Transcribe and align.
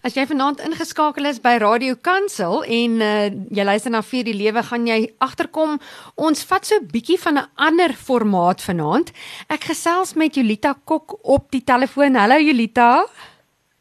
As 0.00 0.14
jy 0.16 0.22
vanaand 0.24 0.62
ingeskakel 0.64 1.26
is 1.28 1.42
by 1.44 1.58
Radio 1.60 1.92
Kansel 2.00 2.62
en 2.64 2.92
uh, 3.04 3.26
jy 3.52 3.64
luister 3.68 3.92
na 3.92 4.00
vir 4.00 4.24
die 4.24 4.32
lewe, 4.32 4.62
gaan 4.64 4.86
jy 4.88 5.10
agterkom 5.20 5.74
ons 6.16 6.40
vat 6.48 6.64
so 6.64 6.78
'n 6.80 6.88
bietjie 6.88 7.18
van 7.20 7.36
'n 7.36 7.50
ander 7.60 7.92
formaat 7.92 8.64
vanaand. 8.64 9.12
Ek 9.52 9.68
gesels 9.68 10.16
met 10.16 10.40
Julita 10.40 10.72
Kok 10.72 11.20
op 11.20 11.50
die 11.52 11.60
telefoon. 11.60 12.16
Hallo 12.16 12.40
Julita. 12.40 13.04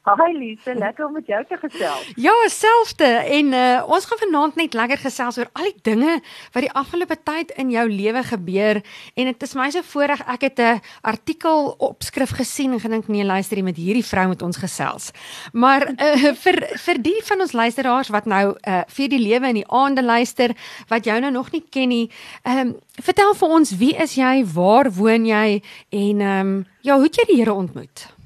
Hi 0.08 0.32
Lise, 0.32 0.74
lekker 0.74 1.06
om 1.06 1.12
met 1.14 1.28
jou 1.28 1.40
te 1.46 1.58
gesels. 1.60 2.12
Ja, 2.16 2.34
selfde. 2.48 3.06
En 3.06 3.52
uh, 3.54 3.84
ons 3.86 4.06
gaan 4.08 4.18
vanaand 4.22 4.56
net 4.56 4.74
lekker 4.74 4.98
gesels 5.04 5.38
oor 5.38 5.50
al 5.60 5.68
die 5.68 5.82
dinge 5.84 6.14
wat 6.54 6.64
die 6.64 6.72
afgelope 6.72 7.18
tyd 7.28 7.52
in 7.60 7.70
jou 7.74 7.84
lewe 7.92 8.24
gebeur 8.24 8.80
en 8.80 9.30
dit 9.30 9.44
is 9.44 9.56
my 9.60 9.68
so 9.76 9.84
voorreg 9.92 10.24
ek 10.24 10.46
het 10.48 10.60
'n 10.64 10.82
artikel 11.04 11.76
opskrif 11.78 12.32
gesien 12.40 12.74
en 12.74 12.80
gedink 12.80 13.08
nee, 13.08 13.26
luister 13.28 13.58
jy 13.58 13.64
met 13.64 13.76
hierdie 13.76 14.06
vrou 14.06 14.28
met 14.28 14.42
ons 14.42 14.58
gesels. 14.58 15.12
Maar 15.54 15.92
uh, 15.92 16.32
vir 16.44 16.58
vir 16.86 17.02
die 17.04 17.20
van 17.24 17.42
ons 17.42 17.52
luisteraars 17.54 18.10
wat 18.10 18.26
nou 18.26 18.56
uh, 18.56 18.82
vir 18.88 19.10
die 19.10 19.20
lewe 19.20 19.48
in 19.48 19.60
die 19.62 19.70
aande 19.70 20.02
luister 20.02 20.56
wat 20.88 21.06
jou 21.06 21.20
nou 21.20 21.32
nog 21.32 21.52
nie 21.52 21.66
ken 21.70 21.90
nie, 21.90 22.08
ehm 22.44 22.60
um, 22.60 22.78
vertel 23.04 23.36
vir 23.36 23.50
ons 23.50 23.78
wie 23.78 23.96
is 23.96 24.16
jy, 24.16 24.46
waar 24.46 24.92
woon 24.92 25.26
jy 25.26 25.62
en 25.90 26.22
ehm 26.22 26.48
um, 26.48 26.66
ja, 26.82 26.96
hoe 26.96 27.04
het 27.04 27.16
jy 27.16 27.26
die 27.26 27.38
Here 27.44 27.54
ontmoet? 27.54 28.19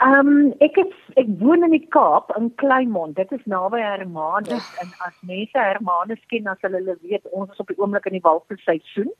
Ehm 0.00 0.28
um, 0.28 0.52
ek 0.64 0.78
het 0.80 0.92
ek 1.20 1.28
woon 1.40 1.64
in 1.66 1.74
die 1.74 1.86
Kaap 1.92 2.30
in 2.38 2.46
Kleinmond. 2.62 3.18
Dit 3.18 3.32
is 3.36 3.42
naby 3.44 3.82
Hermanus 3.84 4.48
ja. 4.48 4.84
en 4.84 4.94
as 5.04 5.18
mense 5.28 5.58
Hermanus 5.58 6.22
ken, 6.32 6.46
dan 6.48 6.56
sal 6.62 6.72
hulle 6.78 6.96
weet 7.02 7.28
ons 7.36 7.52
is 7.52 7.60
op 7.60 7.68
die 7.68 7.76
oomblik 7.76 8.08
in 8.08 8.16
die 8.16 8.24
walvisseisoen. 8.24 9.10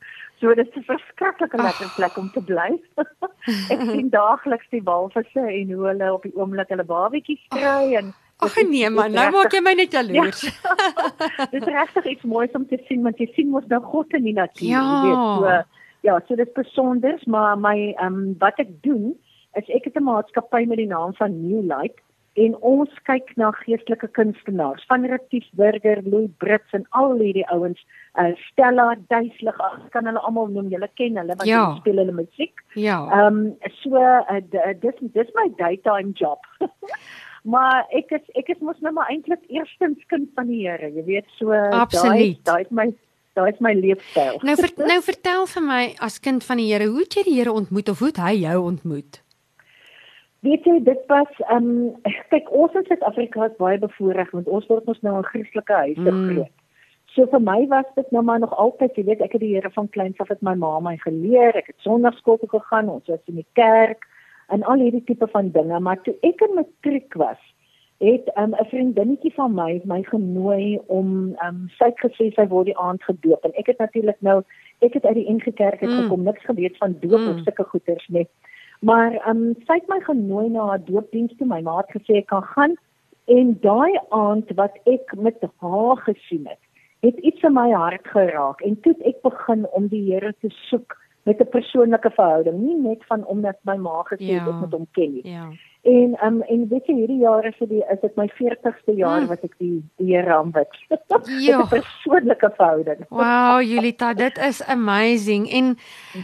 So 0.41 0.55
dit 0.57 0.65
is 0.65 0.79
'n 0.81 0.87
verskriklike 0.89 1.61
lekker 1.61 1.93
plek 1.99 2.17
om 2.17 2.31
te 2.33 2.41
bly. 2.41 2.81
ek 3.73 3.85
sien 3.91 4.09
daagliks 4.09 4.73
die 4.73 4.81
walvisse 4.89 5.45
en 5.45 5.71
hoe 5.75 5.87
hulle 5.91 6.13
op 6.17 6.25
die 6.25 6.35
oomblik 6.35 6.73
hulle 6.73 6.89
babatjies 6.95 7.45
kry 7.53 7.93
en 8.01 8.13
Ag 8.41 8.55
nee 8.65 8.89
man, 8.89 9.11
nou 9.13 9.29
maak 9.37 9.53
jy 9.53 9.61
my 9.61 9.75
net 9.77 9.93
jaloers. 9.93 10.41
Ja. 10.41 10.75
dit 11.53 11.61
is 11.61 11.73
regtig 11.73 12.05
iets 12.05 12.23
moois 12.25 12.57
om 12.57 12.65
te 12.65 12.81
sien 12.87 13.03
want 13.05 13.21
jy 13.21 13.29
sien 13.35 13.53
mos 13.53 13.67
nou 13.69 13.83
God 13.85 14.17
in 14.17 14.25
die 14.25 14.33
natuur, 14.33 14.69
ja. 14.73 14.81
jy 14.81 15.01
weet. 15.05 15.27
So 15.37 16.07
ja, 16.09 16.15
so 16.25 16.35
dit 16.35 16.47
is 16.47 16.53
besonder, 16.57 17.21
maar 17.25 17.53
my 17.57 17.91
ehm 17.91 18.07
um, 18.07 18.23
wat 18.41 18.57
ek 18.57 18.81
doen 18.81 19.13
is 19.59 19.67
ek 19.69 19.89
het 19.89 19.97
'n 19.99 20.03
maatskappy 20.03 20.65
met 20.65 20.77
die 20.77 20.87
naam 20.87 21.13
van 21.13 21.41
New 21.47 21.63
Light 21.63 21.99
en 22.39 22.55
ons 22.63 22.91
kyk 23.03 23.33
na 23.35 23.49
geestelike 23.51 24.07
kunstenaars 24.15 24.85
van 24.87 25.05
Retief 25.05 25.47
Burger, 25.59 25.99
Louis 26.05 26.29
Brits 26.37 26.71
en 26.77 26.85
al 26.89 27.17
hierdie 27.19 27.47
ouens, 27.51 27.81
uh, 28.15 28.31
Stella 28.47 28.95
Duislig, 29.11 29.57
ek 29.59 29.91
kan 29.91 30.07
hulle 30.07 30.21
almal 30.23 30.47
noem, 30.47 30.69
julle 30.71 30.87
ken 30.95 31.19
hulle 31.19 31.35
want 31.35 31.49
ja. 31.49 31.65
hulle 31.65 31.81
speel 31.81 31.99
hulle 32.03 32.15
musiek. 32.23 32.63
Ja. 32.79 33.03
Ehm 33.11 33.27
um, 33.27 33.57
so 33.81 33.99
uh, 33.99 34.39
dis 34.79 35.03
dis 35.13 35.35
my 35.35 35.49
daytime 35.59 36.15
job. 36.15 36.39
maar 37.53 37.87
ek 37.91 38.11
is 38.15 38.35
ek 38.39 38.49
is 38.55 38.59
mos 38.63 38.79
nou 38.79 38.93
maar 38.95 39.11
eintlik 39.11 39.43
eerstens 39.49 39.99
kind 40.07 40.29
van 40.35 40.47
die 40.47 40.63
Here, 40.67 40.87
jy 40.87 41.03
weet, 41.03 41.27
so 41.39 41.51
daai 41.51 42.37
daai 42.43 42.65
my 42.69 42.93
Dit 43.31 43.53
is 43.53 43.59
my 43.63 43.71
leefstyl. 43.71 44.41
Nou 44.43 44.57
ver, 44.59 44.71
nou 44.91 44.97
vertel 45.05 45.45
vir 45.47 45.63
my 45.63 45.83
as 46.03 46.19
kind 46.19 46.43
van 46.43 46.59
die 46.59 46.67
Here, 46.67 46.89
hoe 46.91 47.05
het 47.05 47.15
jy 47.15 47.23
die 47.29 47.35
Here 47.37 47.53
ontmoet 47.55 47.89
of 47.89 48.01
hoe 48.03 48.09
het 48.09 48.19
hy 48.19 48.33
jou 48.41 48.57
ontmoet? 48.65 49.21
Weet 50.41 50.65
jy 50.65 50.79
dit 50.83 51.03
was 51.11 51.41
ehm 51.47 51.67
um, 51.69 52.13
kyk 52.33 52.49
ons 52.49 52.73
in 52.73 52.87
Suid-Afrika 52.87 53.45
is 53.45 53.59
baie 53.59 53.77
bevoorreg 53.77 54.31
want 54.33 54.47
ons 54.49 54.65
word 54.71 54.87
mos 54.89 55.01
nou 55.05 55.19
in 55.19 55.27
Christelike 55.29 55.77
huise 55.83 56.01
mm. 56.01 56.23
groot. 56.31 56.55
So 57.13 57.27
vir 57.27 57.43
my 57.43 57.59
was 57.67 57.85
dit 57.95 58.11
nou 58.15 58.23
maar 58.23 58.39
nog 58.39 58.53
altyd, 58.55 58.95
jy 58.95 59.03
weet, 59.09 59.21
ek 59.21 59.35
het 59.35 59.43
die 59.43 59.51
Here 59.53 59.69
van 59.75 59.89
kleins 59.91 60.19
af 60.23 60.31
met 60.31 60.41
my 60.47 60.53
ma 60.55 60.79
my 60.79 60.95
geleer. 61.03 61.57
Ek 61.59 61.73
het 61.73 61.85
Sondagskool 61.85 62.39
toe 62.39 62.49
gegaan, 62.53 62.89
ons 62.89 63.11
was 63.11 63.19
in 63.27 63.41
die 63.41 63.47
kerk 63.59 64.07
en 64.51 64.63
al 64.63 64.83
hierdie 64.83 65.03
tipe 65.07 65.27
van 65.31 65.51
dinge, 65.51 65.79
maar 65.79 65.99
toe 66.03 66.15
ek 66.27 66.41
in 66.43 66.55
matriek 66.57 67.13
was, 67.19 67.39
het 68.01 68.31
um, 68.35 68.55
'n 68.57 68.65
vriendinnetjie 68.71 69.33
van 69.33 69.53
my 69.53 69.81
my 69.85 70.01
genooi 70.03 70.79
om 70.87 71.35
um, 71.45 71.59
sy 71.77 71.91
het 71.91 71.99
gesê 72.01 72.31
sy 72.35 72.47
word 72.47 72.65
die 72.65 72.77
aand 72.77 73.03
gedoop 73.03 73.45
en 73.45 73.53
ek 73.53 73.67
het 73.67 73.77
natuurlik 73.77 74.17
nou 74.19 74.41
ek 74.81 74.93
het 74.93 75.05
uit 75.05 75.15
die 75.15 75.29
NG 75.33 75.53
Kerk 75.53 75.81
mm. 75.81 76.01
gekom, 76.01 76.23
niks 76.23 76.45
geweet 76.45 76.77
van 76.77 76.97
doop 76.99 77.19
mm. 77.19 77.29
of 77.29 77.43
sulke 77.43 77.63
goeters 77.63 78.07
nie. 78.07 78.27
Maar 78.81 79.13
ehm 79.13 79.37
um, 79.37 79.55
sy 79.67 79.77
het 79.77 79.89
my 79.89 79.99
genooi 80.05 80.49
na 80.49 80.65
haar 80.71 80.85
doopdiens 80.85 81.33
toe. 81.37 81.47
My 81.47 81.61
ma 81.61 81.77
het 81.81 81.93
gesê 81.93 82.21
ek 82.21 82.31
kan 82.33 82.43
gaan 82.53 82.73
en 83.29 83.53
daai 83.61 83.99
aand 84.09 84.49
wat 84.57 84.77
ek 84.89 85.13
met 85.17 85.37
haar 85.61 85.97
gesien 86.07 86.47
het, 86.49 86.59
het 87.05 87.17
iets 87.21 87.43
in 87.45 87.53
my 87.53 87.69
hart 87.71 88.07
geraak 88.13 88.61
en 88.65 88.79
toe 88.81 88.95
ek 89.05 89.21
begin 89.21 89.67
om 89.77 89.87
die 89.91 90.01
Here 90.09 90.33
te 90.41 90.49
soek 90.69 90.97
met 91.29 91.41
'n 91.41 91.49
persoonlike 91.53 92.09
verhouding, 92.09 92.57
nie 92.57 92.75
net 92.75 93.05
van 93.05 93.25
omdat 93.25 93.57
my 93.63 93.77
ma 93.77 94.01
gesê 94.09 94.33
het 94.33 94.45
ja. 94.45 94.49
ek 94.49 94.59
moet 94.59 94.73
hom 94.73 94.87
ken 94.91 95.11
nie. 95.13 95.27
Ja. 95.29 95.51
En 95.81 96.17
um 96.23 96.41
en 96.41 96.65
weet 96.69 96.85
jy 96.85 96.93
hierdie 96.93 97.23
jaar 97.23 97.45
is 97.45 97.55
dit 97.57 97.71
is 97.71 98.01
dit 98.01 98.17
my 98.19 98.27
40ste 98.37 98.93
jaar 98.93 99.23
mm. 99.23 99.29
wat 99.31 99.45
ek 99.47 99.55
die 99.57 99.79
die 99.97 100.11
Here 100.13 100.35
aanbid. 100.35 100.69
Ja. 101.41 101.61
'n 101.61 101.67
persoonlike 101.67 102.49
verhouding. 102.55 103.05
Wow, 103.09 103.61
Julita, 103.61 104.13
dit 104.13 104.37
is 104.37 104.63
amazing. 104.63 105.49
En 105.51 105.77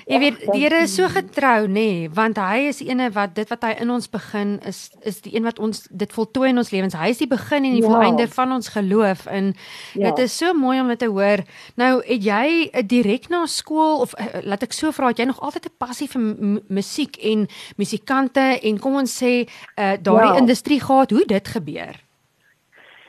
jy 0.06 0.20
weet 0.20 0.46
die 0.52 0.62
Here 0.62 0.84
is 0.86 0.96
so 0.96 1.10
getrou, 1.10 1.68
nê, 1.68 1.74
nee, 1.74 2.10
want 2.10 2.38
hy 2.38 2.68
is 2.70 2.82
die 2.82 2.90
ene 2.90 3.10
wat 3.14 3.36
dit 3.36 3.50
wat 3.50 3.66
hy 3.66 3.74
in 3.82 3.90
ons 3.94 4.10
begin 4.10 4.60
is 4.66 4.92
is 5.02 5.22
die 5.26 5.34
een 5.36 5.44
wat 5.44 5.60
ons 5.60 5.88
dit 5.90 6.14
voltooi 6.14 6.50
in 6.50 6.62
ons 6.62 6.72
lewens. 6.72 6.94
Hy 6.94 7.10
is 7.16 7.22
die 7.22 7.30
begin 7.30 7.66
en 7.66 7.78
die 7.80 7.84
ja. 7.84 7.90
volleinde 7.90 8.28
van 8.28 8.54
ons 8.54 8.70
geloof 8.74 9.26
en 9.26 9.54
ja. 9.94 10.12
dit 10.12 10.24
is 10.28 10.38
so 10.38 10.54
mooi 10.54 10.80
om 10.82 10.94
dit 10.94 11.00
te 11.00 11.10
hoor. 11.10 11.42
Nou, 11.76 11.92
het 12.06 12.24
jy 12.24 12.70
eh, 12.70 12.86
direk 12.86 13.30
na 13.34 13.46
skool 13.50 14.06
of 14.06 14.14
uh, 14.22 14.46
laat 14.46 14.64
ek 14.64 14.78
so 14.78 14.94
vra, 14.94 15.10
het 15.10 15.22
jy 15.24 15.30
nog 15.30 15.42
altyd 15.42 15.66
'n 15.66 15.78
passie 15.78 16.10
vir 16.14 16.22
musiek 16.70 17.18
en 17.26 17.48
musikante 17.78 18.62
en 18.62 18.80
kom 18.80 19.02
ons 19.02 19.18
sê 19.24 19.47
uh 19.76 19.96
daardie 20.02 20.34
ja. 20.34 20.38
industrie 20.38 20.82
gehad 20.82 21.12
hoe 21.12 21.26
dit 21.26 21.48
gebeur. 21.48 22.06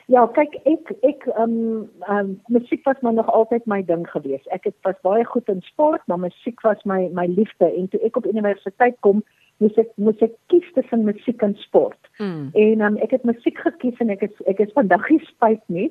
Ja, 0.08 0.22
kyk 0.32 0.54
ek 0.64 0.92
ek 1.04 1.26
ehm 1.34 1.42
um, 1.44 1.88
um, 2.08 2.28
musiek 2.48 2.84
was 2.88 3.00
maar 3.04 3.12
nog 3.12 3.28
altyd 3.28 3.66
my 3.68 3.82
ding 3.84 4.06
gewees. 4.08 4.46
Ek 4.56 4.64
het 4.64 4.76
was 4.82 4.96
baie 5.04 5.24
goed 5.24 5.48
in 5.52 5.60
sport, 5.66 6.00
maar 6.06 6.18
musiek 6.22 6.60
was 6.64 6.80
my 6.88 7.10
my 7.12 7.26
liefde 7.28 7.68
en 7.68 7.88
toe 7.92 8.00
ek 8.08 8.16
op 8.16 8.26
universiteit 8.26 8.96
kom, 9.04 9.20
moes 9.60 9.76
ek 9.76 9.90
moes 10.00 10.24
ek 10.24 10.32
kies 10.48 10.64
tussen 10.78 11.04
musiek 11.04 11.44
en 11.44 11.52
sport. 11.60 12.08
Mm. 12.16 12.48
En 12.54 12.86
um, 12.88 12.96
ek 13.04 13.12
het 13.18 13.28
musiek 13.28 13.60
gekies 13.66 14.00
en 14.00 14.14
ek 14.16 14.24
is 14.30 14.40
ek 14.48 14.64
is 14.64 14.72
vandag 14.78 15.04
nie 15.12 15.20
spyt 15.28 15.64
nie. 15.66 15.90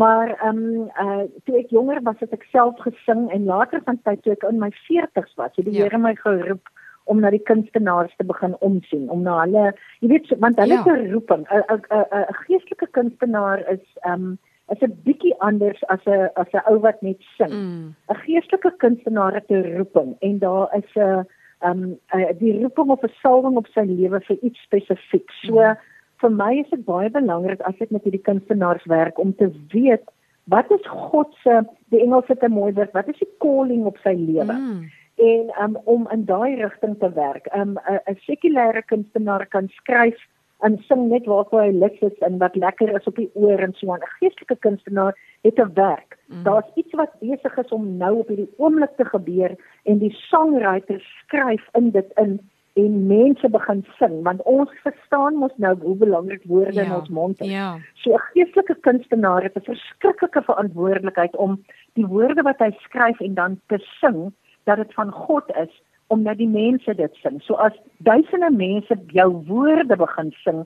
Maar 0.00 0.32
ehm 0.38 0.64
um, 0.64 0.88
uh 1.04 1.28
toe 1.44 1.60
ek 1.60 1.76
jonger 1.76 2.00
was, 2.08 2.16
het 2.24 2.32
ek 2.32 2.48
self 2.48 2.80
gesing 2.86 3.28
en 3.36 3.44
later 3.52 3.84
van 3.84 4.00
tyd 4.08 4.24
toe 4.24 4.32
ek 4.32 4.48
in 4.48 4.64
my 4.64 4.72
40's 4.88 5.36
was, 5.36 5.52
het 5.60 5.68
die 5.68 5.76
ja. 5.76 5.84
Here 5.84 6.00
my 6.00 6.16
geroep 6.16 6.72
om 7.08 7.20
na 7.20 7.30
die 7.34 7.42
kunstenaars 7.50 8.14
te 8.16 8.26
begin 8.28 8.54
omsien, 8.64 9.08
om 9.10 9.22
na 9.26 9.40
hulle, 9.42 9.72
jy 10.02 10.10
weet, 10.12 10.30
want 10.44 10.60
hulle 10.60 10.78
ja. 10.78 10.84
se 10.84 10.96
roeping, 11.12 11.46
'n 11.48 11.64
'n 11.68 12.04
'n 12.20 12.38
geestelike 12.44 12.88
kunstenaar 12.98 13.64
is 13.72 13.84
um, 14.04 14.38
is 14.72 14.82
'n 14.82 14.94
bietjie 15.04 15.34
anders 15.40 15.80
as 15.88 16.04
'n 16.06 16.28
as 16.36 16.52
'n 16.52 16.66
ou 16.70 16.78
wat 16.80 17.02
net 17.02 17.20
sing. 17.36 17.52
'n 17.52 17.60
mm. 17.60 17.94
Geestelike 18.24 18.72
kunstenaar 18.84 19.34
het 19.34 19.50
'n 19.50 19.76
roeping 19.76 20.16
en 20.20 20.38
daar 20.38 20.68
is 20.76 20.92
'n 20.96 21.26
ehm 21.60 21.96
um, 22.12 22.38
die 22.38 22.60
roeping 22.62 22.88
of 22.90 23.02
'n 23.02 23.14
salwing 23.22 23.56
op 23.56 23.66
sy 23.66 23.80
lewe 23.80 24.20
vir 24.20 24.36
iets 24.42 24.60
spesifiek. 24.62 25.30
So 25.30 25.54
mm. 25.54 25.76
vir 26.20 26.30
my 26.30 26.52
is 26.58 26.70
dit 26.70 26.84
baie 26.84 27.10
belangrik 27.10 27.60
as 27.60 27.80
ek 27.80 27.90
met 27.90 28.02
hierdie 28.02 28.28
kunstenaars 28.30 28.84
werk 28.84 29.18
om 29.18 29.34
te 29.34 29.50
weet 29.72 30.04
wat 30.44 30.70
is 30.70 30.86
God 30.86 31.34
se 31.42 31.62
die 31.88 32.00
Engelse 32.00 32.36
te 32.36 32.48
mooi 32.48 32.72
woord, 32.72 32.92
wat 32.92 33.08
is 33.08 33.18
die 33.18 33.32
calling 33.38 33.84
op 33.84 33.98
sy 33.98 34.14
lewe? 34.16 34.52
Mm 34.52 34.88
en 35.18 35.52
um, 35.62 35.76
om 35.84 36.08
in 36.10 36.24
daai 36.24 36.54
rigting 36.54 36.98
te 36.98 37.12
werk. 37.12 37.46
'n 37.54 37.60
um, 37.60 37.78
'n 38.06 38.18
sekulêre 38.26 38.82
kunstenaar 38.82 39.46
kan 39.46 39.68
skryf 39.68 40.18
en 40.60 40.78
sing 40.88 41.08
net 41.08 41.26
waar 41.26 41.46
hy 41.50 41.70
lus 41.70 41.98
is 42.00 42.18
en 42.26 42.38
wat 42.38 42.56
lekker 42.56 42.90
is 42.96 43.06
op 43.06 43.16
die 43.16 43.30
oor 43.34 43.58
en 43.58 43.74
so 43.74 43.92
aan. 43.92 44.02
'n 44.02 44.16
Geestelike 44.18 44.56
kunstenaar 44.66 45.14
het 45.42 45.58
'n 45.58 45.72
werk. 45.74 46.18
Mm. 46.26 46.42
Daar's 46.42 46.70
iets 46.74 46.92
wat 46.92 47.20
besig 47.20 47.56
is 47.56 47.72
om 47.72 47.96
nou 47.96 48.18
op 48.18 48.28
hierdie 48.28 48.54
oomblik 48.56 48.96
te 48.96 49.04
gebeur 49.04 49.56
en 49.84 49.98
die 49.98 50.14
songwriter 50.30 51.00
skryf 51.22 51.68
in 51.72 51.90
dit 51.90 52.12
in 52.16 52.40
en 52.78 53.06
mense 53.06 53.48
begin 53.48 53.84
sing 53.98 54.22
want 54.22 54.42
ons 54.42 54.70
verstaan 54.82 55.34
mos 55.34 55.54
nou 55.56 55.74
hoe 55.82 55.96
belangrik 55.96 56.42
woorde 56.44 56.72
ja, 56.72 56.82
in 56.82 56.92
ons 56.94 57.08
mond 57.08 57.40
is. 57.40 57.50
Ja. 57.50 57.78
So 57.94 58.14
'n 58.14 58.26
geestelike 58.32 58.76
kunstenaar 58.80 59.42
het 59.42 59.56
'n 59.56 59.70
verskriklike 59.70 60.42
verantwoordelikheid 60.42 61.36
om 61.36 61.64
die 61.92 62.06
woorde 62.06 62.42
wat 62.42 62.58
hy 62.58 62.70
skryf 62.70 63.20
en 63.20 63.34
dan 63.34 63.60
te 63.66 63.78
sing 64.00 64.32
dat 64.68 64.76
dit 64.76 64.94
van 64.94 65.12
God 65.12 65.48
is 65.56 65.72
omdat 66.12 66.36
die 66.40 66.48
mense 66.48 66.94
dit 66.94 67.14
sing. 67.22 67.40
So 67.44 67.56
as 67.60 67.74
duisende 68.04 68.50
mense 68.50 68.96
jou 69.16 69.28
woorde 69.48 69.96
begin 69.96 70.32
sing, 70.44 70.64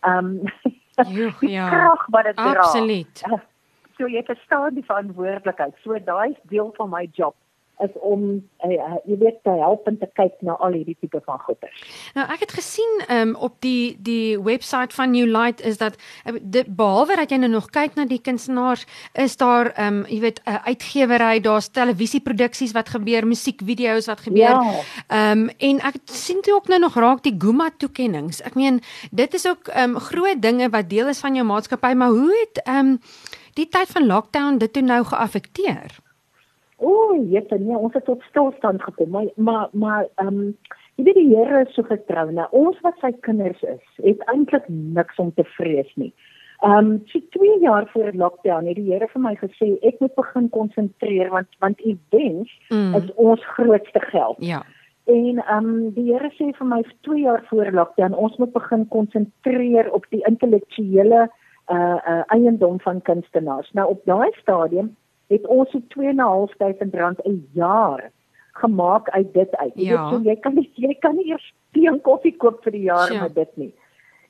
ehm 0.00 0.40
um, 0.98 1.08
ja, 1.56 1.68
krag 1.68 2.06
wat 2.12 2.28
dit 2.30 2.36
dra. 2.36 2.60
Absoluut. 2.66 3.24
So 4.00 4.08
jy 4.08 4.22
verstaan 4.24 4.74
die 4.74 4.82
verantwoordelikheid. 4.88 5.74
So 5.84 5.98
daai 6.04 6.30
is 6.32 6.38
deel 6.50 6.70
van 6.78 6.88
my 6.90 7.02
job 7.12 7.34
is 7.80 7.90
om 8.00 8.22
uh, 8.64 8.96
jy 9.04 9.16
weet 9.18 9.38
te 9.42 9.54
help 9.58 9.86
en 9.90 9.98
te 9.98 10.08
kyk 10.18 10.34
na 10.40 10.54
al 10.62 10.76
hierdie 10.76 10.96
tipe 11.00 11.20
van 11.24 11.40
goeder. 11.46 11.72
Nou 12.14 12.26
ek 12.34 12.44
het 12.44 12.54
gesien 12.58 12.92
um, 13.08 13.34
op 13.34 13.56
die 13.64 13.96
die 13.98 14.38
webwerf 14.40 14.94
van 14.94 15.10
New 15.10 15.26
Light 15.26 15.62
is 15.64 15.78
dat 15.80 15.96
uh, 16.26 16.62
behalwe 16.66 17.16
dat 17.16 17.32
jy 17.32 17.40
nou 17.42 17.50
nog 17.52 17.70
kyk 17.74 17.96
na 17.98 18.06
die 18.08 18.20
kunstenaars 18.20 18.86
is 19.18 19.36
daar 19.40 19.72
um, 19.80 20.04
jy 20.06 20.20
weet 20.20 20.40
'n 20.44 20.50
uh, 20.50 20.66
uitgewery, 20.66 21.40
daar's 21.40 21.70
televisieproduksies 21.70 22.72
wat 22.72 22.88
gebeur, 22.88 23.26
musiekvideo's 23.26 24.06
wat 24.06 24.20
gebeur. 24.20 24.56
Ja. 24.60 24.78
Ehm 25.08 25.48
um, 25.48 25.50
en 25.58 25.80
ek 25.80 25.96
sien 26.04 26.40
toe 26.42 26.54
ook 26.54 26.68
nou 26.68 26.80
nog 26.80 26.94
raak 26.94 27.22
die 27.22 27.34
Guma 27.38 27.70
toekenninge. 27.76 28.42
Ek 28.44 28.54
meen 28.54 28.80
dit 29.10 29.34
is 29.34 29.46
ook 29.48 29.68
um, 29.76 29.98
groot 29.98 30.42
dinge 30.42 30.68
wat 30.70 30.90
deel 30.90 31.08
is 31.08 31.20
van 31.20 31.34
jou 31.34 31.46
maatskappy, 31.46 31.92
maar 31.94 32.10
hoe 32.10 32.46
het 32.46 32.62
ehm 32.64 32.78
um, 32.78 33.00
die 33.54 33.68
tyd 33.68 33.88
van 33.88 34.06
lockdown 34.06 34.58
dit 34.58 34.72
toe 34.72 34.82
nou 34.82 35.04
geaffekteer? 35.04 36.00
O, 36.82 37.14
jette, 37.30 37.58
nee, 37.62 37.78
ons 37.78 37.94
het 37.94 38.04
tot 38.04 38.22
stilstand 38.26 38.82
gekom, 38.82 39.10
maar 39.14 39.30
maar 39.36 39.68
maar 39.72 40.06
ehm 40.14 40.28
um, 40.28 40.56
jy 40.98 41.04
weet 41.06 41.18
die 41.20 41.36
Here 41.36 41.62
is 41.62 41.74
so 41.74 41.86
getrou. 41.86 42.30
Nou 42.34 42.46
ons 42.50 42.80
wat 42.82 42.98
sy 43.00 43.12
kinders 43.26 43.62
is, 43.62 43.82
het 44.02 44.22
eintlik 44.32 44.66
niks 44.68 45.20
om 45.22 45.30
te 45.34 45.44
vrees 45.56 45.92
nie. 45.94 46.12
Ehm 46.62 46.90
um, 46.90 47.02
so 47.06 47.20
2 47.38 47.58
jaar 47.60 47.86
voor 47.92 48.10
die 48.10 48.18
lockdown 48.18 48.66
het 48.66 48.76
die 48.76 48.90
Here 48.90 49.08
vir 49.12 49.22
my 49.22 49.34
gesê 49.38 49.72
ek 49.82 50.00
moet 50.02 50.14
begin 50.18 50.48
konsentreer 50.50 51.30
want 51.30 51.48
want 51.58 51.80
events 51.80 52.50
mm. 52.68 52.94
is 52.98 53.10
ons 53.14 53.46
grootste 53.54 54.00
geld. 54.10 54.36
Ja. 54.38 54.62
En 55.04 55.38
ehm 55.38 55.70
um, 55.70 55.90
die 55.94 56.08
Here 56.10 56.30
sê 56.38 56.50
vir 56.58 56.66
my 56.66 56.82
2 57.06 57.22
jaar 57.22 57.46
voor 57.50 57.70
lockdown 57.72 58.14
ons 58.14 58.36
moet 58.42 58.52
begin 58.52 58.88
konsentreer 58.88 59.90
op 59.92 60.06
die 60.10 60.24
intellektuele 60.26 61.28
uh 61.70 61.98
uh 62.12 62.22
eiendom 62.26 62.80
van 62.80 63.02
kunstenaars. 63.02 63.70
Nou 63.72 63.88
op 63.88 64.02
daai 64.04 64.30
stadium 64.40 64.96
het 65.32 65.46
ons 65.46 65.70
so 65.72 65.80
2.500 65.96 66.98
rand 67.00 67.22
'n 67.24 67.48
jaar 67.52 68.10
gemaak 68.52 69.10
uit 69.10 69.34
dit 69.34 69.56
uit. 69.56 69.72
Jy 69.74 69.84
ja. 69.84 70.10
weet 70.10 70.10
so 70.12 70.28
jy 70.28 70.36
kan 70.36 70.54
nie 70.54 70.70
jy 70.74 70.94
kan 71.00 71.16
nie 71.16 71.30
eers 71.30 71.52
teen 71.72 72.00
koffie 72.00 72.36
koop 72.36 72.62
vir 72.64 72.72
die 72.72 72.86
jaar 72.88 73.12
ja. 73.12 73.22
met 73.22 73.34
dit 73.34 73.56
nie. 73.56 73.72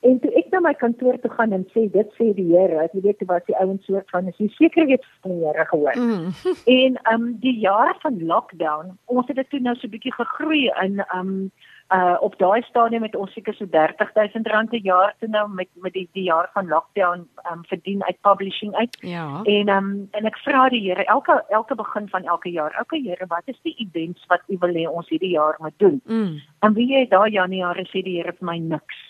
En 0.02 0.18
toe 0.18 0.32
ek 0.38 0.48
na 0.50 0.58
my 0.64 0.72
kantoor 0.74 1.18
toe 1.22 1.30
gaan 1.30 1.52
en 1.54 1.62
sê 1.70 1.84
dit 1.94 2.08
sê 2.18 2.32
die 2.34 2.48
Here, 2.50 2.88
jy 2.90 3.02
weet 3.04 3.20
wat 3.30 3.46
die 3.46 3.54
ouens 3.62 3.84
soort 3.86 4.08
van 4.10 4.26
is, 4.30 4.38
jy 4.42 4.48
seker 4.56 4.88
weet 4.90 5.04
van 5.22 5.36
die 5.36 5.44
Here 5.46 5.66
gehoor. 5.70 5.98
Mm. 5.98 6.32
en 6.78 6.96
ehm 7.02 7.14
um, 7.14 7.28
die 7.44 7.54
jaar 7.62 7.94
van 8.02 8.18
lockdown, 8.26 8.96
ons 9.06 9.30
het 9.30 9.38
dit 9.38 9.50
toe 9.50 9.60
nou 9.60 9.76
so 9.76 9.86
'n 9.86 9.94
bietjie 9.94 10.14
gegroei 10.18 10.64
in 10.82 10.98
ehm 11.04 11.18
um, 11.20 11.52
uh 11.90 12.16
op 12.20 12.38
daai 12.38 12.62
stadium 12.62 13.02
het 13.02 13.16
ons 13.16 13.32
seker 13.32 13.54
so 13.54 13.66
30000 13.66 14.46
rand 14.46 14.70
per 14.70 14.80
jaar 14.80 15.14
toe 15.18 15.28
nou 15.28 15.48
met 15.48 15.68
met 15.74 15.92
die 15.92 16.08
die 16.12 16.24
jaar 16.24 16.50
van 16.54 16.68
lockdown 16.68 17.26
um 17.52 17.64
verdien 17.68 18.04
uit 18.04 18.20
publishing 18.20 18.74
uit. 18.74 18.96
Ja. 19.00 19.40
En 19.42 19.68
um 19.68 20.08
en 20.10 20.24
ek 20.30 20.38
vra 20.44 20.68
die 20.68 20.82
Here 20.88 21.04
elke 21.04 21.44
elke 21.48 21.74
begin 21.74 22.08
van 22.08 22.24
elke 22.24 22.50
jaar, 22.50 22.72
elke 22.78 23.00
Here, 23.02 23.26
wat 23.28 23.42
is 23.44 23.60
die 23.62 23.74
events 23.86 24.26
wat 24.26 24.40
U 24.48 24.56
wil 24.60 24.74
hê 24.74 24.88
ons 24.88 25.08
hierdie 25.08 25.34
jaar 25.34 25.56
moet 25.58 25.76
doen? 25.76 26.00
Mm. 26.04 26.40
En 26.60 26.74
wie 26.74 26.88
jy 26.94 27.08
daai 27.08 27.30
Januarie 27.30 27.88
sê 27.90 28.02
die 28.02 28.16
Here 28.16 28.32
vir 28.32 28.46
my 28.46 28.58
niks. 28.58 29.00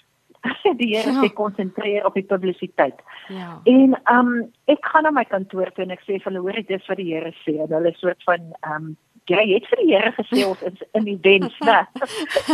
die 0.81 0.91
Here 0.97 1.13
ja. 1.13 1.23
sê 1.23 1.31
konsentreer 1.33 2.07
op 2.07 2.15
die 2.19 2.27
publisiteit. 2.27 2.99
Ja. 3.29 3.61
En 3.65 3.97
um 4.11 4.35
ek 4.71 4.91
gaan 4.91 5.07
na 5.07 5.15
my 5.15 5.25
kantoor 5.25 5.71
toe 5.71 5.87
en 5.87 5.95
ek 5.95 6.03
sê 6.07 6.19
vir 6.19 6.31
hulle 6.31 6.45
hoor 6.45 6.63
dit 6.67 6.87
vir 6.89 7.01
die 7.01 7.11
Here 7.13 7.33
sê 7.45 7.59
en 7.63 7.75
hulle 7.79 7.95
soort 8.01 8.23
van 8.29 8.53
um 8.75 8.95
jy 9.31 9.43
het 9.55 9.67
vir 9.71 9.83
die 9.83 9.91
Here 9.93 10.13
gesê 10.17 10.45
ons 10.47 10.63
is 10.69 10.83
in 10.99 11.05
die 11.09 11.19
diens, 11.25 11.59
né? 11.69 11.83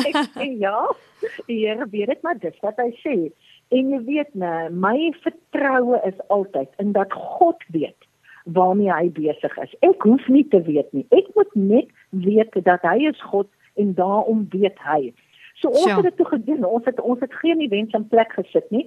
ek 0.04 0.18
sê 0.34 0.50
ja. 0.60 0.80
Die 1.46 1.62
Here 1.64 1.86
weet 1.90 2.12
dit, 2.12 2.22
maar 2.26 2.38
dis 2.42 2.58
wat 2.64 2.80
hy 2.82 2.90
sê. 3.02 3.16
En 3.74 3.92
jy 3.92 4.02
weet, 4.06 4.30
né, 4.38 4.68
my 4.72 5.12
vertroue 5.24 6.00
is 6.08 6.18
altyd 6.34 6.70
in 6.82 6.94
dat 6.96 7.12
God 7.12 7.64
weet 7.74 8.08
waarmee 8.48 8.88
hy 8.88 9.10
besig 9.12 9.56
is. 9.60 9.72
Ek 9.84 10.04
hoef 10.08 10.24
nie 10.32 10.46
te 10.48 10.62
weet 10.64 10.88
nie. 10.96 11.04
Ek 11.12 11.28
moet 11.36 11.50
net 11.52 11.90
weet 12.24 12.54
dat 12.64 12.84
hy 12.86 13.10
is 13.10 13.20
God 13.28 13.48
en 13.76 13.92
daarom 13.98 14.46
weet 14.54 14.78
hy. 14.88 15.12
So 15.60 15.68
ons 15.68 15.90
ja. 15.90 15.98
het 15.98 16.08
dit 16.08 16.16
toe 16.16 16.26
gedoen. 16.30 16.64
Ons 16.64 16.86
het 16.88 17.00
ons 17.00 17.20
het 17.20 17.34
geen 17.42 17.60
events 17.60 17.94
in 17.98 18.06
plek 18.08 18.32
gesit 18.38 18.70
nie. 18.74 18.86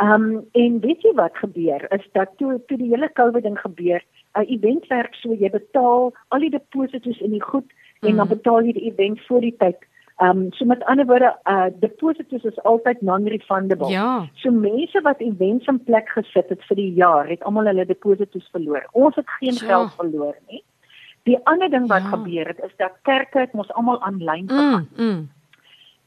Ehm 0.00 0.28
um, 0.30 0.44
en 0.52 0.78
weet 0.84 1.02
jy 1.04 1.14
wat 1.18 1.36
gebeur 1.40 1.86
is 1.96 2.06
dat 2.16 2.36
toe 2.38 2.60
toe 2.68 2.78
die 2.78 2.92
hele 2.92 3.10
COVID 3.18 3.44
ding 3.44 3.58
gebeur, 3.58 4.04
'n 4.34 4.40
uh, 4.40 4.50
event 4.50 4.86
werk 4.86 5.14
so 5.14 5.32
jy 5.34 5.50
betaal 5.50 6.12
al 6.28 6.40
die 6.40 6.50
deposito's 6.50 7.20
in 7.20 7.30
die 7.30 7.42
goed 7.42 7.66
mm. 7.66 8.08
en 8.08 8.16
dan 8.16 8.26
mhm. 8.26 8.34
betaal 8.34 8.62
jy 8.64 8.72
die 8.72 8.90
event 8.92 9.20
voor 9.26 9.40
die 9.40 9.56
tyd. 9.58 9.88
Ehm 10.20 10.38
um, 10.38 10.52
so 10.52 10.64
met 10.64 10.84
ander 10.84 11.06
woorde, 11.06 11.36
uh 11.44 11.66
deposito's 11.80 12.44
is 12.44 12.62
altyd 12.62 13.00
non-refundable. 13.00 13.88
Ja. 13.88 14.28
So 14.34 14.50
mense 14.50 15.00
wat 15.00 15.20
events 15.20 15.66
in 15.66 15.84
plek 15.84 16.08
gesit 16.08 16.48
het 16.48 16.64
vir 16.68 16.76
die 16.76 16.92
jaar, 16.92 17.28
het 17.28 17.42
almal 17.42 17.64
hulle 17.64 17.86
deposito's 17.86 18.48
verloor. 18.52 18.84
Ons 18.92 19.16
het 19.16 19.30
geen 19.38 19.56
ja. 19.56 19.66
geld 19.66 19.94
verloor 19.96 20.36
nie. 20.48 20.62
Die 21.22 21.38
ander 21.44 21.70
ding 21.70 21.86
wat 21.88 22.02
ja. 22.02 22.08
gebeur 22.08 22.46
het 22.46 22.60
is 22.64 22.76
dat 22.76 22.98
kerke 23.02 23.38
het 23.38 23.52
mos 23.52 23.72
almal 23.72 24.02
aanlyn 24.02 24.48
gegaan. 24.48 24.88
Mm, 24.96 25.04
mm. 25.06 25.28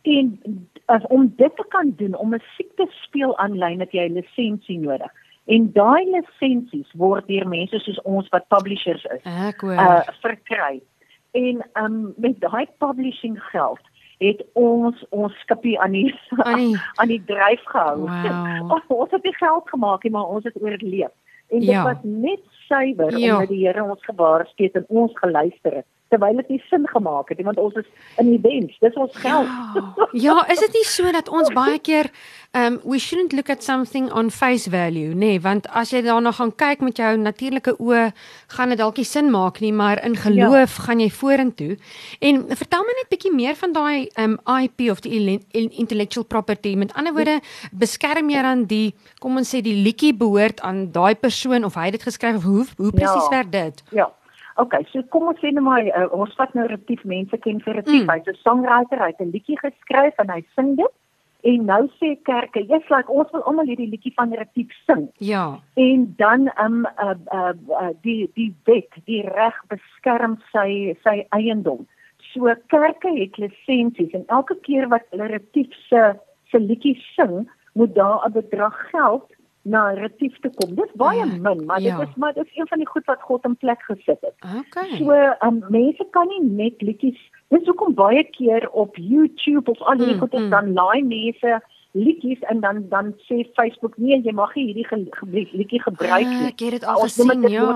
En 0.03 0.67
as 0.85 1.03
om 1.07 1.33
dit 1.35 1.55
te 1.55 1.65
kan 1.67 1.93
doen 1.97 2.15
om 2.15 2.33
'n 2.35 2.43
siekte 2.55 2.87
speel 2.89 3.37
aanlyn 3.37 3.79
het 3.79 3.91
jy 3.91 4.09
'n 4.09 4.13
lisensie 4.13 4.79
nodig. 4.79 5.11
En 5.45 5.71
daai 5.75 6.05
lisensies 6.11 6.91
word 6.99 7.27
deur 7.27 7.47
mense 7.47 7.79
soos 7.83 7.99
ons 8.07 8.29
wat 8.31 8.47
publishers 8.47 9.03
is, 9.15 9.23
uh 9.27 9.99
verkry. 10.23 10.81
En 11.31 11.63
um 11.79 12.13
met 12.17 12.39
daai 12.39 12.67
publishing 12.77 13.39
geld 13.51 13.81
het 14.23 14.43
ons 14.53 15.05
ons 15.09 15.33
skipie 15.43 15.79
aan 15.79 15.91
die 15.91 16.13
Annie. 16.47 16.77
aan 16.99 17.11
die 17.11 17.23
dryf 17.27 17.63
gehou. 17.65 18.07
Wow. 18.07 18.79
ons 19.01 19.11
het 19.11 19.23
die 19.23 19.35
geld 19.35 19.69
gemaak, 19.69 20.07
maar 20.09 20.27
ons 20.27 20.43
het 20.47 20.61
oorleef. 20.61 21.11
En 21.49 21.59
dit 21.59 21.69
ja. 21.69 21.83
was 21.83 21.99
net 22.01 22.39
suiwer 22.67 23.17
ja. 23.17 23.33
omdat 23.33 23.49
die 23.49 23.65
Here 23.65 23.83
ons 23.83 24.05
gewaarsku 24.05 24.63
het 24.63 24.79
en 24.79 24.85
ons 24.87 25.11
geluister 25.19 25.81
het 25.81 25.89
terwyl 26.13 26.39
dit 26.41 26.53
nie 26.53 26.61
sin 26.69 26.85
gemaak 26.91 27.31
het 27.31 27.41
nie 27.41 27.47
want 27.47 27.59
ons 27.61 27.75
is 27.81 27.89
in 28.21 28.29
die 28.31 28.39
wens. 28.43 28.77
Dis 28.83 28.97
ons 28.99 29.17
geld. 29.23 29.49
Ja, 29.75 29.83
ja 30.25 30.37
is 30.53 30.61
dit 30.67 30.77
nie 30.77 30.85
so 30.87 31.11
dat 31.15 31.29
ons 31.29 31.51
baie 31.55 31.79
keer 31.81 32.11
um 32.53 32.79
we 32.85 32.99
shouldn't 33.01 33.33
look 33.33 33.49
at 33.49 33.63
something 33.65 34.11
on 34.13 34.29
face 34.29 34.69
value 34.69 35.15
nee 35.17 35.39
want 35.41 35.65
as 35.81 35.89
jy 35.93 36.03
daarna 36.05 36.33
gaan 36.37 36.51
kyk 36.63 36.83
met 36.85 37.01
jou 37.01 37.09
natuurlike 37.17 37.73
oë 37.81 38.03
gaan 38.53 38.73
dit 38.73 38.81
dalk 38.81 38.99
nie 39.01 39.07
sin 39.09 39.31
maak 39.33 39.57
nie 39.63 39.71
maar 39.73 40.01
in 40.05 40.17
geloof 40.25 40.77
ja. 40.77 40.83
gaan 40.87 41.01
jy 41.01 41.09
vorentoe. 41.09 41.77
En 42.21 42.43
vertel 42.63 42.85
my 42.87 42.97
net 43.01 43.11
bietjie 43.13 43.33
meer 43.33 43.57
van 43.59 43.73
daai 43.73 44.09
um 44.21 44.37
IP 44.45 44.87
of 44.93 45.01
die 45.05 45.39
intellectual 45.51 46.25
property. 46.25 46.75
Met 46.77 46.93
ander 46.93 47.13
woorde 47.13 47.39
beskerm 47.71 48.29
jy 48.29 48.41
dan 48.45 48.65
die 48.69 48.93
kom 49.19 49.37
ons 49.41 49.53
sê 49.55 49.63
die 49.65 49.79
liedjie 49.81 50.13
behoort 50.13 50.61
aan 50.61 50.91
daai 50.91 51.15
persoon 51.15 51.65
of 51.65 51.79
hy 51.79 51.89
het 51.89 51.97
dit 51.97 52.09
geskryf 52.11 52.41
of 52.41 52.49
hoe 52.49 52.65
hoe 52.77 52.91
presies 52.91 53.29
ja. 53.29 53.33
werk 53.39 53.51
dit? 53.51 53.83
Ja 53.91 54.11
Okay, 54.55 54.85
so 54.91 55.01
kom 55.09 55.27
ons 55.31 55.39
sê 55.41 55.49
net 55.51 55.63
maar 55.65 55.81
uh, 55.81 56.09
ons 56.13 56.33
vat 56.37 56.51
nou 56.53 56.65
Retief 56.69 57.01
mense 57.09 57.37
ken 57.41 57.61
vir 57.65 57.79
Retief. 57.79 58.03
Mm. 58.03 58.11
Hy's 58.11 58.27
'n 58.27 58.43
songwriter, 58.45 58.99
hy 59.01 59.09
het 59.13 59.21
'n 59.21 59.33
liedjie 59.33 59.57
geskryf 59.57 60.19
en 60.19 60.29
hy 60.29 60.43
sing 60.55 60.75
dit. 60.77 60.93
En 61.43 61.65
nou 61.65 61.89
sê 61.99 62.13
kerke, 62.23 62.61
jy's 62.63 62.89
like 62.89 63.09
ons 63.11 63.31
wil 63.33 63.41
almal 63.43 63.67
hierdie 63.67 63.89
liedjie 63.89 64.13
van 64.15 64.31
Retief 64.31 64.71
sing. 64.85 65.09
Ja. 65.17 65.59
En 65.75 66.13
dan 66.17 66.51
um 66.65 66.85
uh, 66.85 67.15
uh, 67.33 67.53
uh 67.81 67.89
die 68.01 68.29
die 68.35 68.53
wet, 68.63 68.93
die 69.05 69.23
reg 69.27 69.57
beskerm 69.67 70.37
sy 70.53 70.95
sy 71.03 71.25
eiendom. 71.35 71.87
So 72.31 72.53
kerke 72.67 73.11
het 73.17 73.37
lisensies 73.37 74.13
en 74.13 74.23
elke 74.27 74.55
keer 74.61 74.87
wat 74.87 75.03
hulle 75.11 75.27
Retief 75.33 75.73
se 75.89 76.13
se 76.51 76.59
liedjie 76.59 76.95
sing, 77.15 77.49
moet 77.73 77.95
daar 77.95 78.21
'n 78.27 78.31
bedrag 78.31 78.77
geld 78.91 79.32
narratief 79.63 80.39
te 80.39 80.49
kom. 80.59 80.75
Dis 80.75 80.91
baie 80.99 81.19
ja, 81.19 81.25
min, 81.25 81.65
maar 81.65 81.81
ja. 81.81 81.97
dit 81.97 82.07
is 82.07 82.15
maar 82.15 82.33
dit 82.33 82.45
is 82.45 82.57
een 82.57 82.67
van 82.67 82.77
die 82.77 82.87
goed 82.87 83.05
wat 83.05 83.21
God 83.21 83.45
in 83.45 83.55
plek 83.57 83.81
gesit 83.81 84.19
het. 84.21 84.35
Okay. 84.59 84.97
So, 84.97 85.11
um, 85.47 85.63
mense 85.69 86.07
kan 86.11 86.27
nie 86.27 86.43
net 86.43 86.81
liedjies, 86.81 87.19
dis 87.47 87.69
hoekom 87.69 87.93
baie 87.93 88.23
keer 88.35 88.69
op 88.71 88.97
YouTube 88.97 89.71
of 89.71 89.81
al 89.81 89.97
hierdie 89.97 90.15
mm, 90.15 90.19
goed 90.25 90.33
is 90.33 90.47
mm. 90.47 90.49
dan 90.49 90.73
laai 90.73 91.03
mense 91.03 91.61
liedjies 91.93 92.41
en 92.49 92.59
dan 92.59 92.85
dan 92.89 93.13
sê 93.29 93.43
Facebook 93.53 93.97
nee, 93.97 94.17
jy 94.21 94.33
mag 94.33 94.55
nie 94.55 94.65
hierdie 94.71 95.47
liedjie 95.53 95.81
gebruik 95.81 96.25
nie. 96.27 96.47
Ek 96.49 96.65
het 96.65 96.79
dit 96.79 96.85
al 96.85 97.05
gesien, 97.05 97.47
ja. 97.49 97.67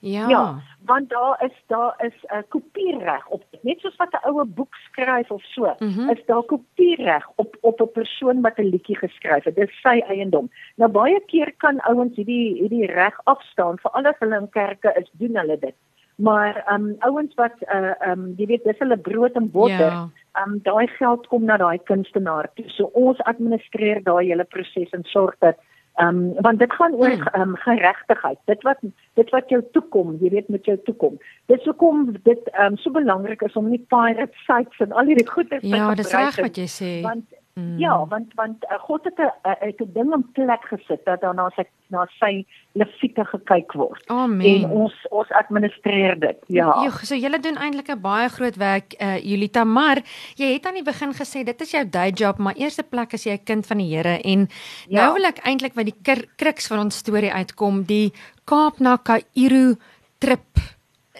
ja. 0.00 0.28
Ja 0.28 0.44
want 0.90 1.10
daar 1.10 1.44
is 1.44 1.56
daar 1.66 1.94
is 2.08 2.16
'n 2.22 2.34
uh, 2.34 2.42
kopiereg 2.48 3.24
op 3.28 3.42
net 3.60 3.80
soos 3.80 3.96
wat 3.96 4.12
'n 4.12 4.26
oue 4.28 4.44
boek 4.44 4.74
skryf 4.74 5.30
of 5.30 5.42
so 5.42 5.74
mm 5.78 5.90
-hmm. 5.92 6.10
is 6.10 6.22
daar 6.26 6.42
kopiereg 6.42 7.24
op 7.34 7.56
op 7.60 7.80
'n 7.80 7.92
persoon 7.98 8.40
wat 8.40 8.58
'n 8.58 8.70
liedjie 8.74 8.98
geskryf 9.04 9.44
het 9.44 9.54
dis 9.54 9.80
sy 9.82 9.96
eiendom 10.08 10.50
nou 10.76 10.90
baie 10.90 11.20
keer 11.26 11.52
kan 11.56 11.80
ouens 11.80 12.16
hierdie 12.16 12.48
hierdie 12.60 12.86
reg 12.86 13.20
afstaan 13.24 13.76
vir 13.82 13.90
alles 13.90 14.18
hulle 14.18 14.40
in 14.40 14.50
kerke 14.50 14.90
is 15.00 15.10
doen 15.12 15.36
hulle 15.36 15.58
dit 15.58 15.74
maar 16.16 16.64
um 16.74 16.96
ouens 16.98 17.34
wat 17.34 17.56
uh 17.74 17.94
um 18.10 18.34
jy 18.36 18.46
weet 18.46 18.64
dis 18.64 18.78
hulle 18.78 18.96
brood 18.96 19.34
en 19.38 19.50
botter 19.50 19.92
yeah. 19.92 20.06
Ja. 20.34 20.42
um 20.44 20.58
daai 20.62 20.86
geld 20.86 21.26
kom 21.26 21.44
na 21.44 21.56
daai 21.56 21.78
kunstenaar 21.90 22.50
toe 22.54 22.68
so 22.68 22.90
ons 22.92 23.20
administreer 23.32 24.02
daai 24.02 24.26
hele 24.26 24.44
proses 24.44 24.90
en 24.90 25.04
sorg 25.04 25.34
dat 25.38 25.56
Ehm 25.98 26.08
um, 26.08 26.34
want 26.46 26.58
dit 26.58 26.72
gaan 26.72 26.94
oor 26.94 27.10
ehm 27.10 27.40
um, 27.40 27.56
geregtigheid. 27.56 28.38
Dit 28.44 28.62
wat 28.62 28.78
dit 29.14 29.30
wat 29.34 29.48
jou 29.48 29.62
toekom, 29.72 30.16
jy 30.20 30.30
weet 30.30 30.48
met 30.48 30.64
jou 30.64 30.76
toekom. 30.84 31.18
Dis 31.50 31.64
hoekom 31.64 32.12
dit 32.22 32.50
ehm 32.52 32.72
um, 32.72 32.76
so 32.76 32.90
belangrik 32.94 33.42
is 33.42 33.56
om 33.58 33.68
nie 33.68 33.82
pirate 33.94 34.44
sites 34.46 34.78
en 34.78 34.92
al 34.92 35.10
hierdie 35.10 35.26
goeie 35.30 35.48
te 35.48 35.58
Ja, 35.66 35.94
dis 35.94 36.14
reg 36.14 36.38
wat 36.44 36.60
jy 36.62 36.68
sê. 36.70 36.92
Want 37.02 37.26
Mm. 37.58 37.78
Ja, 37.78 38.06
want 38.06 38.34
want 38.34 38.64
uh, 38.70 38.78
God 38.78 39.04
het 39.04 39.18
'n 39.18 39.32
het 39.42 39.80
'n 39.80 39.90
ding 39.92 40.12
in 40.14 40.24
plek 40.32 40.64
gesit 40.70 41.04
dat 41.04 41.20
dan 41.20 41.36
na 41.36 41.50
sy 41.56 41.64
na 41.86 42.06
sy 42.20 42.46
leviete 42.72 43.24
gekyk 43.24 43.72
word. 43.72 44.02
Amen. 44.06 44.46
En 44.46 44.70
ons 44.70 44.94
ons 45.10 45.30
administreer 45.30 46.18
dit. 46.18 46.38
Ja. 46.46 46.82
Jo, 46.84 46.90
so 46.90 47.14
julle 47.14 47.40
doen 47.40 47.56
eintlik 47.56 47.88
'n 47.90 48.00
baie 48.00 48.28
groot 48.28 48.56
werk 48.56 48.94
uh 49.02 49.18
Julita, 49.18 49.64
maar 49.64 49.96
jy 50.34 50.52
het 50.52 50.66
aan 50.66 50.74
die 50.74 50.86
begin 50.92 51.12
gesê 51.12 51.44
dit 51.44 51.60
is 51.60 51.70
jou 51.70 51.88
day 51.88 52.10
job, 52.10 52.38
maar 52.38 52.54
eerste 52.54 52.82
plek 52.82 53.12
is 53.12 53.24
jy 53.24 53.32
'n 53.32 53.44
kind 53.44 53.66
van 53.66 53.78
die 53.78 53.96
Here 53.96 54.20
en 54.22 54.48
ja. 54.88 55.02
nou 55.02 55.12
wil 55.12 55.24
ek 55.24 55.38
eintlik 55.38 55.74
by 55.74 55.82
die 55.82 56.00
kruks 56.36 56.66
van 56.66 56.78
ons 56.78 56.96
storie 56.96 57.32
uitkom, 57.32 57.82
die 57.82 58.12
Kaap 58.44 58.78
na 58.78 58.96
Kaïro 58.96 59.74
trip 60.18 60.58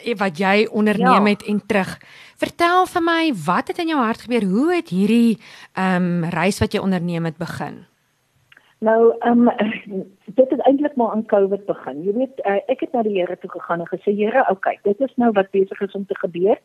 eh, 0.05 0.15
wat 0.17 0.39
jy 0.39 0.69
onderneem 0.71 1.27
ja. 1.27 1.31
het 1.31 1.43
en 1.43 1.61
terug. 1.67 1.99
Vertel 2.39 2.87
vir 2.87 3.03
my, 3.03 3.23
wat 3.47 3.71
het 3.73 3.81
in 3.83 3.89
jou 3.91 3.99
hart 3.99 4.21
gebeur? 4.23 4.45
Hoe 4.47 4.75
het 4.77 4.93
hierdie 4.95 5.39
ehm 5.75 6.23
um, 6.23 6.27
reis 6.31 6.61
wat 6.63 6.73
jy 6.73 6.81
onderneem 6.81 7.25
het 7.27 7.37
begin? 7.39 7.81
Nou, 8.79 9.15
ehm 9.19 9.49
um, 9.49 10.05
dit 10.25 10.51
het 10.51 10.61
eintlik 10.61 10.95
maar 10.97 11.11
aan 11.11 11.27
COVID 11.27 11.67
begin. 11.67 12.05
Jy 12.07 12.15
weet, 12.15 12.45
uh, 12.47 12.61
ek 12.71 12.87
het 12.87 12.95
na 12.95 13.03
die 13.03 13.17
Here 13.19 13.39
toe 13.39 13.51
gegaan 13.51 13.83
en 13.83 13.91
gesê, 13.91 14.15
Here, 14.15 14.47
okay, 14.51 14.79
dit 14.83 15.01
is 15.01 15.15
nou 15.17 15.33
wat 15.35 15.51
besig 15.51 15.81
is 15.81 15.99
om 15.99 16.07
te 16.07 16.19
gebeur. 16.23 16.61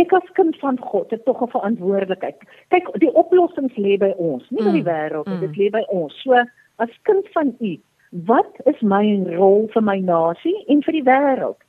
Ek 0.00 0.12
as 0.16 0.32
kind 0.32 0.56
van 0.62 0.80
God 0.80 1.10
het 1.10 1.24
tog 1.24 1.42
'n 1.44 1.52
verantwoordelikheid. 1.52 2.40
Kyk, 2.68 2.88
die 3.00 3.12
oplossings 3.12 3.76
lê 3.76 3.98
by 3.98 4.14
ons, 4.16 4.48
nie 4.50 4.64
by 4.64 4.72
die 4.72 4.86
mm, 4.86 4.88
wêreld 4.88 5.26
nie, 5.26 5.36
mm. 5.36 5.40
dit 5.40 5.56
lê 5.56 5.70
by 5.70 5.84
ons. 5.88 6.16
So, 6.22 6.32
as 6.76 7.00
kind 7.02 7.28
van 7.36 7.54
U, 7.60 7.76
wat 8.10 8.54
is 8.64 8.80
my 8.80 9.04
rol 9.36 9.68
vir 9.74 9.82
my 9.82 9.98
nasie 9.98 10.64
en 10.68 10.82
vir 10.82 10.92
die 10.92 11.04
wêreld? 11.04 11.60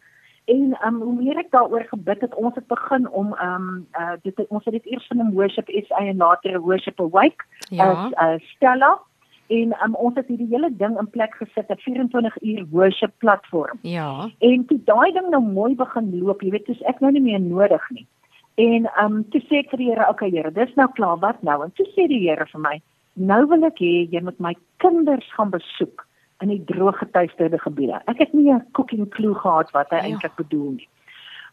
En 0.45 0.77
um 0.86 1.01
hoe 1.01 1.13
meer 1.15 1.38
ek 1.38 1.51
daaroor 1.51 1.86
gebid 1.89 2.21
het, 2.21 2.36
ons 2.36 2.55
het 2.55 2.67
begin 2.67 3.07
om 3.10 3.33
um 3.43 3.88
uh 4.00 4.15
dit 4.21 4.38
het, 4.38 4.48
ons 4.50 4.65
het 4.65 4.74
dit 4.74 4.86
eers 4.86 5.07
van 5.07 5.17
'n 5.17 5.33
worship 5.33 5.69
SA 5.69 5.98
en 5.98 6.17
later 6.17 6.57
'n 6.57 6.65
worship 6.65 7.00
awake 7.00 7.45
ja. 7.69 7.91
as 7.91 8.12
uh, 8.12 8.48
Stella 8.55 9.00
en 9.48 9.75
um 9.83 9.95
ons 9.95 10.15
het 10.15 10.27
hierdie 10.27 10.50
hele 10.50 10.71
ding 10.75 11.00
in 11.00 11.10
plek 11.10 11.36
gesit 11.36 11.69
'n 11.69 11.77
24 11.77 12.41
uur 12.41 12.65
worship 12.71 13.13
platform. 13.17 13.77
Ja. 13.81 14.29
En 14.39 14.65
toe 14.65 14.79
daai 14.83 15.12
ding 15.12 15.29
nou 15.29 15.43
mooi 15.43 15.75
begin 15.75 16.19
loop, 16.19 16.41
jy 16.41 16.50
weet, 16.50 16.65
dis 16.65 16.81
ek 16.81 17.00
nou 17.00 17.12
nie 17.12 17.21
meer 17.21 17.41
nodig 17.41 17.89
nie. 17.89 18.07
En 18.55 18.89
um 19.03 19.29
toe 19.29 19.41
sê 19.41 19.62
ek 19.63 19.69
vir 19.69 19.77
die 19.77 19.89
Here, 19.89 20.10
okay 20.10 20.29
Here, 20.29 20.51
dis 20.51 20.74
nou 20.75 20.88
klaar, 20.91 21.17
wat 21.19 21.41
nou? 21.41 21.63
En 21.63 21.71
toe 21.71 21.86
sê 21.86 22.07
die 22.07 22.27
Here 22.27 22.45
vir 22.45 22.62
my, 22.62 22.81
nou 23.13 23.45
wil 23.48 23.63
ek 23.63 23.79
hê 23.79 24.07
jy 24.12 24.21
moet 24.21 24.39
my 24.39 24.55
kinders 24.77 25.31
gaan 25.33 25.50
besoek 25.50 26.07
in 26.41 26.48
die 26.48 26.63
droog 26.65 26.98
getuisterde 26.98 27.60
gebiede. 27.60 28.01
Ek 28.05 28.19
het 28.19 28.33
nie 28.33 28.51
'n 28.53 28.65
cooking 28.71 29.10
clue 29.10 29.36
gehad 29.36 29.71
wat 29.71 29.89
hy 29.89 29.98
ja. 29.98 30.03
eintlik 30.03 30.36
bedoel 30.36 30.71
nie. 30.71 30.89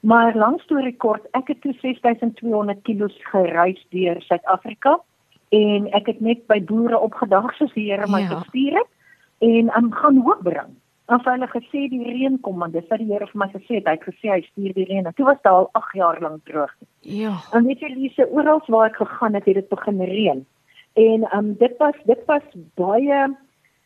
Maar 0.00 0.37
lank 0.37 0.61
storie 0.61 0.97
kort, 0.97 1.26
ek 1.35 1.49
het 1.49 1.61
toe 1.61 1.73
6200 1.80 2.83
kg 2.83 3.11
gereis 3.30 3.87
deur 3.90 4.21
Suid-Afrika 4.23 5.00
en 5.49 5.88
ek 5.92 6.07
het 6.07 6.21
net 6.21 6.47
by 6.47 6.61
boere 6.64 6.99
opgedag 6.99 7.54
soos 7.57 7.73
die 7.75 7.90
Here 7.90 8.07
my 8.07 8.21
ja. 8.21 8.38
gestuur 8.38 8.78
het 8.78 8.90
en 9.38 9.71
am 9.71 9.92
gaan 9.92 10.21
hoop 10.23 10.42
bring. 10.42 10.76
En 11.09 11.23
hulle 11.25 11.49
gesê 11.49 11.87
die 11.88 12.04
reën 12.04 12.37
kom 12.45 12.59
want 12.59 12.73
dis 12.76 12.87
wat 12.90 13.00
die 13.00 13.09
Here 13.09 13.26
vir 13.26 13.40
my 13.40 13.49
gesê 13.49 13.80
het. 13.80 13.87
Hy 13.88 13.97
het 13.97 14.04
gesê 14.04 14.30
hy 14.30 14.40
stuur 14.50 14.75
die 14.76 14.85
reën. 14.85 15.09
Toe 15.16 15.25
was 15.25 15.40
dit 15.40 15.50
al 15.50 15.68
8 15.73 15.95
jaar 15.97 16.21
lank 16.21 16.45
droog. 16.45 16.75
Ja. 17.00 17.35
En 17.57 17.64
weet 17.64 17.80
jy 17.80 17.95
Lise, 17.95 18.28
oral 18.28 18.62
waar 18.66 18.90
ek 18.90 19.00
gegaan 19.00 19.35
het, 19.35 19.47
het 19.49 19.54
dit 19.54 19.68
begin 19.68 20.02
reën. 20.02 20.47
En 20.95 21.28
um 21.37 21.54
dit 21.59 21.75
was 21.78 21.97
dit 22.04 22.25
was 22.26 22.45
baie 22.75 23.37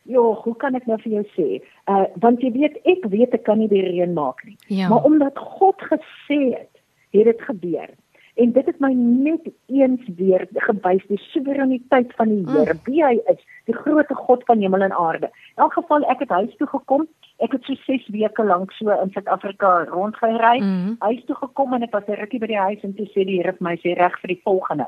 Ja, 0.03 0.19
hoe 0.19 0.55
kan 0.59 0.75
ek 0.75 0.85
nou 0.85 0.97
vir 1.01 1.11
jou 1.17 1.25
sê? 1.35 1.49
Uh 1.87 2.05
want 2.23 2.41
jy 2.43 2.51
weet 2.51 2.79
ek 2.83 3.05
weet 3.11 3.33
ek 3.33 3.43
kan 3.47 3.59
nie 3.59 3.71
die 3.71 3.83
reën 3.85 4.13
maak 4.13 4.43
nie. 4.43 4.57
Ja. 4.67 4.89
Maar 4.91 5.03
omdat 5.07 5.37
God 5.37 5.81
gesê 5.91 6.39
het, 6.57 6.73
het 7.15 7.29
dit 7.31 7.41
gebeur. 7.41 7.89
En 8.35 8.51
dit 8.51 8.65
het 8.65 8.79
my 8.81 8.91
net 8.97 9.45
eens 9.69 10.01
weer 10.17 10.47
gewys 10.65 11.03
die 11.07 11.19
soewereiniteit 11.29 12.13
van 12.17 12.31
die 12.31 12.41
Here, 12.49 12.73
mm. 12.73 12.79
wie 12.89 13.03
hy 13.05 13.19
is, 13.29 13.41
die 13.69 13.75
groot 13.77 14.09
God 14.09 14.45
van 14.49 14.63
hemel 14.63 14.81
en 14.81 14.95
aarde. 14.97 15.29
In 15.53 15.65
elk 15.67 15.77
geval 15.77 16.07
ek 16.09 16.25
het 16.25 16.33
huis 16.33 16.55
toe 16.57 16.67
gekom. 16.67 17.05
Ek 17.45 17.53
het 17.53 17.65
so 17.69 17.77
6 17.85 18.07
weke 18.15 18.45
lank 18.45 18.73
so 18.73 18.89
in 18.89 19.13
Suid-Afrika 19.13 19.85
rondgery. 19.91 20.59
Mm. 20.63 20.95
Huis 21.05 21.21
toe 21.29 21.37
gekom 21.43 21.77
en 21.77 21.85
ek 21.85 21.93
was 21.93 22.09
'n 22.09 22.17
rukkie 22.21 22.39
by 22.41 22.49
die 22.49 22.63
huis 22.65 22.81
en 22.81 22.95
toe 22.97 23.05
sê 23.13 23.25
die 23.25 23.37
Here 23.37 23.53
vir 23.53 23.67
my 23.69 23.75
sê 23.77 23.93
reg 23.97 24.17
vir 24.21 24.33
die 24.33 24.41
volgende. 24.43 24.87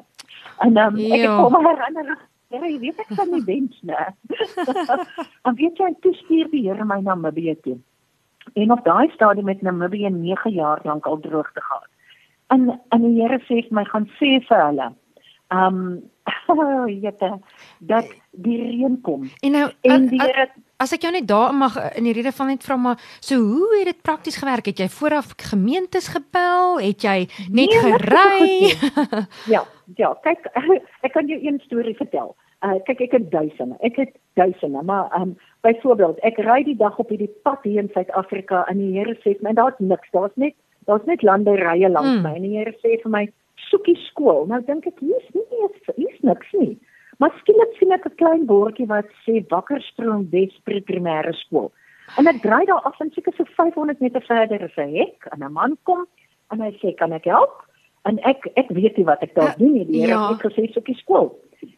En 0.65 0.77
um, 0.77 0.98
ek 0.98 1.22
het 1.22 1.38
kom 1.38 1.62
herinner 1.62 2.17
Ja, 2.54 2.62
jy 2.62 2.78
weet 2.80 3.00
ek 3.02 3.12
kan 3.18 3.32
nie 3.34 3.44
wens 3.48 3.78
nie. 3.82 4.06
en 5.44 5.58
weet 5.62 5.82
jy, 5.82 5.92
toe 6.02 6.14
stuur 6.22 6.50
die 6.52 6.64
Here 6.68 6.86
my 6.86 7.00
na 7.02 7.16
Namibië 7.16 7.56
toe. 7.66 7.78
En 8.54 8.72
op 8.72 8.84
daai 8.86 9.10
stadium 9.14 9.50
met 9.50 9.62
Namibië 9.66 10.12
9 10.14 10.52
jaar 10.54 10.82
lank 10.84 11.06
al 11.10 11.20
droogte 11.20 11.62
gehad. 11.62 11.90
En 12.54 12.70
en 12.94 13.02
die 13.02 13.22
Here 13.22 13.40
sê 13.48 13.64
vir 13.66 13.74
my 13.80 13.86
gaan 13.90 14.06
sê 14.20 14.38
vir 14.50 14.66
hulle. 14.68 14.92
Um 15.56 15.82
jy 16.25 17.00
weet 17.02 17.22
dat 17.80 18.08
die 18.32 18.58
reën 18.62 18.96
kom. 19.06 19.28
En 19.46 19.52
nou 19.52 19.68
en 19.82 20.08
die 20.10 20.22
Here 20.22 20.48
As 20.75 20.91
ek 20.91 21.05
jou 21.05 21.12
net 21.15 21.27
daar 21.27 21.53
mag 21.55 21.75
in 21.96 22.03
die 22.03 22.13
rede 22.15 22.34
van 22.36 22.50
net 22.51 22.63
vra 22.67 22.75
maar 22.75 23.03
so 23.24 23.38
hoe 23.39 23.77
het 23.77 23.88
dit 23.88 24.01
prakties 24.03 24.36
gewerk? 24.36 24.65
Het 24.67 24.82
jy 24.84 24.88
vooraf 24.91 25.32
gemeentes 25.39 26.10
gebel? 26.12 26.79
Het 26.84 27.05
jy 27.05 27.20
net 27.48 27.72
nee, 27.72 27.79
gery? 27.79 28.74
ja, 29.53 29.62
ja, 29.96 30.10
kyk 30.25 30.50
ek 31.08 31.13
kan 31.15 31.32
jou 31.32 31.39
een 31.39 31.62
storie 31.63 31.96
vertel. 31.96 32.36
Uh 32.60 32.75
kyk 32.89 33.05
ek 33.08 33.15
het 33.15 33.29
duisende. 33.32 33.79
Ek 33.88 33.96
het 34.01 34.12
duisende, 34.36 34.84
maar 34.84 35.08
um 35.15 35.38
byvoorbeeld 35.63 36.20
ek 36.27 36.44
ry 36.44 36.60
die 36.67 36.75
dag 36.75 37.00
op 37.00 37.13
hierdie 37.13 37.32
pad 37.48 37.63
hier 37.63 37.79
in 37.86 37.91
Suid-Afrika 37.96 38.65
en 38.67 38.84
die 38.84 38.91
Here 38.98 39.15
sê 39.24 39.38
my 39.39 39.55
daar's 39.55 39.79
niks. 39.79 40.12
Daar's 40.12 40.36
net 40.36 40.60
daar's 40.91 41.08
net 41.08 41.24
landerye 41.24 41.88
langs 41.89 42.20
mm. 42.20 42.27
my. 42.27 42.36
En 42.36 42.50
die 42.50 42.58
Here 42.58 42.75
sê 42.84 43.00
vir 43.00 43.15
my 43.15 43.24
soekie 43.70 43.96
skool. 44.10 44.44
Nou 44.51 44.60
dink 44.67 44.91
ek 44.91 45.00
hier's 45.00 45.32
nie 45.32 45.48
hier's 45.96 46.20
niks 46.20 46.51
nie. 46.60 46.75
Maar 47.24 47.32
skielik 47.39 47.75
sien 47.79 47.96
ek 47.96 48.04
'n 48.15 48.22
klein 48.22 48.45
bordjie 48.45 48.88
wat 48.88 49.07
sê 49.25 49.43
Wakkerstroom 49.50 50.29
Wespre 50.31 50.81
Primêre 50.81 51.34
Skool. 51.34 51.72
En 52.17 52.27
ek 52.27 52.41
draai 52.41 52.65
daar 52.65 52.84
af 52.88 53.00
en 53.00 53.12
seker 53.12 53.34
so 53.36 53.43
500 53.57 54.00
meter 54.00 54.22
verder 54.22 54.62
is 54.62 54.77
'n 54.77 54.95
hek 54.95 55.27
en 55.34 55.43
'n 55.43 55.51
man 55.51 55.77
kom 55.84 56.05
en 56.51 56.62
hy 56.62 56.72
sê 56.81 56.95
kan 56.95 57.12
ek 57.12 57.25
help? 57.25 57.65
En 58.05 58.19
ek 58.24 58.48
ek 58.55 58.69
weet 58.69 58.98
nie 58.98 59.05
wat 59.05 59.22
ek 59.22 59.36
daar 59.36 59.53
uh, 59.53 59.57
doen 59.57 59.74
nie. 59.74 59.86
Die 59.86 60.01
Here 60.01 60.13
ja. 60.13 60.29
het 60.29 60.41
gesê 60.41 60.72
soekie 60.72 60.95
skool. 60.95 61.36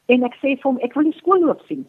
En 0.07 0.23
ek 0.23 0.35
sê 0.35 0.55
vir 0.55 0.63
hom 0.63 0.79
ek 0.81 0.93
wil 0.93 1.03
die 1.03 1.19
skool 1.19 1.41
loop 1.41 1.61
sien. 1.67 1.87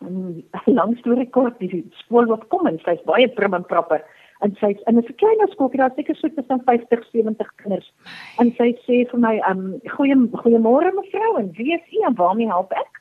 En 0.00 0.44
langs 0.78 0.98
storie 0.98 1.30
kort, 1.30 1.58
die 1.58 1.84
skool 1.92 2.26
loop 2.26 2.48
kom 2.48 2.66
en 2.66 2.78
sy's 2.78 3.02
baie 3.04 3.28
prim 3.28 3.54
en 3.54 3.64
proper 3.64 4.02
en 4.40 4.56
sy 4.60 4.76
in 4.86 4.98
'n 4.98 5.14
klein 5.16 5.48
skooltjie 5.48 5.80
daar 5.80 5.92
seker 5.96 6.16
so 6.16 6.28
tussen 6.28 6.60
50 6.64 7.04
70 7.12 7.52
kinders 7.56 7.92
en 8.38 8.52
sy 8.58 8.76
sê 8.84 9.08
vir 9.10 9.20
my 9.20 9.40
um 9.50 9.80
goeie 9.96 10.16
goeiemôre 10.42 10.92
mevrou 10.92 11.38
en 11.38 11.52
wie 11.56 11.72
is 11.74 11.86
u 11.92 12.04
en 12.06 12.14
waarmee 12.14 12.46
help 12.46 12.72
ek 12.72 13.00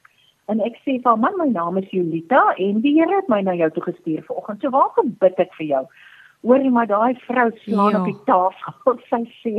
en 0.51 0.61
ek 0.61 0.79
sê 0.85 0.97
vir 1.05 1.21
man 1.21 1.37
my 1.41 1.47
naam 1.51 1.79
is 1.81 1.89
Julita 1.93 2.41
en 2.57 2.81
die 2.83 2.95
Here 2.97 3.21
het 3.21 3.31
my 3.31 3.41
na 3.41 3.55
jou 3.57 3.69
toe 3.75 3.87
gestuur 3.87 4.25
vanoggend 4.27 4.61
so 4.61 4.73
waar 4.75 4.91
kom 4.97 5.15
bid 5.23 5.39
ek 5.45 5.53
vir 5.59 5.67
jou 5.71 5.83
hoorie 6.45 6.71
maar 6.71 6.87
daai 6.91 7.17
vrou 7.25 7.49
slaan 7.63 7.95
ja. 7.95 7.99
op 7.99 8.07
die 8.11 8.21
tafel 8.29 8.99
sy 9.09 9.21
sê 9.41 9.53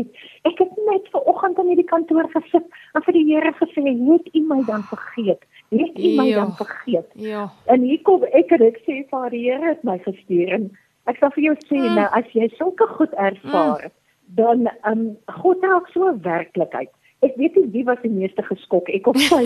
ek 0.51 0.63
het 0.63 0.81
net 0.91 1.11
vanoggend 1.15 1.61
in 1.63 1.73
hierdie 1.73 1.91
kantoor 1.93 2.31
gesit 2.35 2.67
en 2.95 3.07
vir 3.09 3.19
die 3.19 3.27
Here 3.33 3.53
gesê 3.61 3.87
het 3.91 4.33
u 4.33 4.43
my 4.53 4.63
dan 4.71 4.87
vergeet 4.95 5.45
het 5.75 5.99
u 5.99 6.17
my 6.21 6.31
ja. 6.31 6.41
dan 6.43 6.57
vergeet 6.63 7.13
ja 7.29 7.47
en 7.75 7.87
hier 7.91 8.03
kom 8.09 8.27
ek 8.33 8.59
en 8.59 8.67
ek 8.71 8.83
sê 8.89 9.03
vir 9.11 9.31
die 9.37 9.47
Here 9.51 9.75
het 9.75 9.87
my 9.87 9.99
gestuur 10.09 10.59
en 10.61 10.75
Ek 11.07 11.21
sal 11.23 11.31
vir 11.37 11.45
jou 11.45 11.55
sê 11.69 11.79
mm. 11.79 11.95
nou 11.99 12.07
as 12.19 12.31
jy 12.35 12.49
sulke 12.57 12.87
goed 12.97 13.13
ervaar, 13.23 13.87
mm. 13.87 13.95
dan 14.39 14.67
um 14.91 15.03
God 15.39 15.63
het 15.63 15.91
so 15.95 16.11
werklikheid. 16.25 16.91
Ek 17.25 17.37
weet 17.41 17.57
nie 17.57 17.71
wie 17.73 17.85
was 17.85 18.01
die 18.03 18.13
meeste 18.13 18.43
geskok, 18.45 18.91
ek 18.93 19.07
of 19.09 19.17
sy. 19.17 19.43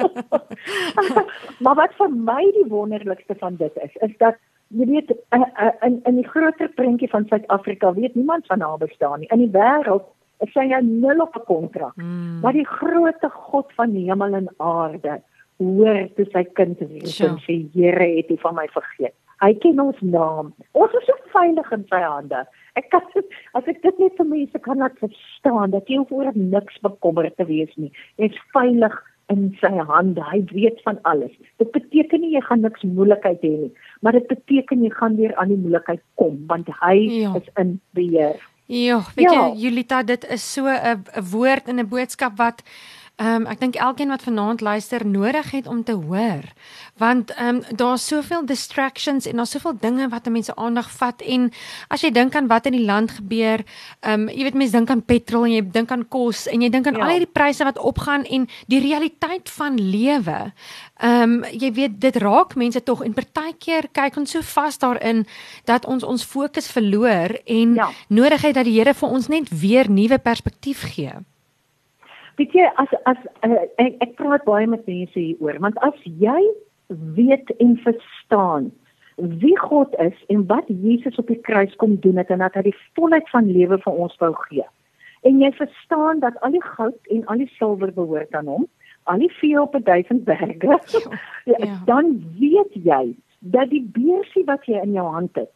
maar 1.64 1.76
wat 1.78 1.94
vir 1.96 2.10
my 2.12 2.42
die 2.58 2.68
wonderlikste 2.68 3.36
van 3.40 3.56
dit 3.56 3.76
is, 3.80 3.94
is 4.04 4.12
dat 4.20 4.36
jy 4.76 4.86
weet 4.86 5.14
in 5.34 6.00
in 6.06 6.20
die 6.20 6.28
groter 6.28 6.68
prentjie 6.76 7.08
van 7.10 7.26
Suid-Afrika 7.30 7.92
weet 7.96 8.14
niemand 8.14 8.46
van 8.46 8.60
haar 8.60 8.78
bestaan 8.78 9.20
nie. 9.20 9.30
In 9.32 9.42
die 9.46 9.52
wêreld 9.56 10.06
is 10.44 10.52
sy 10.52 10.66
nou 10.70 10.82
nul 10.84 11.24
op 11.24 11.36
'n 11.36 11.44
kontrak. 11.48 11.96
Mm. 11.96 12.40
Maar 12.40 12.52
die 12.52 12.66
grootte 12.66 13.30
God 13.30 13.72
van 13.76 13.94
hemel 13.94 14.34
en 14.34 14.48
aarde 14.56 15.20
hoor 15.56 16.08
toe 16.16 16.26
sy 16.32 16.44
kind 16.56 16.78
wees 16.78 17.20
en 17.20 17.36
sê 17.44 17.56
Here 17.74 18.08
het 18.16 18.30
U 18.30 18.36
van 18.40 18.54
my 18.54 18.66
vergeet. 18.72 19.14
Hy 19.40 19.54
ken 19.62 19.80
ons 19.80 20.00
naam. 20.00 20.52
Ons 20.72 20.92
is 20.98 21.06
so 21.08 21.16
veilig 21.32 21.70
in 21.72 21.84
sy 21.90 22.00
hande. 22.04 22.44
Ek 22.78 22.90
kan 22.90 23.02
as 23.54 23.68
ek 23.70 23.82
dit 23.82 23.98
net 23.98 24.16
vir 24.18 24.28
mense 24.32 24.58
kan 24.66 24.78
laat 24.82 24.98
verstaan 25.02 25.74
dat 25.74 25.88
jy 25.90 26.02
oor 26.08 26.30
niks 26.34 26.78
bekommerd 26.82 27.36
te 27.36 27.46
wees 27.48 27.72
nie. 27.76 27.92
Jy's 28.16 28.38
veilig 28.54 28.94
in 29.30 29.50
sy 29.60 29.72
hande. 29.90 30.22
Hy 30.26 30.42
weet 30.52 30.80
van 30.86 30.98
alles. 31.08 31.34
Dit 31.62 31.72
beteken 31.74 32.24
nie 32.24 32.34
jy 32.34 32.42
gaan 32.46 32.64
niks 32.66 32.86
moeilikheid 32.86 33.42
hê 33.46 33.52
nie, 33.64 33.72
maar 34.02 34.18
dit 34.18 34.26
beteken 34.30 34.84
jy 34.84 34.92
gaan 34.98 35.18
weer 35.20 35.34
aan 35.36 35.52
die 35.54 35.60
moeilikheid 35.60 36.02
kom 36.20 36.40
want 36.50 36.70
hy 36.82 36.96
ja. 37.06 37.34
is 37.38 37.52
in 37.62 37.78
beheer. 37.98 38.38
Ja, 38.70 39.00
weet 39.16 39.26
ja. 39.26 39.48
jy 39.50 39.64
Julita, 39.64 40.02
dit 40.06 40.24
is 40.30 40.44
so 40.54 40.66
'n 40.66 41.02
woord 41.32 41.68
en 41.68 41.80
'n 41.80 41.88
boodskap 41.88 42.38
wat 42.38 42.62
ehm 43.20 43.42
um, 43.42 43.46
ek 43.52 43.60
dink 43.60 43.76
elkeen 43.76 44.08
wat 44.08 44.22
vanaand 44.24 44.62
luister 44.64 45.02
nodig 45.06 45.50
het 45.52 45.66
om 45.68 45.82
te 45.84 45.92
hoor. 45.92 46.44
Want 46.96 47.30
ehm 47.30 47.60
um, 47.60 47.76
daar's 47.76 48.06
soveel 48.06 48.46
distractions 48.46 49.26
en 49.26 49.36
daar's 49.36 49.50
soveel 49.50 49.76
dinge 49.80 50.08
wat 50.08 50.28
mense 50.28 50.54
aandag 50.56 50.88
vat 50.90 51.20
en 51.20 51.50
as 51.88 52.00
jy 52.00 52.10
dink 52.10 52.34
aan 52.34 52.46
wat 52.48 52.66
in 52.66 52.78
die 52.78 52.84
land 52.84 53.10
gebeur, 53.10 53.64
ehm 54.00 54.20
um, 54.20 54.28
jy 54.28 54.46
weet 54.48 54.56
mense 54.56 54.72
dink 54.72 54.90
aan 54.90 55.04
petrol 55.04 55.44
en 55.44 55.52
jy 55.52 55.60
dink 55.70 55.92
aan 55.92 56.06
kos 56.08 56.46
en 56.48 56.64
jy 56.64 56.70
dink 56.72 56.86
aan 56.86 56.96
ja. 56.96 57.04
al 57.04 57.12
hierdie 57.12 57.32
pryse 57.32 57.64
wat 57.64 57.78
opgaan 57.78 58.24
en 58.24 58.46
die 58.72 58.80
realiteit 58.80 59.50
van 59.50 59.76
lewe. 59.76 60.38
Ehm 60.96 61.22
um, 61.22 61.44
jy 61.52 61.72
weet 61.76 62.00
dit 62.00 62.16
raak 62.16 62.54
mense 62.56 62.80
tog 62.82 63.04
en 63.04 63.12
partykeer 63.12 63.90
kyk 63.92 64.16
ons 64.16 64.30
so 64.30 64.40
vas 64.54 64.78
daarin 64.78 65.26
dat 65.68 65.84
ons 65.84 66.04
ons 66.04 66.24
fokus 66.24 66.72
verloor 66.72 67.36
en 67.44 67.74
ja. 67.74 67.90
nodig 68.08 68.48
het 68.48 68.54
dat 68.54 68.64
die 68.64 68.78
Here 68.80 68.94
vir 68.94 69.08
ons 69.08 69.28
net 69.28 69.52
weer 69.52 69.90
nuwe 69.90 70.18
perspektief 70.18 70.86
gee. 70.94 71.12
Weet 72.40 72.56
jy 72.56 72.66
as 72.80 72.92
as 73.04 73.20
uh, 73.44 73.66
ek, 73.82 73.96
ek 74.00 74.16
praat 74.16 74.44
baie 74.48 74.66
met 74.66 74.86
mense 74.88 75.18
hieroor 75.18 75.60
want 75.60 75.80
as 75.84 75.96
jy 76.04 76.40
weet 77.16 77.52
en 77.60 77.76
verstaan 77.84 78.70
wie 79.42 79.56
God 79.60 79.92
is 80.00 80.16
en 80.32 80.46
wat 80.48 80.68
Jesus 80.68 81.20
op 81.20 81.28
die 81.28 81.40
kruis 81.44 81.74
kom 81.82 81.98
doen 82.00 82.16
het 82.16 82.30
en 82.32 82.40
dat 82.40 82.56
hy 82.56 82.70
die 82.70 82.78
volheid 82.96 83.28
van 83.28 83.50
lewe 83.52 83.76
vir 83.82 83.98
ons 84.06 84.16
wou 84.22 84.30
gee. 84.48 84.64
En 85.28 85.42
jy 85.42 85.50
verstaan 85.58 86.22
dat 86.24 86.38
al 86.40 86.56
die 86.56 86.64
goud 86.64 87.12
en 87.12 87.26
al 87.28 87.42
die 87.44 87.50
silwer 87.58 87.92
behoort 87.92 88.32
aan 88.34 88.48
hom 88.48 88.64
al 89.10 89.18
die 89.18 89.32
vee 89.40 89.60
op 89.60 89.74
'n 89.74 89.82
duisend 89.82 90.24
berge, 90.24 90.78
ja. 91.44 91.56
ja. 91.58 91.82
dan 91.84 92.24
weet 92.38 92.72
jy 92.72 93.14
dat 93.38 93.70
die 93.70 93.84
beursie 93.92 94.44
wat 94.44 94.64
jy 94.64 94.80
in 94.82 94.92
jou 94.92 95.06
hand 95.06 95.36
het, 95.36 95.52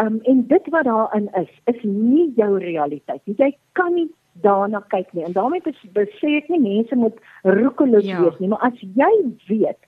um, 0.00 0.20
en 0.22 0.46
dit 0.46 0.68
wat 0.68 0.84
daarin 0.84 1.28
is, 1.32 1.52
is 1.64 1.82
nie 1.82 2.32
jou 2.36 2.58
realiteit. 2.58 3.20
Jy 3.24 3.56
kan 3.72 3.94
nie 3.94 4.10
daarna 4.42 4.82
kyk 4.92 5.12
nie. 5.12 5.24
En 5.24 5.32
daarmee 5.32 5.62
besê 5.96 6.36
ek 6.40 6.50
nie 6.52 6.60
mense 6.60 6.96
moet 6.96 7.16
roekeloos 7.42 8.06
ja. 8.06 8.20
wees 8.22 8.38
nie, 8.38 8.50
maar 8.52 8.64
as 8.68 8.80
jy 8.80 9.12
weet, 9.48 9.78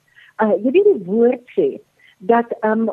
uh, 0.43 0.55
jy 0.57 0.73
weet 0.73 0.91
die 0.93 1.05
woord 1.07 1.55
sê 1.57 1.69
dat 2.19 2.51
um, 2.67 2.89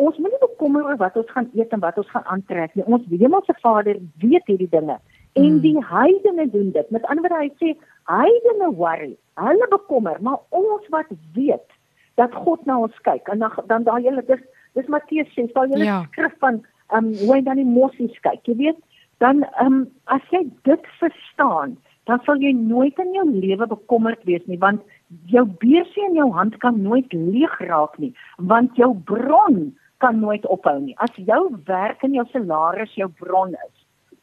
ons 0.00 0.16
moet 0.16 0.32
nie 0.32 0.40
bekommer 0.40 0.86
oor 0.86 0.96
wat 0.96 1.16
ons 1.20 1.32
gaan 1.36 1.50
eet 1.52 1.72
en 1.76 1.82
wat 1.82 1.98
ons 2.00 2.08
gaan 2.10 2.24
aantrek 2.32 2.72
nie. 2.74 2.86
Ons 2.88 3.04
hemelse 3.10 3.52
Vader 3.60 3.98
weet 4.22 4.46
hierdie 4.48 4.70
dinge. 4.72 4.96
En 5.34 5.50
mm. 5.58 5.60
die 5.60 5.76
heidene 5.84 6.46
doen 6.50 6.70
dit. 6.72 6.90
Met 6.94 7.04
ander 7.12 7.26
woorde, 7.26 7.44
hy 7.44 7.52
sê 7.60 7.74
heidene 8.08 8.70
worry 8.78 9.12
hulle 9.34 9.66
bekommer, 9.70 10.16
maar 10.20 10.38
ons 10.48 10.88
wat 10.94 11.10
weet 11.34 11.70
dat 12.14 12.34
God 12.34 12.64
na 12.66 12.78
ons 12.78 12.98
kyk 13.02 13.28
en 13.32 13.42
dan 13.42 13.50
dan 13.66 13.86
daai 13.86 14.02
hele 14.04 14.22
dis 14.26 14.42
dis 14.78 14.90
Matteus 14.90 15.30
6, 15.34 15.52
daai 15.54 15.68
hele 15.72 15.84
ja. 15.84 16.02
skrif 16.12 16.34
van 16.42 16.60
um, 16.94 17.10
hoe 17.18 17.32
hy 17.34 17.40
dan 17.46 17.58
die 17.58 17.66
mosies 17.66 18.14
kyk, 18.26 18.42
jy 18.46 18.56
weet, 18.58 18.78
dan 19.18 19.42
ehm 19.42 19.66
um, 19.66 19.90
as 20.04 20.22
jy 20.30 20.44
dit 20.62 20.86
verstaan, 20.98 21.76
dan 22.04 22.20
sal 22.24 22.36
jy 22.42 22.52
nooit 22.52 22.98
in 22.98 23.14
jou 23.14 23.24
lewe 23.30 23.66
bekommerd 23.66 24.24
wees 24.24 24.44
nie, 24.46 24.58
want 24.58 24.82
jou 25.26 25.44
beursie 25.62 26.04
in 26.08 26.18
jou 26.18 26.30
hand 26.32 26.58
kan 26.58 26.82
nooit 26.82 27.12
leeg 27.12 27.54
raak 27.60 27.98
nie, 27.98 28.12
want 28.36 28.76
jou 28.76 28.94
bron 28.94 29.72
kan 29.98 30.20
nooit 30.20 30.46
ophou 30.46 30.80
nie. 30.80 30.96
As 30.98 31.14
jou 31.16 31.56
werk 31.64 32.02
en 32.02 32.12
jou 32.12 32.26
salaris 32.32 32.92
jou 32.94 33.08
bron 33.20 33.54
is, 33.54 33.76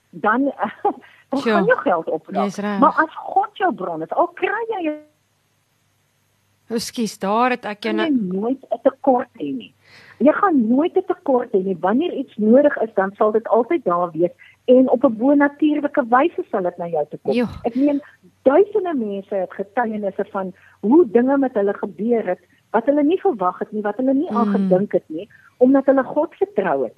dan 0.09 0.51
Ons 1.31 1.45
gaan 1.47 1.65
jou 1.65 1.79
geld 1.79 2.09
opraak. 2.11 2.57
Maar 2.83 2.97
as 3.05 3.13
God 3.15 3.55
jou 3.57 3.71
bron 3.73 4.03
is, 4.03 4.11
al 4.11 4.27
kry 4.35 4.65
jy 4.75 4.99
Ekskuus, 6.71 7.17
daar 7.19 7.51
het 7.51 7.65
ek 7.67 7.83
jou 7.83 7.91
nou 7.95 8.07
nooit 8.11 8.61
'n 8.63 8.79
tekort 8.83 9.27
hê 9.39 9.51
nie. 9.51 9.73
Jy 10.19 10.31
gaan 10.31 10.67
nooit 10.69 10.95
'n 10.95 11.03
tekort 11.07 11.51
hê 11.51 11.63
nie. 11.63 11.75
Wanneer 11.75 12.13
iets 12.13 12.35
nodig 12.37 12.77
is, 12.77 12.93
dan 12.95 13.11
sal 13.15 13.31
dit 13.31 13.47
altyd 13.47 13.83
daar 13.83 14.11
wees 14.11 14.31
en 14.65 14.89
op 14.89 15.03
'n 15.03 15.17
bo-natuurlike 15.17 16.05
wyse 16.09 16.43
sal 16.49 16.63
dit 16.63 16.77
na 16.77 16.87
jou 16.87 17.05
toe 17.09 17.19
kom. 17.21 17.33
Jo. 17.33 17.45
Ek 17.63 17.75
meen 17.75 18.01
duisende 18.41 18.93
mense 18.93 19.35
het 19.35 19.53
getuienisse 19.53 20.25
van 20.31 20.53
hoe 20.79 21.05
dinge 21.11 21.37
met 21.37 21.53
hulle 21.53 21.73
gebeur 21.73 22.27
het 22.27 22.39
wat 22.71 22.85
hulle 22.85 23.03
nie 23.03 23.19
verwag 23.19 23.59
het 23.59 23.71
nie, 23.71 23.81
wat 23.81 23.97
hulle 23.97 24.13
nie 24.13 24.31
mm. 24.31 24.37
aan 24.37 24.47
gedink 24.47 24.91
het 24.91 25.07
nie, 25.07 25.29
omdat 25.57 25.85
hulle 25.85 26.03
God 26.03 26.35
vertrou 26.35 26.83
het. 26.83 26.97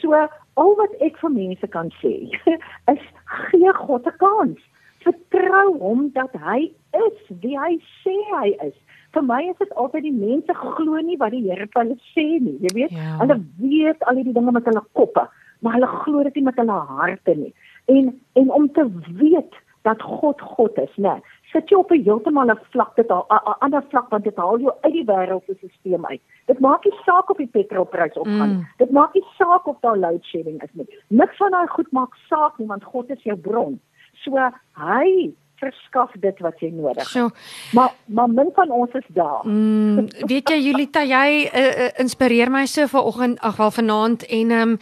So 0.00 0.16
al 0.54 0.76
wat 0.76 0.94
ek 1.04 1.18
vir 1.20 1.30
mense 1.30 1.66
kan 1.66 1.90
sê 2.00 2.14
is 2.94 3.04
gee 3.24 3.72
God 3.72 4.06
'n 4.06 4.16
kans. 4.16 4.60
Vertrou 5.04 5.78
hom 5.78 6.10
dat 6.12 6.32
hy 6.32 6.72
is 6.96 7.18
wie 7.40 7.58
hy 7.58 7.76
sê 8.00 8.16
hy 8.32 8.48
is. 8.66 8.74
Vir 9.12 9.22
my 9.22 9.42
is 9.50 9.58
dit 9.58 9.74
altyd 9.74 10.02
die 10.02 10.18
mense 10.18 10.54
glo 10.54 10.98
nie 10.98 11.16
wat 11.20 11.30
die 11.30 11.44
Here 11.44 11.66
vir 11.66 11.82
hulle 11.82 11.98
sê 12.14 12.40
nie. 12.40 12.56
Jy 12.64 12.72
weet, 12.74 12.90
ja. 12.90 13.18
hulle 13.20 13.38
weet 13.60 14.02
al 14.08 14.14
die 14.14 14.32
dinge 14.32 14.52
met 14.52 14.64
hulle 14.64 14.82
koppe, 14.92 15.28
maar 15.58 15.72
hulle 15.72 15.86
glo 15.86 16.22
dit 16.22 16.34
nie 16.34 16.44
met 16.44 16.56
hulle 16.56 16.80
harte 16.98 17.34
nie. 17.34 17.54
En 17.84 18.20
en 18.32 18.50
om 18.50 18.72
te 18.72 18.88
weet 19.18 19.62
dat 19.84 20.02
God 20.02 20.40
God 20.40 20.78
is, 20.78 20.92
né? 20.96 21.20
Sit 21.52 21.68
jy 21.68 21.76
op 21.76 21.90
'n 21.90 22.02
heeltemal 22.02 22.50
'n 22.50 22.58
vlak 22.70 22.96
dit 22.96 23.10
'n 23.10 23.24
ander 23.58 23.84
vlak 23.88 24.08
want 24.08 24.24
dit 24.24 24.36
haal 24.36 24.58
jou 24.58 24.74
uit 24.80 24.92
die 24.92 25.04
wêreldse 25.04 25.54
stelsel 25.58 26.06
uit. 26.06 26.20
Dit 26.46 26.58
maak 26.58 26.84
nie 26.84 26.98
saak 27.04 27.30
of 27.30 27.36
die 27.36 27.46
petrolprys 27.46 28.16
opgaan 28.16 28.48
nie. 28.48 28.56
Mm. 28.56 28.68
Dit 28.76 28.90
maak 28.90 29.14
nie 29.14 29.24
saak 29.38 29.66
of 29.66 29.76
daar 29.80 29.98
load 29.98 30.24
shedding 30.24 30.62
is 30.62 30.70
nie. 30.72 30.88
Niks 31.08 31.36
van 31.36 31.50
daai 31.50 31.66
goed 31.66 31.90
maak 31.92 32.14
saak 32.28 32.58
nie 32.58 32.66
want 32.66 32.84
God 32.84 33.10
is 33.10 33.22
jou 33.22 33.36
bron. 33.36 33.80
So 34.12 34.50
hy 34.72 35.34
verskaf 35.56 36.12
dit 36.20 36.38
wat 36.44 36.60
jy 36.60 36.70
nodig 36.74 36.96
het. 36.96 37.06
So, 37.06 37.30
maar 37.72 37.92
maar 38.06 38.28
min 38.28 38.50
van 38.54 38.70
ons 38.70 38.92
is 38.92 39.08
daar. 39.08 39.46
Mm, 39.46 40.08
weet 40.26 40.48
jy 40.48 40.60
Julita, 40.68 41.02
jy 41.02 41.48
uh, 41.48 41.64
uh, 41.64 41.90
inspireer 42.02 42.50
my 42.50 42.66
so 42.66 42.86
vanoggend, 42.86 43.40
ag 43.40 43.56
wel 43.56 43.70
vanaand 43.70 44.26
en 44.26 44.50
ehm 44.50 44.76
um, 44.76 44.78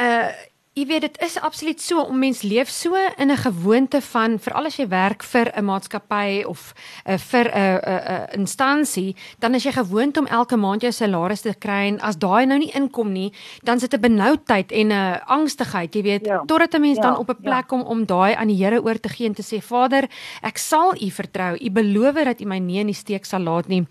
uh 0.00 0.32
Jy 0.78 0.84
weet 0.86 1.02
dit 1.02 1.16
is 1.26 1.32
absoluut 1.42 1.80
so 1.82 1.98
om 2.06 2.18
mens 2.22 2.44
leef 2.46 2.68
so 2.70 2.94
in 3.18 3.30
'n 3.30 3.36
gewoonte 3.36 4.00
van 4.00 4.38
veral 4.38 4.66
as 4.66 4.76
jy 4.76 4.86
werk 4.88 5.22
vir 5.22 5.50
'n 5.56 5.64
maatskappy 5.64 6.44
of 6.46 6.74
uh, 7.06 7.18
vir 7.18 7.44
'n 7.44 7.58
uh, 7.58 7.74
'n 7.74 7.88
uh, 7.88 8.10
uh, 8.10 8.26
instansie, 8.38 9.16
dan 9.38 9.54
is 9.54 9.64
jy 9.64 9.72
gewoond 9.72 10.16
om 10.16 10.26
elke 10.26 10.56
maand 10.56 10.82
jou 10.82 10.92
salaris 10.92 11.40
te 11.40 11.54
kry 11.58 11.88
en 11.88 12.00
as 12.00 12.16
daai 12.16 12.46
nou 12.46 12.58
nie 12.58 12.70
inkom 12.70 13.12
nie, 13.12 13.32
dan 13.64 13.80
sit 13.80 13.94
'n 13.94 14.00
benoudheid 14.00 14.72
en 14.72 14.86
'n 14.86 14.92
uh, 14.92 15.18
angstigheid, 15.26 15.94
jy 15.94 16.02
weet, 16.02 16.26
ja. 16.26 16.42
totdat 16.46 16.74
'n 16.74 16.80
mens 16.80 16.96
ja. 16.96 17.02
dan 17.02 17.16
op 17.16 17.28
'n 17.28 17.42
ja. 17.42 17.50
plek 17.50 17.66
kom 17.68 17.80
ja. 17.80 17.86
om 17.86 18.06
daai 18.06 18.34
aan 18.34 18.46
die 18.48 18.64
Here 18.64 18.82
oor 18.82 19.00
te 19.00 19.08
gee 19.08 19.26
en 19.26 19.34
te 19.34 19.42
sê 19.42 19.60
Vader, 19.60 20.08
ek 20.42 20.58
sal 20.58 20.94
U 20.94 21.10
vertrou. 21.10 21.56
U 21.60 21.70
beloof 21.70 22.14
dat 22.24 22.40
U 22.40 22.44
my 22.44 22.58
nie 22.58 22.78
in 22.78 22.86
die 22.86 22.94
steek 22.94 23.24
sal 23.24 23.40
laat 23.40 23.66
nie. 23.66 23.86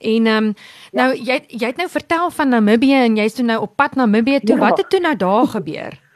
En 0.00 0.26
ehm 0.26 0.44
um, 0.44 0.54
ja. 0.92 1.02
nou 1.02 1.16
jy 1.16 1.40
jy 1.48 1.66
het 1.66 1.76
nou 1.76 1.88
vertel 1.88 2.30
van 2.30 2.48
Namibië 2.48 2.94
en 2.94 3.16
jy's 3.16 3.34
toe 3.34 3.44
nou 3.44 3.62
op 3.62 3.76
pad 3.76 3.94
na 3.94 4.04
Namibië 4.04 4.40
toe. 4.40 4.56
Ja. 4.56 4.68
Wat 4.68 4.78
het 4.78 4.90
toe 4.90 5.00
nou 5.00 5.16
daar 5.16 5.46
gebeur? 5.46 6.07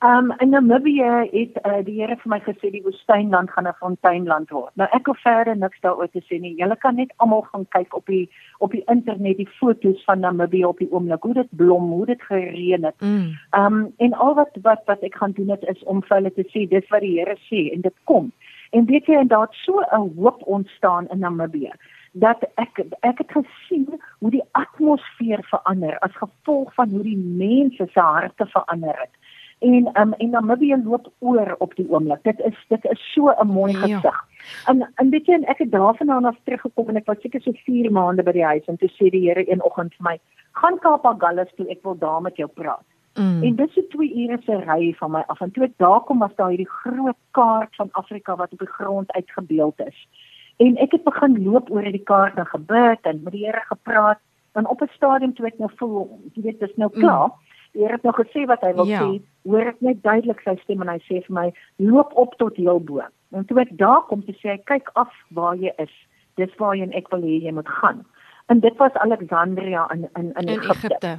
Um 0.00 0.34
in 0.36 0.48
Namibië 0.48 1.28
het 1.30 1.66
uh, 1.66 1.78
die 1.84 2.00
Here 2.00 2.14
vir 2.16 2.30
my 2.30 2.38
gesê 2.44 2.68
die 2.70 2.82
woestynland 2.84 3.50
gaan 3.50 3.66
'n 3.66 3.74
fonteinland 3.78 4.50
word. 4.50 4.70
Nou 4.74 4.88
ek 4.92 5.06
hoef 5.06 5.18
verder 5.22 5.56
niks 5.56 5.80
daaroor 5.80 6.10
te 6.10 6.20
sê 6.20 6.38
nie. 6.40 6.54
Julle 6.54 6.76
kan 6.76 6.94
net 6.94 7.12
almal 7.16 7.42
gaan 7.42 7.66
kyk 7.68 7.94
op 7.94 8.06
die 8.06 8.30
op 8.58 8.70
die 8.70 8.84
internet 8.86 9.36
die 9.36 9.48
foto's 9.58 10.04
van 10.04 10.20
Namibië 10.20 10.64
op 10.64 10.78
die 10.78 10.90
oomblik 10.92 11.22
hoe 11.22 11.34
dit 11.34 11.48
blom, 11.50 11.90
hoe 11.90 12.06
dit 12.06 12.22
gereën 12.22 12.84
het. 12.84 13.00
Mm. 13.00 13.34
Um 13.58 13.92
en 13.96 14.14
al 14.14 14.34
wat 14.34 14.54
wat 14.62 14.82
wat 14.86 15.02
ek 15.02 15.14
gaan 15.14 15.32
doen 15.32 15.56
is 15.60 15.82
om 15.82 16.02
vir 16.02 16.16
hulle 16.16 16.32
te 16.32 16.46
sê 16.46 16.68
dis 16.68 16.88
wat 16.88 17.00
die 17.00 17.18
Here 17.18 17.36
sê 17.50 17.74
en 17.74 17.80
dit 17.80 17.94
kom. 18.04 18.32
En 18.70 18.84
weet 18.84 19.06
jy 19.06 19.14
en 19.14 19.28
daar 19.28 19.48
so 19.50 19.80
'n 19.80 20.14
hoop 20.16 20.42
ontstaan 20.42 21.08
in 21.08 21.18
Namibië 21.18 21.72
dat 22.12 22.42
ek 22.54 22.84
ek 23.00 23.18
het 23.18 23.32
gesien 23.32 24.00
hoe 24.18 24.30
die 24.30 24.44
atmosfeer 24.52 25.42
verander 25.42 25.98
as 25.98 26.16
gevolg 26.16 26.74
van 26.74 26.90
hoe 26.90 27.02
die 27.02 27.16
mense 27.16 27.86
se 27.92 28.00
harte 28.00 28.46
verander 28.46 28.96
het 28.98 29.17
en 29.58 29.90
um, 30.00 30.12
en 30.12 30.30
Namibië 30.30 30.82
loop 30.84 31.12
oor 31.18 31.54
op 31.58 31.74
die 31.74 31.86
oomblik. 31.90 32.22
Dit 32.22 32.40
is 32.40 32.64
dit 32.68 32.84
is 32.84 33.12
so 33.12 33.30
'n 33.30 33.46
mooi 33.46 33.72
ja. 33.72 33.78
gesig. 33.78 34.24
En 34.66 34.92
en 34.94 35.10
weet 35.10 35.26
jy 35.26 35.34
en 35.34 35.44
ek 35.44 35.58
het 35.58 35.70
daarvandaan 35.70 36.24
af 36.24 36.36
teruggekom 36.44 36.88
en 36.88 36.96
ek 36.96 37.06
was 37.06 37.20
seker 37.20 37.40
so 37.40 37.52
4 37.52 37.92
maande 37.92 38.22
by 38.22 38.32
die 38.32 38.44
huis 38.44 38.66
en 38.66 38.76
toe 38.76 38.88
sê 38.88 39.10
die 39.10 39.28
Here 39.28 39.50
een 39.50 39.62
oggend 39.62 39.94
vir 39.94 40.10
my: 40.10 40.20
"Gaan 40.52 40.78
Kapagallas 40.78 41.54
toe, 41.56 41.68
ek 41.68 41.82
wil 41.82 41.98
daar 41.98 42.22
met 42.22 42.36
jou 42.36 42.48
praat." 42.48 42.86
Mm. 43.14 43.42
En 43.42 43.56
dit 43.56 43.76
is 43.76 43.84
2 43.88 44.14
ure 44.14 44.38
se 44.44 44.56
ry 44.56 44.94
van 44.98 45.10
my 45.10 45.22
af 45.26 45.40
en 45.40 45.50
toe 45.50 45.64
ek 45.64 45.76
daar 45.76 46.00
kom 46.00 46.18
was 46.18 46.34
daar 46.36 46.48
hierdie 46.48 46.70
groot 46.70 47.16
kaart 47.30 47.76
van 47.76 47.88
Afrika 47.92 48.36
wat 48.36 48.52
op 48.52 48.58
die 48.58 48.68
grond 48.68 49.12
uitgebeeld 49.12 49.80
is. 49.80 50.08
En 50.56 50.76
ek 50.76 50.92
het 50.92 51.04
begin 51.04 51.42
loop 51.42 51.70
oor 51.70 51.82
die 51.82 52.04
kaart 52.04 52.36
en 52.36 52.46
gebid 52.46 52.98
en 53.02 53.20
met 53.22 53.32
die 53.32 53.44
Here 53.46 53.62
gepraat. 53.66 54.18
Dan 54.52 54.66
op 54.66 54.80
'n 54.82 54.90
stadium 54.94 55.34
toe 55.34 55.46
ek 55.46 55.58
nou 55.58 55.70
voel, 55.76 56.20
jy 56.32 56.42
weet, 56.42 56.60
dit 56.60 56.70
is 56.70 56.76
nou 56.76 56.90
klaar. 56.90 57.26
Mm 57.26 57.46
die 57.78 57.86
Here 57.86 57.94
het 57.94 58.02
nog 58.02 58.18
gesê 58.18 58.44
wat 58.50 58.64
hy 58.66 58.74
wil 58.74 58.90
ja. 58.90 59.00
sê, 59.02 59.22
hoor 59.46 59.70
ek 59.70 59.80
net 59.86 60.02
duidelik 60.02 60.42
sy 60.42 60.56
stem 60.64 60.82
en 60.82 60.90
hy 60.90 60.98
sê 61.06 61.22
vir 61.22 61.34
my, 61.40 61.46
loop 61.78 62.14
op 62.18 62.34
tot 62.42 62.58
heel 62.58 62.82
bo. 62.82 63.04
En 63.36 63.46
toe 63.46 63.62
ek 63.62 63.74
daar 63.78 64.02
kom 64.10 64.24
sê, 64.26 64.58
kyk 64.70 64.90
af 64.98 65.14
waar 65.36 65.56
jy 65.56 65.72
is. 65.78 65.94
Dis 66.40 66.54
waar 66.58 66.74
jy 66.78 66.88
en 66.88 66.96
ek 66.98 67.10
wil 67.14 67.22
hê 67.26 67.38
jy 67.46 67.54
moet 67.54 67.70
gaan. 67.80 68.04
En 68.48 68.62
dit 68.64 68.76
was 68.82 68.94
Alexandria 69.04 69.86
in 69.92 70.08
in 70.16 70.32
in, 70.34 70.48
in 70.48 70.58
Egipte. 70.58 71.18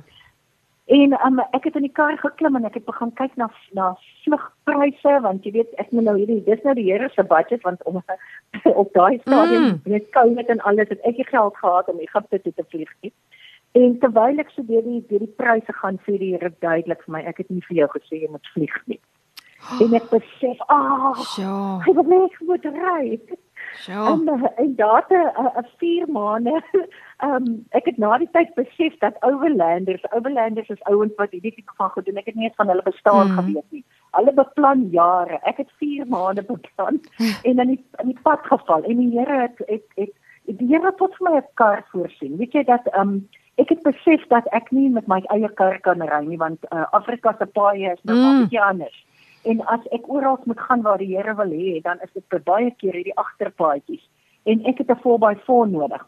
En 0.89 1.11
um, 1.25 1.39
ek 1.53 1.67
het 1.69 1.75
in 1.77 1.85
die 1.85 1.93
kar 1.93 2.15
geklim 2.17 2.55
en 2.57 2.65
ek 2.65 2.79
het 2.79 2.85
begin 2.85 3.11
kyk 3.13 3.35
na 3.37 3.45
na 3.77 3.91
vlugpryse 4.25 5.19
want 5.21 5.43
jy 5.45 5.51
weet 5.59 5.75
ek 5.83 5.91
moet 5.93 6.07
nou 6.07 6.15
hierdie 6.17 6.39
dis 6.47 6.63
nou 6.65 6.73
die 6.73 6.87
Here 6.87 7.11
se 7.13 7.23
budget 7.23 7.61
want 7.67 7.83
om 7.85 8.01
op 8.81 8.89
daai 8.97 9.19
stadium 9.21 9.67
mm. 9.67 9.77
met 9.85 10.09
COVID 10.17 10.49
en 10.49 10.63
alles 10.71 10.89
het 10.89 11.05
ek 11.05 11.21
nie 11.21 11.27
geld 11.29 11.59
gehad 11.61 11.91
om 11.93 12.01
Egipte 12.01 12.41
toe 12.41 12.53
te 12.57 12.65
vlieg 12.73 12.89
nie. 13.05 13.13
En 13.77 13.99
terwyl 13.99 14.41
ek 14.41 14.49
so 14.55 14.65
deur 14.65 14.81
die 14.81 15.03
deur 15.09 15.19
die 15.19 15.35
pryse 15.41 15.73
gaan 15.81 15.99
sê 16.05 16.17
die 16.17 16.33
Here 16.33 16.49
duidelik 16.59 17.03
vir 17.05 17.13
my, 17.13 17.21
ek 17.29 17.43
het 17.43 17.49
nie 17.53 17.61
vir 17.67 17.83
jou 17.83 17.89
gesê 17.95 18.23
jy 18.23 18.29
moet 18.33 18.53
vlieg 18.55 18.81
nie. 18.87 18.99
En 19.83 19.93
ek 19.93 20.07
besef, 20.09 20.61
ag, 20.71 21.19
oh, 21.19 21.23
ja. 21.37 21.55
ek 21.83 21.95
wil 21.97 22.07
net 22.07 22.41
moet 22.47 22.65
ry. 22.79 23.19
En 23.87 24.29
en 24.55 24.75
date 24.75 25.17
'n 25.37 25.67
4 25.77 26.07
maande. 26.11 26.61
Ehm 27.19 27.35
um, 27.35 27.65
ek 27.69 27.85
het 27.85 27.97
na 27.97 28.17
die 28.17 28.29
tyd 28.31 28.53
besef 28.55 28.97
dat 28.99 29.21
overlanders, 29.23 30.11
overlanders 30.11 30.69
is 30.69 30.83
ouens 30.83 31.11
wat 31.17 31.31
hierdie 31.31 31.53
tipe 31.53 31.73
van 31.75 31.89
goed 31.89 32.05
doen. 32.05 32.17
Ek 32.17 32.25
het 32.25 32.35
nie 32.35 32.47
eens 32.47 32.55
van 32.55 32.67
hulle 32.67 32.83
bestaan 32.83 33.27
mm. 33.27 33.37
geweet 33.37 33.71
nie. 33.75 33.83
Hulle 34.11 34.33
beplan 34.33 34.87
jare. 34.91 35.39
Ek 35.43 35.57
het 35.57 35.71
4 35.83 36.07
maande 36.07 36.43
beplan 36.43 37.01
en 37.47 37.55
dan 37.55 37.69
in 37.69 37.83
die 38.13 38.19
pad 38.23 38.39
geval 38.47 38.83
en 38.83 38.97
die 38.97 39.19
Here 39.19 39.41
het 39.41 39.59
het 39.67 39.85
het 39.97 40.57
die 40.57 40.67
Here 40.67 40.85
het 40.85 40.97
vir 41.17 41.29
my 41.29 41.37
'n 41.37 41.45
kar 41.53 41.85
voorsien. 41.91 42.37
Weet 42.37 42.53
jy 42.53 42.63
dat 42.63 42.87
ehm 42.87 43.01
um, 43.01 43.27
ek 43.59 43.69
het 43.73 43.81
besef 43.83 44.23
dat 44.31 44.47
ek 44.55 44.71
nie 44.71 44.89
met 44.89 45.07
my 45.07 45.19
eie 45.35 45.49
kar 45.59 45.79
kan 45.85 46.01
ry 46.01 46.21
nie 46.25 46.37
want 46.37 46.65
uh, 46.71 46.85
Afrika 46.91 47.35
se 47.37 47.45
paaie 47.45 47.93
is 47.93 48.03
nou 48.03 48.17
mm. 48.17 48.45
baie 48.47 48.61
anders. 48.63 49.05
En 49.43 49.63
as 49.71 49.83
ek 49.95 50.07
oral 50.11 50.39
moet 50.45 50.59
gaan 50.59 50.81
waar 50.83 50.99
die 50.99 51.11
Here 51.15 51.35
wil 51.35 51.51
hê, 51.55 51.79
dan 51.83 51.99
is 52.03 52.11
dit 52.13 52.23
vir 52.29 52.41
baie 52.43 52.71
keer 52.77 52.95
hierdie 52.99 53.15
agterpaadjies 53.15 54.05
en 54.49 54.65
ek 54.65 54.81
het 54.83 54.91
'n 54.91 55.01
4x4 55.03 55.69
nodig. 55.71 56.05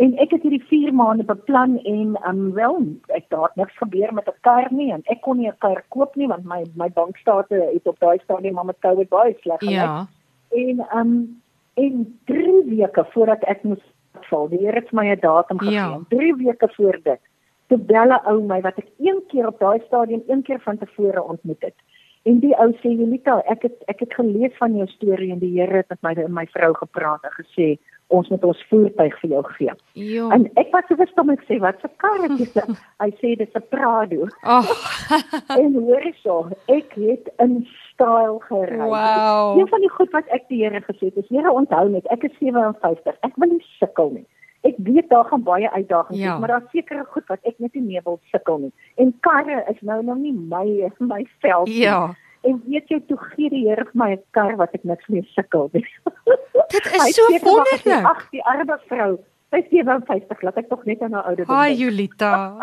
En 0.00 0.16
ek 0.16 0.30
het 0.30 0.42
hierdie 0.42 0.64
4 0.68 0.94
maande 0.94 1.24
beplan 1.28 1.78
en 1.84 2.16
um 2.28 2.52
wel 2.56 2.78
ek 3.16 3.28
daar 3.28 3.52
niks 3.54 3.76
gebeur 3.76 4.14
met 4.14 4.28
'n 4.28 4.40
kar 4.40 4.68
nie 4.72 4.92
en 4.92 5.02
ek 5.04 5.20
kon 5.20 5.36
nie 5.36 5.48
'n 5.48 5.58
kar 5.58 5.84
koop 5.88 6.16
nie 6.16 6.28
want 6.28 6.44
my 6.44 6.64
my 6.74 6.88
bankstate 6.88 7.68
het 7.72 7.86
op 7.86 8.00
daai 8.00 8.18
stadium 8.24 8.54
maar 8.54 8.64
met 8.64 8.80
COVID 8.80 9.08
baie 9.08 9.36
sleg 9.40 9.58
gelyk. 9.58 9.74
Ja. 9.74 10.06
En 10.50 10.86
um 10.98 11.42
en 11.74 12.18
3 12.24 12.64
weke 12.64 13.04
voordat 13.12 13.42
ek 13.42 13.62
moes 13.62 13.84
val, 14.30 14.48
die 14.48 14.62
Here 14.62 14.80
het 14.80 14.92
my 14.92 15.06
'n 15.10 15.20
datum 15.20 15.58
gegee. 15.58 15.74
Ja. 15.74 16.00
3 16.08 16.34
weke 16.34 16.68
voor 16.76 16.98
dit. 17.02 17.20
Toe 17.68 17.78
bel 17.78 18.10
'n 18.12 18.24
ou 18.24 18.42
my 18.42 18.60
wat 18.60 18.78
ek 18.78 18.88
een 18.98 19.22
keer 19.28 19.46
op 19.46 19.58
daai 19.58 19.80
stadium 19.86 20.22
een 20.26 20.42
keer 20.42 20.60
van 20.60 20.78
tevore 20.78 21.22
ontmoet 21.22 21.62
het. 21.62 21.78
En 22.22 22.38
die 22.38 22.56
ou 22.56 22.72
sê 22.72 22.90
Julita, 22.92 23.42
ek 23.48 23.62
het 23.62 23.76
ek 23.86 24.00
het 24.00 24.14
gelees 24.14 24.56
van 24.56 24.76
jou 24.76 24.86
storie 24.86 25.32
en 25.32 25.38
die 25.38 25.60
Here 25.60 25.76
het 25.76 25.88
met 25.88 26.02
my 26.02 26.22
en 26.24 26.32
my 26.32 26.46
vrou 26.46 26.74
gepraat 26.74 27.24
en 27.24 27.44
gesê 27.44 27.78
ons 28.10 28.28
moet 28.32 28.44
ons 28.44 28.62
voertuig 28.70 29.14
vir 29.22 29.30
jou 29.34 29.42
gee. 29.56 29.74
Jo. 30.04 30.30
En 30.34 30.46
ek 30.60 30.72
was 30.74 30.86
so 30.88 30.98
verstom 30.98 31.30
ek 31.34 31.44
sê 31.48 31.60
wat 31.62 31.78
se 31.82 31.90
kar 32.02 32.18
het 32.24 32.40
jy? 32.42 32.64
Hy 33.02 33.10
sê 33.20 33.34
dis 33.38 33.54
'n 33.54 33.62
Prado. 33.70 34.28
Oh. 34.42 34.72
en 35.60 35.78
hoor 35.78 36.04
jy 36.08 36.14
so, 36.22 36.48
ek 36.68 36.96
het 36.98 37.30
in 37.38 37.62
styl 37.92 38.40
gery. 38.48 38.82
Wow. 38.82 39.58
Een 39.58 39.70
van 39.70 39.86
die 39.86 39.94
goed 39.94 40.12
wat 40.16 40.28
ek 40.34 40.48
die 40.48 40.62
Here 40.64 40.82
gesê 40.84 41.10
het, 41.10 41.16
is 41.16 41.30
Here 41.30 41.52
onthou 41.52 41.88
net, 41.88 42.06
ek 42.10 42.26
is 42.28 42.36
57. 42.38 43.16
Ek 43.22 43.36
wil 43.36 43.54
nie 43.54 43.64
sukkel 43.78 44.14
nie. 44.18 44.26
Ek 44.62 44.76
weet 44.76 45.08
daar 45.08 45.24
gaan 45.24 45.42
baie 45.42 45.70
uitdagings 45.70 46.20
ja. 46.20 46.32
wees, 46.32 46.40
maar 46.40 46.52
daar's 46.52 46.72
sekere 46.74 47.04
goed 47.08 47.24
wat 47.32 47.40
ek 47.48 47.56
net 47.58 47.74
nie 47.74 47.86
meer 47.94 48.02
wil 48.04 48.18
sukkel 48.32 48.58
nie. 48.66 48.72
En 49.00 49.14
karre 49.24 49.62
is 49.72 49.80
nou 49.80 50.02
nog 50.04 50.18
nie 50.20 50.34
my 50.36 50.90
my 50.98 51.22
veld 51.40 51.70
nie. 51.70 51.86
Ja. 51.86 52.10
En 52.40 52.62
weet 52.66 52.88
jy 52.88 53.00
toe 53.06 53.18
gee 53.32 53.50
die 53.52 53.66
Here 53.68 53.84
vir 53.84 53.98
my 54.02 54.12
'n 54.14 54.22
kar 54.36 54.56
wat 54.56 54.74
ek 54.74 54.84
niks 54.84 55.08
meer 55.08 55.26
sukkel 55.34 55.68
nie. 55.72 55.86
Dit 56.74 56.86
is 56.86 57.14
so 57.14 57.26
wonderlik. 57.44 58.06
Ag, 58.06 58.28
die 58.30 58.44
arme 58.44 58.78
vrou. 58.86 59.18
Sy 59.50 59.64
is 59.64 59.70
57, 59.74 60.42
laat 60.46 60.56
ek 60.56 60.68
tog 60.70 60.84
net 60.86 61.02
aan 61.02 61.12
haar 61.12 61.26
ouder 61.32 61.46
dink. 61.46 61.58
Hi 61.58 61.74
Julita. 61.74 62.32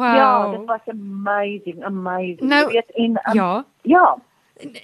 wow. 0.00 0.16
Ja, 0.16 0.50
dit 0.52 0.64
was 0.68 0.84
amazing, 0.92 1.84
amazing. 1.84 2.48
Nou, 2.52 2.66
weet 2.68 2.90
en 2.94 3.16
um, 3.16 3.34
ja. 3.34 3.64
Ja. 3.82 4.18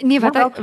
Nee, 0.00 0.20
wat 0.20 0.36
ek 0.40 0.56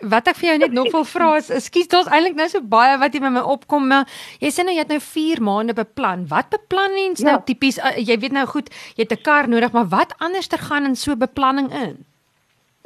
wat 0.00 0.28
ek 0.28 0.36
vir 0.40 0.48
jou 0.48 0.58
net 0.58 0.72
nog 0.72 0.90
wil 0.92 1.04
vra 1.14 1.36
is, 1.36 1.50
ekskuus, 1.50 1.88
daar's 1.92 2.10
eintlik 2.10 2.36
nou 2.38 2.48
so 2.48 2.60
baie 2.60 2.98
wat 2.98 3.12
hier 3.12 3.24
met 3.24 3.36
my 3.36 3.44
opkom, 3.54 3.88
maar 3.92 4.04
jy 4.40 4.50
sê 4.50 4.66
nou 4.66 4.74
jy 4.74 4.84
het 4.84 4.92
nou 4.92 5.00
4 5.00 5.42
maande 5.42 5.76
beplan. 5.76 6.26
Wat 6.32 6.50
beplan 6.50 6.94
mens 6.96 7.22
nou 7.22 7.32
ja. 7.32 7.38
nou 7.38 7.46
tipies? 7.46 7.78
Uh, 7.78 7.96
jy 7.96 8.18
weet 8.24 8.36
nou 8.36 8.46
goed, 8.50 8.70
jy 8.96 9.06
het 9.06 9.12
'n 9.12 9.22
kar 9.22 9.48
nodig, 9.48 9.72
maar 9.72 9.88
wat 9.88 10.14
anders 10.18 10.48
ter 10.48 10.58
gaan 10.58 10.84
in 10.84 10.96
so 10.96 11.16
beplanning 11.16 11.72
in? 11.72 12.04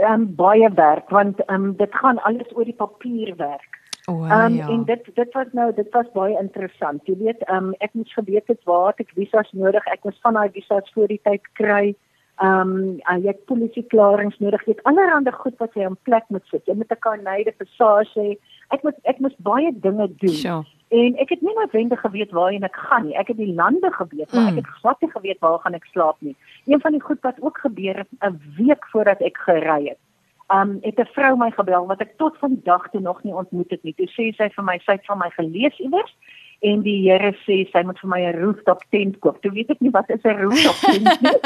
Ehm 0.01 0.12
um, 0.12 0.35
baie 0.35 0.70
werk 0.75 1.11
want 1.11 1.40
ehm 1.46 1.64
um, 1.64 1.77
dit 1.77 1.94
gaan 1.94 2.18
alles 2.23 2.57
oor 2.57 2.64
die 2.64 2.81
papierwerk. 2.85 3.81
Oh, 4.07 4.23
um, 4.23 4.55
ja. 4.55 4.68
en 4.68 4.85
dit 4.85 5.03
dit 5.14 5.33
was 5.33 5.46
nou 5.53 5.73
dit 5.75 5.88
was 5.90 6.07
baie 6.12 6.38
interessant. 6.38 7.07
Jy 7.07 7.16
weet, 7.18 7.42
um, 7.51 7.75
ek 7.79 7.92
moes 7.92 8.12
geweet 8.12 8.46
het 8.46 8.62
waar 8.64 8.94
ek 8.96 9.12
visas 9.14 9.53
nodig. 9.53 9.87
Ek 9.87 10.05
moes 10.05 10.18
van 10.25 10.38
daai 10.38 10.51
visas 10.55 10.90
voor 10.94 11.07
die 11.12 11.20
tyd 11.23 11.44
kry. 11.53 11.94
Ehm 12.40 12.70
um, 12.72 13.00
jy 13.20 13.29
het 13.29 13.44
polisie 13.44 13.83
klarings 13.92 14.38
nodig. 14.40 14.62
Jy 14.64 14.72
het 14.72 14.87
allerlei 14.88 15.33
goed 15.33 15.59
wat 15.61 15.74
jy 15.76 15.85
in 15.85 15.96
plek 16.09 16.24
moet 16.33 16.46
sit. 16.48 16.64
Jy 16.66 16.74
moet 16.74 16.92
'n 16.92 17.05
kanale 17.05 17.53
passage. 17.59 18.38
Ek 18.68 18.83
moet 18.83 18.96
ek 19.05 19.18
moet 19.18 19.37
baie 19.38 19.72
dinge 19.81 20.09
doen. 20.22 20.37
Sure. 20.42 20.64
En 20.88 21.16
ek 21.16 21.29
het 21.29 21.40
nie 21.40 21.55
noodwendig 21.55 22.00
geweet 22.00 22.31
waarheen 22.31 22.64
ek 22.64 22.76
gaan 22.76 23.05
nie. 23.07 23.16
Ek 23.16 23.29
het 23.29 23.37
die 23.37 23.55
lande 23.55 23.92
geweet, 23.92 24.33
maar 24.33 24.42
mm. 24.42 24.59
ek 24.59 24.66
het 24.66 24.81
glad 24.81 25.00
nie 25.00 25.11
geweet 25.11 25.38
waar 25.38 25.59
gaan 25.59 25.74
ek 25.74 25.85
slaap 25.92 26.16
nie. 26.18 26.37
Een 26.66 26.81
van 26.81 26.92
die 26.92 27.03
goed 27.03 27.20
wat 27.20 27.37
ook 27.40 27.59
gebeur 27.59 27.96
het 27.96 28.09
'n 28.20 28.40
week 28.57 28.87
voordat 28.88 29.20
ek 29.20 29.37
gery 29.38 29.88
het. 29.88 30.00
Um 30.48 30.79
het 30.81 30.98
'n 30.98 31.12
vrou 31.12 31.37
my 31.37 31.50
gebel 31.50 31.87
wat 31.87 32.00
ek 32.00 32.16
tot 32.16 32.37
vandag 32.38 32.90
toe 32.90 33.00
nog 33.00 33.22
nie 33.22 33.35
ontmoet 33.35 33.70
het 33.70 33.83
nie. 33.83 33.94
Toe 33.94 34.09
sê 34.09 34.33
sy 34.35 34.48
vir 34.48 34.64
my 34.64 34.79
sy 34.79 34.92
het 34.92 35.07
van 35.07 35.18
my 35.18 35.31
gelees 35.31 35.79
iewers 35.79 36.16
en 36.61 36.83
die 36.85 36.96
Here 37.09 37.33
sê 37.46 37.62
sy 37.73 37.83
moet 37.87 37.99
vir 38.03 38.11
my 38.12 38.20
'n 38.20 38.40
rooftop 38.40 38.83
tent 38.92 39.18
koop. 39.20 39.40
Toe 39.42 39.53
weet 39.53 39.70
ek 39.70 39.81
nie 39.81 39.92
wat 39.94 40.11
is 40.11 40.25
'n 40.25 40.37
rooftop 40.37 40.79
tent 40.85 41.20
nie. 41.20 41.38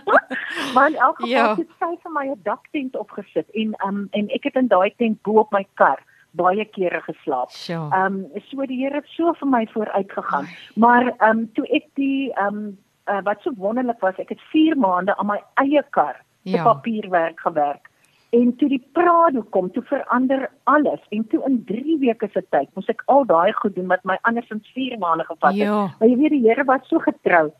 maar 0.74 0.88
in 0.90 0.96
elk 0.96 1.16
geval 1.16 1.28
ja. 1.28 1.56
het 1.56 1.72
sy 1.78 1.92
vir 2.02 2.12
my 2.12 2.26
'n 2.28 2.40
daktent 2.44 2.96
opgesit 2.96 3.48
en 3.54 3.74
um 3.86 4.08
en 4.12 4.30
ek 4.30 4.44
het 4.44 4.56
in 4.56 4.68
daai 4.68 4.90
tent 4.96 5.22
bo 5.22 5.40
op 5.44 5.52
my 5.52 5.66
kar 5.74 6.00
baie 6.32 6.64
kere 6.64 7.00
geslaap. 7.00 7.50
Sure. 7.50 7.90
Um 7.92 8.26
so 8.48 8.66
die 8.66 8.80
Here 8.80 8.94
het 8.94 9.08
so 9.16 9.32
vir 9.32 9.48
my 9.48 9.66
vooruit 9.66 10.12
gegaan. 10.12 10.46
Maar 10.76 11.12
um 11.28 11.48
toe 11.52 11.66
ek 11.68 11.88
die 11.94 12.32
um 12.38 12.78
uh, 13.06 13.22
wat 13.22 13.42
so 13.42 13.52
wonderlik 13.56 14.00
was, 14.00 14.16
ek 14.18 14.28
het 14.28 14.40
4 14.52 14.76
maande 14.78 15.16
aan 15.16 15.26
my 15.26 15.40
eie 15.54 15.82
kar 15.90 16.16
se 16.44 16.56
ja. 16.56 16.62
papierwerk 16.62 17.40
gewerk 17.40 17.89
en 18.30 18.52
toe 18.56 18.68
die 18.70 18.82
Prado 18.92 19.42
kom, 19.54 19.70
toe 19.74 19.82
verander 19.88 20.46
alles 20.70 21.00
en 21.10 21.24
toe 21.30 21.40
in 21.48 21.62
3 21.66 21.96
weke 22.04 22.28
se 22.32 22.42
tyd 22.54 22.68
moes 22.78 22.90
ek 22.92 23.02
al 23.10 23.26
daai 23.26 23.50
goed 23.58 23.74
doen 23.74 23.90
wat 23.90 24.04
my 24.06 24.18
andersins 24.28 24.70
4 24.76 24.98
maande 25.02 25.26
gevat 25.26 25.56
het. 25.56 25.66
Ja. 25.66 25.88
Maar 25.98 26.08
jy 26.08 26.16
weet 26.20 26.36
die 26.36 26.46
Here 26.46 26.64
was 26.68 26.86
so 26.88 27.02
getrou. 27.02 27.50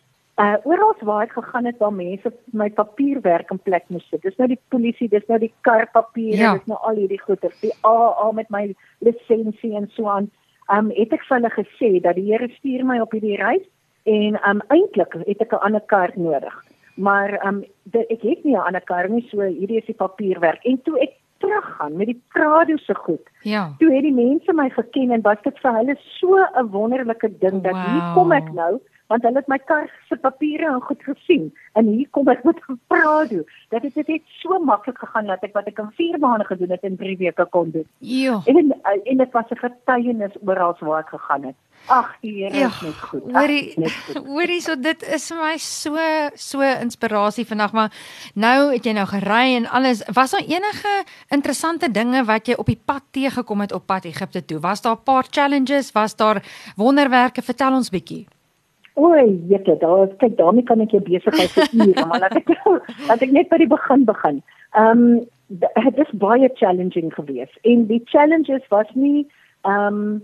Uh 0.41 0.57
oral 0.65 0.95
waar 1.05 1.27
ek 1.27 1.35
gegaan 1.37 1.67
het 1.69 1.81
waar 1.83 1.93
mense 1.93 2.33
my 2.57 2.71
papierwerk 2.71 3.51
in 3.51 3.59
plek 3.59 3.89
moes 3.89 4.07
sit. 4.09 4.23
Dis 4.23 4.39
nou 4.39 4.49
die 4.49 4.61
polisie, 4.73 5.09
dis 5.09 5.27
nou 5.29 5.41
die 5.43 5.53
karpapiere, 5.67 6.39
ja. 6.39 6.55
dis 6.57 6.71
nou 6.71 6.79
al 6.87 7.03
hierdie 7.03 7.21
goeder, 7.21 7.53
die 7.61 7.75
AA 7.85 8.31
met 8.39 8.49
my 8.49 8.63
lisensie 9.05 9.75
en 9.77 9.91
so 9.97 10.09
aan. 10.09 10.31
Um 10.71 10.95
het 10.95 11.13
ek 11.13 11.27
vir 11.27 11.41
hulle 11.41 11.55
gesê 11.59 11.93
dat 12.01 12.17
die 12.17 12.31
Here 12.31 12.49
stuur 12.57 12.87
my 12.87 13.01
op 13.03 13.13
hierdie 13.19 13.41
reis 13.43 13.67
en 14.09 14.39
um 14.49 14.63
eintlik 14.71 15.19
het 15.27 15.43
ek 15.43 15.53
'n 15.53 15.67
ander 15.67 15.83
kaart 15.93 16.17
nodig 16.17 16.55
maar 17.01 17.33
ehm 17.39 17.63
um, 17.63 17.65
ek 17.93 18.23
het 18.23 18.45
nie 18.45 18.57
'n 18.57 18.67
ander 18.69 18.85
kar 18.85 19.09
nie 19.09 19.27
so 19.31 19.41
hierdie 19.41 19.81
is 19.81 19.89
die 19.89 20.01
papierwerk 20.05 20.65
en 20.65 20.83
toe 20.83 21.01
ek 21.01 21.17
teruggaan 21.41 21.97
met 21.97 22.07
die 22.07 22.23
Prado 22.29 22.77
se 22.77 22.95
goed. 22.95 23.31
Ja. 23.43 23.75
Toe 23.79 23.93
het 23.95 24.03
die 24.03 24.15
mense 24.15 24.53
my 24.53 24.69
geken 24.71 25.11
en 25.11 25.23
was 25.25 25.41
dit 25.43 25.59
vir 25.63 25.77
hulle 25.79 25.97
so 26.21 26.37
'n 26.37 26.71
wonderlike 26.71 27.31
ding 27.39 27.63
dat 27.63 27.73
wow. 27.73 27.87
hier 27.87 28.13
kom 28.15 28.33
ek 28.33 28.53
nou 28.53 28.81
want 29.11 29.27
hulle 29.27 29.43
het 29.43 29.49
my 29.51 29.59
kar 29.67 29.89
se 30.09 30.17
papiere 30.17 30.69
en 30.71 30.83
goed 30.87 31.03
gesien 31.03 31.49
en 31.79 31.89
hier 31.91 32.09
kom 32.15 32.29
ek 32.31 32.45
met 32.47 32.59
Prado. 32.91 33.43
Dat 33.71 33.83
dit 33.83 33.97
het 33.99 34.35
so 34.41 34.59
maklik 34.65 34.99
gegaan 35.03 35.27
dat 35.31 35.43
ek 35.47 35.57
wat 35.57 35.67
ek 35.71 35.79
in 35.83 35.91
4 35.99 36.19
maande 36.23 36.47
gedoen 36.47 36.71
het 36.75 36.87
in 36.87 36.97
3 37.01 37.17
weke 37.19 37.47
kon 37.51 37.71
doen. 37.75 37.87
Ja. 37.99 38.41
En 38.47 38.75
en 38.85 39.17
dit 39.25 39.33
was 39.33 39.51
'n 39.51 39.63
getuienis 39.65 40.39
oral 40.47 40.77
waar 40.81 41.01
ek 41.01 41.09
gegaan 41.09 41.45
het. 41.45 41.59
Ag, 41.87 42.17
die 42.21 42.45
Here 42.45 42.59
ja, 42.59 42.67
is 42.67 42.81
net 42.81 42.95
goed. 42.95 43.23
Hoorie, 43.33 43.75
hoorie, 44.35 44.61
so 44.61 44.77
dit 44.77 45.03
is 45.03 45.29
vir 45.33 45.39
my 45.41 45.57
so 45.59 45.97
so 46.35 46.61
inspirasie 46.61 47.47
vandag, 47.47 47.73
maar 47.73 47.93
nou 48.35 48.73
het 48.73 48.85
jy 48.85 48.93
nou 48.93 49.07
gery 49.07 49.57
en 49.57 49.67
alles. 49.67 50.03
Was 50.13 50.31
daar 50.31 50.45
enige 50.47 51.05
interessante 51.29 51.91
dinge 51.91 52.25
wat 52.25 52.47
jy 52.47 52.55
op 52.55 52.67
die 52.67 52.81
pad 52.85 53.03
teëgekom 53.11 53.61
het 53.61 53.73
op 53.73 53.87
pad 53.87 54.05
Egipte 54.05 54.45
toe? 54.45 54.61
Was 54.61 54.83
daar 54.83 54.97
'n 54.97 55.03
paar 55.05 55.27
challenges? 55.31 55.93
Was 55.93 56.17
daar 56.17 56.45
wonderwerke? 56.77 57.43
Vertel 57.43 57.73
ons 57.73 57.91
bietjie. 57.91 58.27
Oei, 59.01 59.27
jette, 59.49 59.77
daar 59.81 60.09
kyk 60.21 60.37
daarmee 60.39 60.67
kan 60.69 60.83
ek 60.85 60.93
jou 60.97 61.03
besigheid 61.07 61.53
verhuur, 61.57 62.01
maar 62.11 62.25
laat 62.27 62.37
ek 62.37 62.51
laat 63.09 63.23
ek 63.25 63.33
net 63.37 63.49
by 63.53 63.61
die 63.63 63.71
begin 63.71 64.07
begin. 64.09 64.43
Ehm 64.77 65.05
um, 65.05 65.21
dit 65.51 65.97
is 65.99 66.11
baie 66.23 66.47
challenging 66.55 67.09
geweest 67.15 67.57
en 67.67 67.87
die 67.89 68.03
challenges 68.13 68.67
was 68.75 68.91
nie 68.95 69.25
ehm 69.67 70.03
um, 70.03 70.21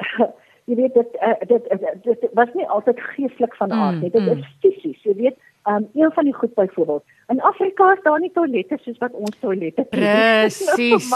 jy 0.70 0.76
weet 0.78 0.94
dit 0.94 1.14
uh, 1.20 1.36
dit, 1.48 1.70
dit 1.70 2.20
dit 2.20 2.34
was 2.38 2.50
nie 2.58 2.66
altyd 2.68 3.00
geestelik 3.14 3.54
van 3.58 3.72
aard 3.72 4.00
nie. 4.00 4.10
Mm, 4.10 4.18
dit 4.18 4.36
is 4.36 4.42
mm. 4.42 4.58
fisies, 4.64 5.06
jy 5.06 5.14
weet. 5.22 5.38
Um 5.68 5.88
een 5.94 6.12
van 6.12 6.24
die 6.24 6.34
goed 6.34 6.54
byvoorbeeld. 6.54 7.04
In 7.28 7.40
Afrika 7.40 7.92
is 7.92 8.02
daar 8.02 8.20
nie 8.20 8.30
toilette 8.32 8.78
soos 8.80 8.98
wat 8.98 9.12
ons 9.12 9.36
toilette 9.40 9.80
het. 9.80 9.90
Presies. 9.96 11.10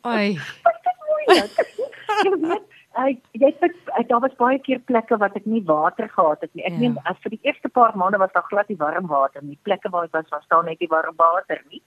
Ai. 0.00 0.38
Wat 0.62 0.78
is 0.92 0.96
moeilik. 1.08 2.62
Ek 2.94 3.18
jy 3.32 3.50
het 3.60 3.74
ek 3.98 4.08
daar 4.08 4.22
was 4.22 4.36
baie 4.38 4.58
keer 4.62 4.78
plekke 4.86 5.16
wat 5.18 5.36
ek 5.36 5.46
nie 5.50 5.62
water 5.66 6.08
gehad 6.08 6.40
het 6.40 6.54
nie. 6.54 6.64
Ek 6.64 6.76
ja. 6.76 6.78
meen 6.78 6.98
as 7.10 7.18
vir 7.24 7.34
die 7.34 7.42
eerste 7.42 7.68
paar 7.68 7.96
maande 7.98 8.20
was 8.22 8.32
daar 8.34 8.46
glad 8.50 8.68
nie 8.68 8.78
warm 8.78 9.06
water 9.10 9.42
nie. 9.42 9.58
Plekke 9.66 9.90
waar 9.90 10.04
ek 10.04 10.14
was 10.14 10.30
was 10.30 10.46
daar 10.48 10.64
net 10.64 10.80
nie 10.80 10.90
warm 10.92 11.16
water 11.16 11.60
nie. 11.70 11.82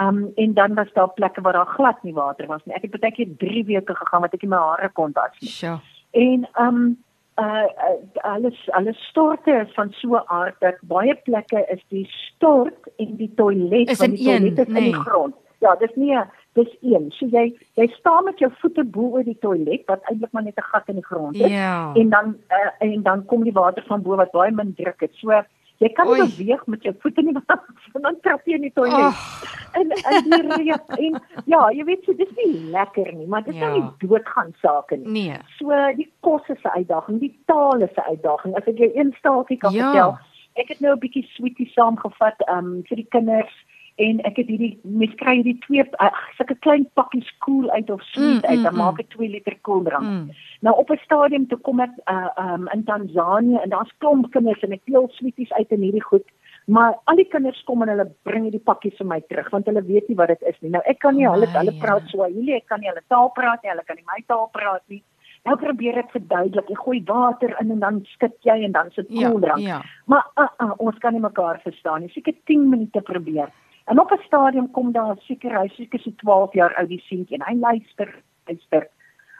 Um 0.00 0.32
en 0.36 0.54
dan 0.54 0.74
was 0.74 0.92
daar 0.92 1.12
plekke 1.12 1.40
waar 1.40 1.52
daar 1.52 1.74
glad 1.76 2.02
nie 2.02 2.14
water 2.14 2.46
was 2.46 2.64
nie. 2.64 2.74
Ek 2.74 2.88
het 2.88 3.00
baie 3.00 3.12
keer 3.12 3.36
3 3.38 3.64
weke 3.64 3.94
gegaan 3.94 4.24
wat 4.24 4.34
ek 4.34 4.42
nie 4.42 4.52
my 4.54 4.62
hare 4.62 4.88
kon 4.88 5.12
was 5.16 5.36
nie. 5.40 5.50
Sure. 5.50 5.80
En 6.12 6.48
um 6.60 6.96
uh, 7.36 7.68
uh 7.68 8.24
alles 8.24 8.70
alles 8.72 9.08
storte 9.08 9.52
is 9.52 9.74
van 9.74 9.92
so 9.92 10.16
'n 10.16 10.24
aard 10.26 10.56
dat 10.60 10.80
baie 10.80 11.14
plekke 11.14 11.66
is 11.68 11.84
die 11.88 12.06
stort 12.08 12.88
en 12.96 13.16
die 13.16 13.32
toilet 13.34 13.90
is 13.90 14.00
in, 14.00 14.14
die 14.14 14.24
toilet 14.24 14.58
een, 14.58 14.66
is 14.66 14.72
nee. 14.72 14.86
in 14.86 14.92
die 14.92 15.00
grond. 15.00 15.34
Ja, 15.58 15.74
dis 15.76 15.94
nie 15.94 16.16
'n 16.16 16.30
dis 16.56 16.72
een. 16.82 17.10
So 17.16 17.26
jy 17.32 17.44
jy 17.78 17.86
staan 17.98 18.24
met 18.28 18.38
jou 18.42 18.50
voete 18.60 18.84
bo 18.84 19.10
oor 19.16 19.26
die 19.26 19.38
toilet 19.44 19.84
wat 19.90 20.02
eintlik 20.10 20.32
maar 20.32 20.42
net 20.46 20.58
'n 20.58 20.70
gat 20.72 20.88
in 20.88 20.98
die 21.00 21.04
grond 21.10 21.36
is. 21.36 21.50
Ja. 21.52 21.92
En 21.94 22.08
dan 22.10 22.36
uh, 22.50 22.70
en 22.78 23.02
dan 23.02 23.24
kom 23.26 23.44
die 23.44 23.52
water 23.52 23.84
van 23.86 24.02
bo 24.02 24.16
wat 24.16 24.32
baie 24.32 24.50
min 24.52 24.74
druk 24.74 25.00
het. 25.00 25.14
So 25.14 25.32
jy 25.78 25.88
kan 25.92 26.06
nie 26.08 26.24
beweeg 26.36 26.66
met 26.66 26.82
jou 26.82 26.94
voete 27.00 27.22
nie 27.22 27.32
want 27.92 28.04
dan 28.04 28.16
trap 28.22 28.40
jy 28.46 28.54
in 28.54 28.60
die 28.68 28.72
toilet. 28.72 29.12
Oh. 29.12 29.42
En 29.72 29.90
en 29.90 30.30
die 30.30 30.64
reuk 30.64 30.88
en 30.98 31.20
ja, 31.44 31.70
jy 31.70 31.84
weet 31.84 32.04
so 32.04 32.12
dis 32.16 32.32
nie 32.36 32.70
lekker 32.72 33.12
nie, 33.12 33.26
maar 33.26 33.42
dit 33.44 33.54
is 33.54 33.60
Ja. 33.60 33.68
nou 33.68 33.80
nie 33.82 34.08
doodgaan 34.08 34.54
sake 34.62 34.96
nie. 34.96 35.12
Nee. 35.12 35.36
So 35.58 35.68
die 35.96 36.08
kos 36.20 36.48
is 36.48 36.62
'n 36.64 36.68
uitdaging, 36.78 37.20
die 37.20 37.38
taal 37.46 37.82
is 37.82 37.96
'n 37.96 38.08
uitdaging. 38.08 38.56
As 38.56 38.66
ek 38.66 38.78
jou 38.78 38.90
een 38.94 39.14
staaltjie 39.18 39.58
kan 39.58 39.72
Ja. 39.72 39.90
vertel, 39.92 40.18
ek 40.54 40.68
het 40.68 40.80
nou 40.80 40.92
'n 40.94 40.98
bietjie 40.98 41.26
sweetie 41.36 41.70
saamgevat 41.74 42.40
um 42.48 42.82
vir 42.88 42.96
die 42.96 43.08
kinders 43.10 43.52
en 43.96 44.20
ek 44.28 44.36
het 44.42 44.48
hierdie 44.52 44.74
mens 44.84 45.14
kry 45.20 45.38
hierdie 45.38 45.56
twee 45.64 45.84
uh, 46.04 46.08
sulke 46.36 46.56
klein 46.64 46.84
pakkies 46.98 47.28
koel 47.44 47.70
uit 47.70 47.90
of 47.90 48.02
sweet 48.12 48.42
Mm, 48.44 48.50
uit, 48.50 48.58
mm, 48.58 48.62
dan 48.62 48.74
mm. 48.74 48.80
maak 48.82 48.98
ek 49.00 49.08
2 49.14 49.28
liter 49.32 49.56
koeldrank. 49.68 50.04
Mm. 50.04 50.30
Nou 50.60 50.74
op 50.76 50.90
'n 50.90 51.00
stadium 51.04 51.46
toe 51.48 51.58
kom 51.58 51.80
ek 51.80 51.94
uh 52.10 52.28
um 52.36 52.68
in 52.74 52.84
Tansanië 52.84 53.58
en 53.62 53.68
daar's 53.68 53.92
klomp 53.98 54.30
kinders 54.30 54.62
en 54.62 54.72
ek 54.72 54.84
deel 54.84 55.08
sweeties 55.12 55.52
uit 55.52 55.70
in 55.70 55.80
hierdie 55.80 56.04
goed. 56.04 56.28
Maar 56.66 56.94
al 57.04 57.16
die 57.16 57.28
kinders 57.28 57.62
kom 57.64 57.82
en 57.82 57.88
hulle 57.88 58.10
bring 58.22 58.42
hierdie 58.42 58.64
pakkies 58.64 58.96
vir 58.98 59.06
my 59.06 59.20
terug 59.28 59.50
want 59.50 59.66
hulle 59.66 59.82
weet 59.82 60.08
nie 60.08 60.16
wat 60.16 60.28
dit 60.28 60.42
is 60.42 60.56
nie. 60.60 60.70
Nou 60.70 60.82
ek 60.84 60.98
kan 60.98 61.14
nie 61.16 61.28
hulle 61.28 61.46
My, 61.46 61.58
hulle 61.58 61.72
ja. 61.72 61.80
praat 61.84 62.08
Swahili, 62.08 62.52
ek 62.52 62.66
kan 62.66 62.80
nie 62.80 62.88
hulle 62.88 63.04
taal 63.08 63.30
praat 63.30 63.62
nie, 63.62 63.70
hulle 63.70 63.84
kan 63.86 63.96
nie 63.96 64.08
my 64.12 64.22
taal 64.26 64.48
praat 64.52 64.82
nie. 64.88 65.02
Nou 65.46 65.56
probeer 65.56 65.98
ek 65.98 66.10
verduidelik. 66.10 66.68
Jy 66.68 66.76
gooi 66.76 67.02
water 67.06 67.54
in 67.60 67.70
en 67.70 67.78
dan 67.78 68.00
skit 68.04 68.34
jy 68.42 68.64
en 68.66 68.72
dan 68.72 68.90
sit 68.90 69.06
Ja, 69.08 69.30
koeldrank. 69.30 69.62
ja. 69.62 69.82
Maar 70.06 70.26
uh, 70.36 70.48
uh, 70.60 70.72
ons 70.78 70.98
kan 70.98 71.12
nie 71.12 71.22
mekaar 71.22 71.60
verstaan 71.62 72.00
nie. 72.00 72.10
Seker 72.10 72.34
10 72.44 72.68
minute 72.70 73.00
probeer. 73.00 73.52
En 73.86 74.00
op 74.00 74.10
'n 74.10 74.22
stadium 74.26 74.70
kom 74.70 74.92
daar 74.92 75.16
seker 75.18 75.58
hy 75.60 75.68
seker 75.68 76.00
so 76.00 76.10
12 76.16 76.52
jaar 76.52 76.74
oud 76.74 76.88
die 76.88 77.02
seentjie 77.06 77.38
en 77.38 77.46
hy 77.46 77.54
luister, 77.58 78.22
luister. 78.46 78.88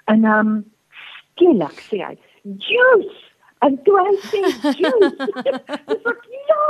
En 0.05 0.25
ehm 0.25 0.47
um, 0.47 0.73
skielik 1.35 1.79
sê 1.89 1.99
hy, 2.07 2.19
"Juice!" 2.43 3.35
En 3.65 3.79
toe 3.83 3.97
hy 4.01 4.13
sê 4.31 4.41
juice. 4.77 5.29
Dis 5.89 6.05
ek 6.13 6.27
ja, 6.49 6.67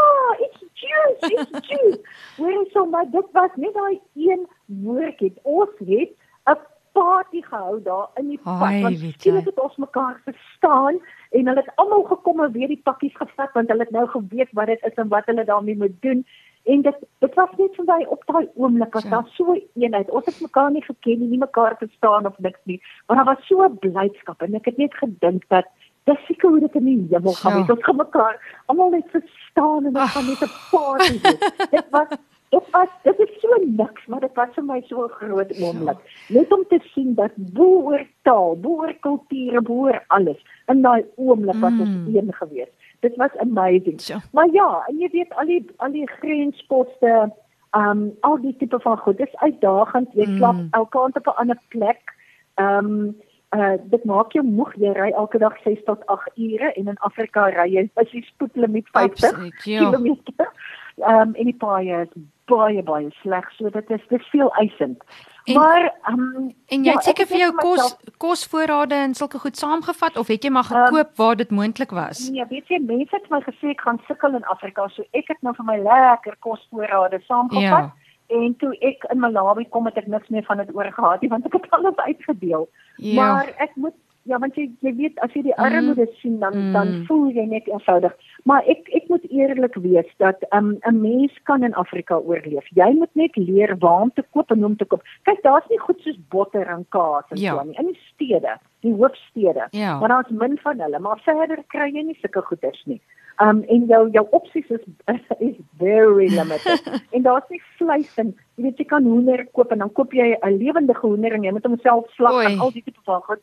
it's 0.46 0.62
juice, 0.82 1.30
it's 1.32 1.68
juice. 1.68 2.00
Jy 2.38 2.62
so 2.72 2.86
maar 2.92 3.08
dit 3.10 3.28
was 3.34 3.58
net 3.60 3.74
daai 3.74 3.98
een 4.14 4.46
woordjie. 4.84 5.34
Ons 5.42 5.82
het 5.90 6.14
'n 6.46 6.58
party 6.96 7.42
gehou 7.42 7.82
daar 7.82 8.08
in 8.20 8.30
die 8.32 8.38
pad 8.38 8.80
want 8.86 9.00
jy. 9.02 9.12
skielik 9.18 9.50
het 9.50 9.60
ons 9.60 9.76
mekaar 9.76 10.20
verstaan 10.24 11.00
en 11.30 11.50
hulle 11.50 11.60
het 11.60 11.74
almal 11.82 12.06
gekom 12.08 12.40
en 12.44 12.52
weer 12.52 12.70
die 12.72 12.80
pakkies 12.88 13.16
gevat 13.18 13.52
want 13.58 13.68
hulle 13.68 13.84
het 13.84 13.92
nou 13.92 14.06
geweet 14.14 14.54
wat 14.56 14.72
dit 14.72 14.86
is 14.88 14.94
en 15.02 15.10
wat 15.12 15.26
hulle 15.26 15.44
daarmee 15.44 15.76
moet 15.76 15.98
doen. 16.06 16.24
En 16.66 16.82
dit 16.82 16.96
dit 17.22 17.34
was 17.34 17.50
net 17.58 17.74
vir 17.78 17.84
my 17.86 18.04
op 18.10 18.22
daai 18.26 18.48
oomblik 18.54 18.92
was 18.94 19.02
Ja. 19.04 19.10
daar 19.10 19.28
so 19.34 19.54
eenheid. 19.74 20.10
Ons 20.10 20.24
het 20.26 20.40
mekaar 20.40 20.70
nie 20.70 20.82
geken 20.82 21.18
nie, 21.20 21.28
nie 21.28 21.38
mekaar 21.38 21.76
verstaan 21.78 22.26
of 22.26 22.38
niks 22.38 22.58
nie, 22.64 22.80
maar 23.06 23.16
daar 23.16 23.34
was 23.34 23.46
so 23.46 23.62
'n 23.64 23.78
blydskap 23.78 24.42
en 24.42 24.54
ek 24.54 24.64
het 24.64 24.76
net 24.76 24.94
gedink 24.94 25.44
dat 25.48 25.66
dis 26.04 26.26
seker 26.26 26.48
hoe 26.50 26.60
dit 26.60 26.74
in 26.74 26.84
die 26.84 27.06
hemel 27.10 27.32
gaan 27.34 27.52
Ja. 27.52 27.58
wees. 27.60 27.70
Ons 27.76 27.84
gaan 27.84 27.96
mekaar 27.96 28.62
almal 28.66 28.90
net 28.90 29.04
verstaan 29.10 29.86
en 29.86 29.96
ons 29.96 30.10
gaan 30.12 30.26
net 30.26 30.42
'n 30.42 30.50
party 30.70 31.18
hê. 31.22 31.38
dit 31.70 31.86
was 31.90 32.08
dit 32.50 32.62
was 32.72 32.88
dit 33.02 33.18
is 33.18 33.40
so 33.40 33.48
niks, 33.66 34.06
maar 34.06 34.20
dit 34.20 34.34
was 34.34 34.48
vir 34.54 34.64
my 34.64 34.80
so 34.86 35.04
'n 35.04 35.08
groot 35.08 35.52
oomblik. 35.60 35.98
Net 36.28 36.52
om 36.52 36.64
te 36.68 36.78
sien 36.94 37.14
dat 37.14 37.30
bo 37.36 37.80
oor 37.82 38.06
taal, 38.22 38.56
bo 38.56 38.68
oor 38.80 38.94
kulture, 39.00 39.60
bo 39.62 39.72
oor 39.74 40.04
alles 40.08 40.38
in 40.68 40.82
daai 40.82 41.04
oomblik 41.16 41.60
was 41.60 41.72
ons 41.78 41.90
Mm. 42.06 42.16
een 42.16 42.32
gewees. 42.32 42.68
Dit 43.00 43.16
was 43.16 43.30
amazing. 43.38 44.00
So. 44.00 44.16
Maar 44.32 44.48
ja, 44.52 44.82
en 44.88 44.98
jy 44.98 45.08
weet 45.12 45.34
al 45.34 45.46
die 45.46 45.64
al 45.76 45.92
die 45.92 46.08
grensposte, 46.08 47.32
um 47.76 48.12
al 48.20 48.40
die 48.40 48.56
tipe 48.56 48.78
van 48.80 48.98
goed, 48.98 49.16
dis 49.18 49.36
uitdagend. 49.36 50.08
Jy 50.14 50.26
Mm. 50.26 50.36
slaap 50.36 50.56
elke 50.70 50.98
aand 51.00 51.16
op 51.16 51.26
'n 51.26 51.38
ander 51.40 51.60
plek. 51.68 52.14
Um 52.56 53.16
uh 53.54 53.76
dit 53.90 54.04
maak 54.04 54.32
jou 54.32 54.44
moeg. 54.44 54.74
Jy 54.76 54.92
ry 54.92 55.10
elke 55.10 55.38
dag 55.38 55.54
6 55.64 55.84
tot 55.84 56.06
8 56.06 56.30
ure 56.36 56.72
en 56.72 56.88
in 56.88 56.96
Afrika 56.98 57.46
ry 57.48 57.68
jy 57.72 57.90
as 57.94 58.10
jy 58.12 58.20
spoedlimiet 58.22 58.88
50 58.92 59.28
Absoluut, 59.30 59.62
ja. 59.64 59.78
kilometer. 59.78 60.52
Um 60.96 61.34
en 61.34 61.44
die 61.44 61.56
paaie 61.56 62.00
is 62.02 62.22
baie 62.46 62.82
baie 62.82 63.10
sleg, 63.22 63.46
so 63.56 63.70
dit 63.70 63.90
is 63.90 64.00
dis 64.08 64.28
veel 64.30 64.50
eisend. 64.54 65.02
En- 65.46 65.54
maar 65.54 65.92
um 66.10 66.54
En 66.68 66.84
jy 66.84 66.90
ja, 66.90 66.92
het 66.94 67.04
seker 67.04 67.22
ek 67.22 67.28
vir 67.28 67.38
jou 67.38 67.52
kos 67.54 67.76
myself- 67.76 68.16
kosvoorrade 68.18 68.94
en 68.94 69.14
sulke 69.14 69.38
goed 69.38 69.56
saamgevat 69.56 70.16
of 70.18 70.26
het 70.26 70.42
jy 70.44 70.50
maar 70.50 70.64
Ehm, 70.70 70.86
gekoop 70.86 71.16
waar 71.16 71.36
dit 71.36 71.50
moontlik 71.50 71.90
was? 71.90 72.28
Nee, 72.30 72.44
weet 72.48 72.68
jy, 72.68 72.78
mense 72.82 73.14
het 73.16 73.30
my 73.30 73.40
gesê 73.40 73.70
ek 73.70 73.80
gaan 73.80 74.00
sukkel 74.06 74.34
in 74.34 74.44
Afrika, 74.44 74.88
so 74.88 75.02
ek 75.12 75.28
het 75.28 75.42
nou 75.42 75.54
vir 75.54 75.64
my 75.64 75.76
lekker 75.82 76.36
kosvoorrade 76.40 77.20
saamgevat. 77.26 77.62
Ja. 77.62 77.92
En 78.28 78.54
toe 78.58 78.72
ek 78.80 79.04
in 79.12 79.18
Malawi 79.20 79.68
kom 79.70 79.84
het 79.86 79.96
ek 79.96 80.06
niks 80.06 80.28
meer 80.28 80.42
van 80.42 80.56
dit 80.56 80.74
oor 80.74 80.90
gehad 80.92 81.20
nie 81.20 81.30
want 81.30 81.46
ek 81.46 81.52
het 81.52 81.70
alles 81.70 81.96
uitgedeel. 81.96 82.68
Ja. 82.96 83.14
Maar 83.14 83.52
ek 83.58 83.70
moet 83.76 83.94
ja, 84.26 84.38
want 84.38 84.54
jy 84.56 84.70
jy 84.82 84.92
weet 84.96 85.18
as 85.24 85.32
jy 85.34 85.42
die 85.42 85.54
armoede 85.56 86.06
sien 86.20 86.38
dan 86.40 86.54
Mm. 86.56 86.72
dan 86.72 87.04
voel 87.06 87.30
jy 87.30 87.44
net 87.46 87.66
eenvoudig. 87.68 88.12
Maar 88.44 88.62
ek 88.66 88.88
ek 88.94 89.08
moet 89.08 89.24
eerlik 89.30 89.74
wees 89.74 90.06
dat 90.18 90.42
um, 90.52 90.78
'n 90.86 91.00
mens 91.00 91.32
kan 91.44 91.62
in 91.62 91.74
Afrika 91.74 92.16
oorleef. 92.18 92.66
Jy 92.74 92.90
moet 92.98 93.14
net 93.14 93.36
leer 93.36 93.76
waar 93.78 94.02
om 94.02 94.10
te 94.14 94.24
koop 94.32 94.50
en 94.50 94.56
hoe 94.58 94.66
om 94.66 94.76
te 94.76 94.84
koop. 94.84 95.02
Kyk, 95.22 95.42
daar's 95.42 95.68
nie 95.70 95.78
goed 95.78 96.00
soos 96.00 96.18
botter 96.30 96.66
en 96.66 96.86
kaas 96.88 97.24
en 97.30 97.36
Ja. 97.40 97.54
so 97.54 97.62
nie 97.64 97.76
in 97.78 97.86
die 97.86 98.00
stede, 98.12 98.58
die 98.80 98.92
hoofstede. 98.94 99.68
Ja. 99.70 99.98
Maar 99.98 100.08
daar's 100.08 100.30
min 100.30 100.58
van 100.58 100.80
hulle, 100.80 100.98
maar 100.98 101.18
verder 101.24 101.64
kry 101.68 101.90
jy 101.92 102.02
nie 102.02 102.18
sulke 102.20 102.42
goeders 102.42 102.82
nie. 102.86 103.00
Um 103.38 103.64
en 103.68 103.86
jou 103.86 104.10
jou 104.10 104.26
opsies 104.30 104.70
is 104.70 104.80
is 105.40 105.56
very 105.78 106.28
limited. 106.28 106.80
en 107.14 107.22
daar's 107.22 107.48
nie 107.50 107.60
vleis 107.78 108.14
en 108.18 108.34
jy 108.56 108.62
weet 108.64 108.78
jy 108.78 108.84
kan 108.84 109.04
hoender 109.04 109.46
koop 109.52 109.72
en 109.72 109.78
dan 109.78 109.92
koop 109.92 110.12
jy 110.12 110.36
'n 110.42 110.56
lewendige 110.58 111.06
hoender 111.06 111.32
en 111.32 111.42
jy 111.44 111.52
moet 111.52 111.64
hom 111.66 111.78
self 111.82 112.08
slag 112.14 112.32
Oei. 112.34 112.46
en 112.52 112.58
al 112.60 112.70
die 112.72 112.82
tipe 112.82 113.00
van 113.04 113.20
goed. 113.22 113.40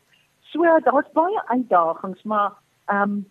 So 0.53 0.63
daar's 0.85 1.11
baie 1.17 1.41
uitdagings, 1.49 2.23
maar 2.23 2.53
um 2.93 3.23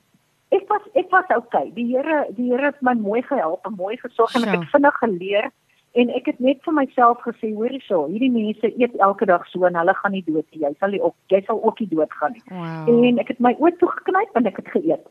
ek 0.52 0.68
was 0.68 0.84
ek 0.98 1.10
was 1.10 1.30
okay. 1.36 1.70
Die 1.74 1.86
Here 1.94 2.26
die 2.36 2.50
Here 2.50 2.72
het 2.72 2.82
my 2.82 2.94
mooi 2.98 3.22
gehelp 3.22 3.66
en 3.66 3.78
mooi 3.78 3.96
gesorg 3.96 4.34
en 4.34 4.48
ek 4.48 4.58
het 4.58 4.72
vinnig 4.74 4.98
geleer 5.00 5.50
en 5.92 6.10
ek 6.16 6.28
het 6.30 6.38
net 6.40 6.60
vir 6.64 6.72
myself 6.72 7.20
gesê, 7.20 7.50
hoor 7.52 7.72
hierso, 7.72 8.06
hierdie 8.08 8.32
mense 8.32 8.70
eet 8.80 8.94
elke 9.06 9.28
dag 9.28 9.44
so 9.52 9.66
en 9.68 9.76
hulle 9.76 9.94
gaan 9.98 10.14
nie 10.16 10.24
dood 10.26 10.46
nie. 10.50 10.62
Jy 10.64 10.72
sal 10.80 10.94
nie 10.94 11.02
ook 11.04 11.16
jy 11.32 11.42
sal 11.46 11.60
ook 11.62 11.80
nie 11.80 11.90
doodgaan 11.90 12.36
nie. 12.36 12.44
Wow. 12.48 12.88
En 12.92 13.20
ek 13.22 13.34
het 13.34 13.42
my 13.44 13.54
oë 13.58 13.76
toegeknyp 13.80 14.40
en 14.40 14.48
ek 14.50 14.62
het 14.62 14.72
geëet. 14.76 15.04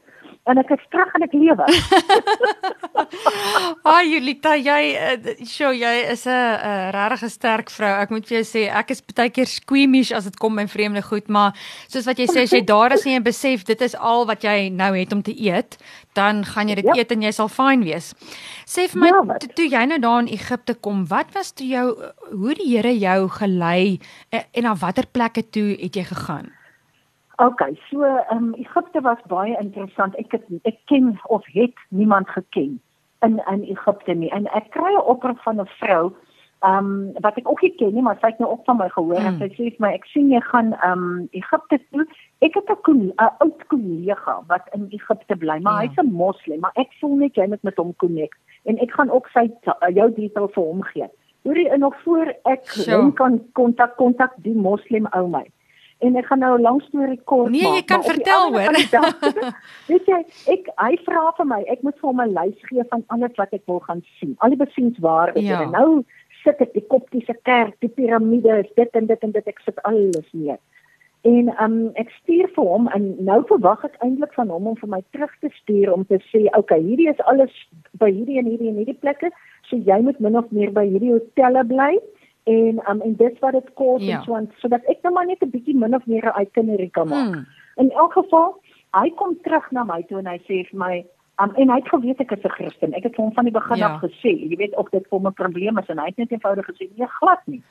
En 0.50 0.58
ek 0.58 0.72
is 0.74 0.82
terug 0.90 1.12
en 1.14 1.22
ek 1.22 1.34
lewe. 1.38 1.66
Ag 3.92 4.00
Julita, 4.10 4.56
jy 4.58 4.80
uh, 4.98 5.34
sjoe, 5.46 5.76
jy 5.78 5.92
is 6.14 6.24
'n 6.26 6.34
uh, 6.34 6.90
regtig 6.96 7.24
'n 7.28 7.30
sterk 7.30 7.70
vrou. 7.70 7.92
Ek 8.02 8.10
moet 8.10 8.26
vir 8.26 8.40
jou 8.42 8.46
sê, 8.50 8.64
ek 8.74 8.90
is 8.96 9.04
baie 9.06 9.30
keer 9.30 9.46
squeamish 9.46 10.10
as 10.12 10.26
dit 10.26 10.38
kom 10.42 10.56
by 10.58 10.66
vreemde 10.66 11.02
goed, 11.06 11.30
maar 11.30 11.54
soos 11.88 12.06
wat 12.10 12.18
jy 12.18 12.26
sê, 12.26 12.42
as 12.48 12.54
jy 12.58 12.64
daar 12.66 12.92
is 12.94 13.06
en 13.06 13.14
jy 13.14 13.22
besef 13.22 13.64
dit 13.70 13.82
is 13.82 13.94
al 13.96 14.26
wat 14.26 14.42
jy 14.44 14.70
nou 14.74 14.98
het 14.98 15.14
om 15.14 15.22
te 15.22 15.36
eet, 15.38 15.78
dan 16.18 16.42
gaan 16.46 16.68
jy 16.70 16.76
dit 16.82 16.86
Ja. 16.90 16.94
eet 16.98 17.12
en 17.12 17.22
jy 17.22 17.32
sal 17.32 17.48
fyn 17.50 17.84
wees. 17.84 18.14
Sê 18.66 18.90
vir 18.90 19.00
my, 19.00 19.08
Ja, 19.08 19.22
wat? 19.24 19.40
toe, 19.42 19.50
toe 19.54 19.70
jy 19.70 19.86
nou 19.86 20.00
daar 20.00 20.20
in 20.26 20.34
Egipte 20.34 20.74
kom, 20.74 21.06
wat 21.08 21.32
was 21.34 21.52
toe 21.54 21.68
jou 21.68 21.96
hoe 22.34 22.54
die 22.56 22.70
Here 22.72 22.98
jou 22.98 23.30
gelei 23.30 24.00
en, 24.32 24.42
en 24.54 24.64
na 24.64 24.74
watter 24.76 25.06
plekke 25.06 25.44
toe 25.52 25.78
het 25.78 25.94
jy 25.96 26.04
gegaan? 26.04 26.50
Okay, 27.42 27.74
so 27.90 28.04
ehm 28.04 28.38
um, 28.38 28.54
Egipte 28.54 29.02
was 29.02 29.18
baie 29.28 29.56
interessant. 29.60 30.16
Ek 30.22 30.32
het 30.36 30.44
ek 30.70 30.78
ken 30.86 31.20
of 31.34 31.46
het 31.56 31.74
niemand 31.90 32.30
geken 32.30 32.82
in 33.26 33.42
in 33.52 33.64
Egipte 33.64 34.14
nie. 34.14 34.30
En 34.30 34.46
ek 34.54 34.70
kry 34.76 34.94
'n 34.94 35.02
oproep 35.14 35.40
van 35.42 35.60
'n 35.62 35.66
vrou 35.80 36.12
ehm 36.60 36.78
um, 36.78 37.12
wat 37.26 37.38
ek 37.38 37.50
ook 37.50 37.62
nie 37.62 37.76
ken 37.76 37.94
nie, 37.94 38.02
maar 38.02 38.18
sy 38.22 38.28
het 38.28 38.40
nou 38.40 38.52
ook 38.52 38.66
van 38.66 38.78
my 38.78 38.90
gehoor 38.90 39.24
en 39.26 39.34
Mm. 39.34 39.40
sy 39.40 39.48
sê 39.58 39.64
vir 39.74 39.80
my 39.86 39.92
ek 39.94 40.06
sien 40.06 40.30
jy 40.30 40.40
gaan 40.42 40.74
ehm 40.74 40.92
um, 41.04 41.28
Egipte 41.32 41.80
toe. 41.92 42.06
Ek 42.42 42.54
het 42.54 42.70
'n 42.88 43.14
oud 43.18 43.68
kollega 43.68 44.44
wat 44.48 44.70
in 44.74 44.86
Egipte 44.90 45.36
bly, 45.36 45.60
maar 45.62 45.82
Ja. 45.84 45.88
hy's 45.90 45.98
'n 45.98 46.12
moslim, 46.14 46.60
maar 46.60 46.76
ek 46.76 46.90
voel 47.00 47.16
net 47.16 47.36
jy 47.36 47.48
moet 47.48 47.64
met 47.64 47.78
hom 47.78 47.96
connect 47.96 48.38
en 48.66 48.78
ek 48.78 48.92
gaan 48.92 49.10
ook 49.10 49.28
sy 49.28 49.50
jou 49.94 50.14
detail 50.14 50.48
vir 50.48 50.64
hom 50.64 50.82
gee. 50.84 51.08
Hoorie, 51.44 51.70
en 51.70 51.80
nog 51.80 51.96
voor 52.04 52.34
ek 52.46 52.66
So. 52.66 52.98
hom 53.02 53.14
kan 53.14 53.42
kontak 53.54 53.96
kontak 53.96 54.32
die 54.38 54.56
moslim 54.56 55.08
ou 55.12 55.28
my. 55.28 55.46
En 56.02 56.16
ek 56.18 56.26
gaan 56.26 56.40
nou 56.40 56.58
'n 56.58 56.62
lang 56.62 56.82
storie 56.82 57.20
kort 57.30 57.50
Nee, 57.52 57.62
maak. 57.64 57.74
jy 57.76 57.84
kan 57.86 58.04
vertel, 58.04 58.50
hoor. 58.54 58.74
dag- 58.92 59.20
Weet 59.92 60.06
jy, 60.10 60.20
ek 60.56 60.66
hy 60.78 60.98
vra 61.06 61.32
vir 61.38 61.46
my, 61.46 61.62
ek 61.70 61.84
moet 61.84 61.96
vir 62.02 62.10
hom 62.10 62.22
'n 62.22 62.34
lys 62.34 62.58
gee 62.70 62.84
van 62.90 63.04
alles 63.08 63.36
wat 63.38 63.54
ek 63.54 63.62
wil 63.68 63.80
gaan 63.80 64.02
sien. 64.20 64.36
Al 64.40 64.50
die 64.50 64.58
besienswaardes 64.66 65.44
Ja. 65.44 65.62
en 65.62 65.72
nou 65.72 66.04
sit 66.44 66.60
ek 66.62 66.74
die 66.74 66.86
koptiese 66.90 67.36
kerk, 67.44 67.76
die 67.80 67.90
piramides, 67.90 68.68
dit 68.76 68.90
en 68.94 69.06
dit 69.06 69.24
en 69.24 69.32
dit 69.32 69.48
ek 69.48 69.60
sit 69.66 69.78
alles 69.84 70.26
neer. 70.34 70.58
En 71.24 71.54
um 71.62 71.92
ek 71.96 72.10
stuur 72.10 72.48
vir 72.56 72.66
hom 72.66 72.88
en 72.88 73.16
nou 73.24 73.44
verwag 73.46 73.84
ek 73.86 73.98
eintlik 74.02 74.34
van 74.34 74.50
hom 74.50 74.68
om 74.68 74.76
vir 74.76 74.90
my 74.90 75.04
terug 75.12 75.30
te 75.42 75.50
stuur 75.62 75.94
om 75.94 76.04
te 76.06 76.18
sê, 76.34 76.48
okay, 76.58 76.82
hierdie 76.82 77.10
is 77.10 77.20
alles 77.30 77.52
by 78.00 78.10
hierdie 78.12 78.40
en 78.40 78.46
hierdie 78.50 78.70
en 78.70 78.78
hierdie 78.82 78.98
plekke, 78.98 79.30
so 79.70 79.78
jy 79.78 80.02
moet 80.02 80.20
min 80.20 80.36
of 80.36 80.50
meer 80.52 80.72
by 80.72 80.88
hierdie 80.90 81.12
hotelle 81.14 81.64
bly 81.64 82.00
en 82.44 82.82
um 82.90 83.02
en 83.02 83.16
dis 83.16 83.40
wat 83.40 83.52
dit 83.54 83.74
kos 83.74 84.02
Ja. 84.04 84.18
en 84.18 84.24
so 84.24 84.36
aan 84.36 84.50
sodat 84.58 84.82
ek 84.90 85.02
nou 85.04 85.14
maar 85.14 85.26
net 85.26 85.42
'n 85.42 85.50
bietjie 85.50 85.76
min 85.76 85.96
of 85.96 86.06
meer 86.06 86.26
'n 86.26 86.42
itinerary 86.42 86.90
kan 86.90 87.08
maak. 87.08 87.34
Hmm. 87.36 87.46
In 87.76 87.92
elk 87.92 88.14
geval, 88.14 88.62
hy 88.94 89.10
kom 89.16 89.38
terug 89.42 89.72
na 89.72 89.84
my 89.84 90.02
toe 90.04 90.18
en 90.20 90.26
hy 90.28 90.38
sê 90.48 90.68
vir 90.70 90.80
my 90.80 91.06
Um, 91.42 91.56
en 91.56 91.70
hy 91.70 91.76
het 91.80 91.88
geweet 91.90 92.20
ek 92.20 92.32
is 92.32 92.44
'n 92.44 92.50
Christen. 92.50 92.94
Ek 92.94 93.04
het 93.04 93.16
hom 93.16 93.32
van 93.34 93.44
die 93.46 93.54
begin 93.54 93.78
Ja. 93.78 93.88
af 93.88 94.02
gesê, 94.02 94.30
jy 94.50 94.56
weet 94.58 94.76
of 94.76 94.90
dit 94.90 95.02
vir 95.10 95.18
hom 95.20 95.28
'n 95.28 95.34
probleem 95.34 95.78
is 95.78 95.88
en 95.90 95.98
hy 95.98 96.06
het 96.06 96.18
net 96.18 96.32
eenvoudig 96.32 96.66
gesê 96.66 96.90
nee, 96.98 97.08
glad 97.08 97.40
nie. 97.46 97.62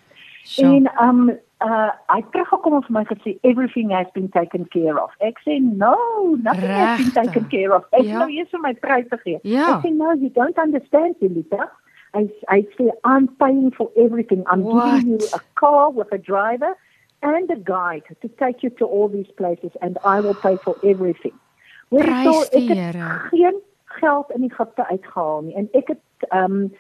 Sure. 0.42 0.74
En 0.76 0.90
um 1.08 1.28
uh 1.62 1.90
hy 2.08 2.16
het 2.16 2.30
teruggekom 2.32 2.74
en 2.74 2.82
vir 2.82 2.92
my 2.92 3.04
gesê 3.04 3.38
everything 3.42 3.90
has 3.92 4.06
been 4.12 4.28
taken 4.28 4.66
care 4.68 5.02
of. 5.02 5.10
Ek 5.20 5.38
sê 5.46 5.60
no, 5.62 5.94
nothing 6.42 6.66
Rechte. 6.66 6.84
has 6.84 6.96
been 6.98 7.24
taken 7.24 7.48
care 7.48 7.74
of. 7.76 7.84
Ek 7.92 8.02
ja. 8.04 8.18
nou 8.18 8.30
eers 8.30 8.50
vir 8.50 8.60
my 8.60 8.74
prys 8.74 9.08
te 9.08 9.18
gee. 9.18 9.38
Ja. 9.42 9.76
Ek 9.76 9.84
sê 9.84 9.94
no, 9.94 10.12
you 10.14 10.30
don't 10.30 10.58
understand, 10.58 11.16
Lita. 11.20 11.70
I 12.14 12.28
I 12.48 12.66
say 12.76 12.90
I'm 13.04 13.28
paying 13.38 13.70
for 13.72 13.90
everything. 13.96 14.44
I'm 14.46 14.62
What? 14.62 14.84
giving 14.84 15.20
you 15.20 15.28
a 15.32 15.40
car 15.54 15.90
with 15.90 16.12
a 16.12 16.18
driver 16.18 16.76
and 17.22 17.50
a 17.50 17.56
guide 17.56 18.04
to 18.22 18.28
take 18.28 18.62
you 18.62 18.70
to 18.78 18.84
all 18.84 19.08
these 19.08 19.30
places 19.36 19.72
and 19.82 19.98
I 20.04 20.20
will 20.20 20.34
pay 20.34 20.56
for 20.64 20.76
everything. 20.82 21.36
Prys 21.90 22.50
die 22.50 22.60
Here. 22.60 23.28
Geen 23.30 23.60
geld 23.84 24.30
in 24.30 24.42
Egipte 24.42 24.86
uitgehaal 24.86 25.40
nie 25.42 25.54
en 25.54 25.68
ek 25.72 25.88
het 25.94 26.30
um 26.30 26.72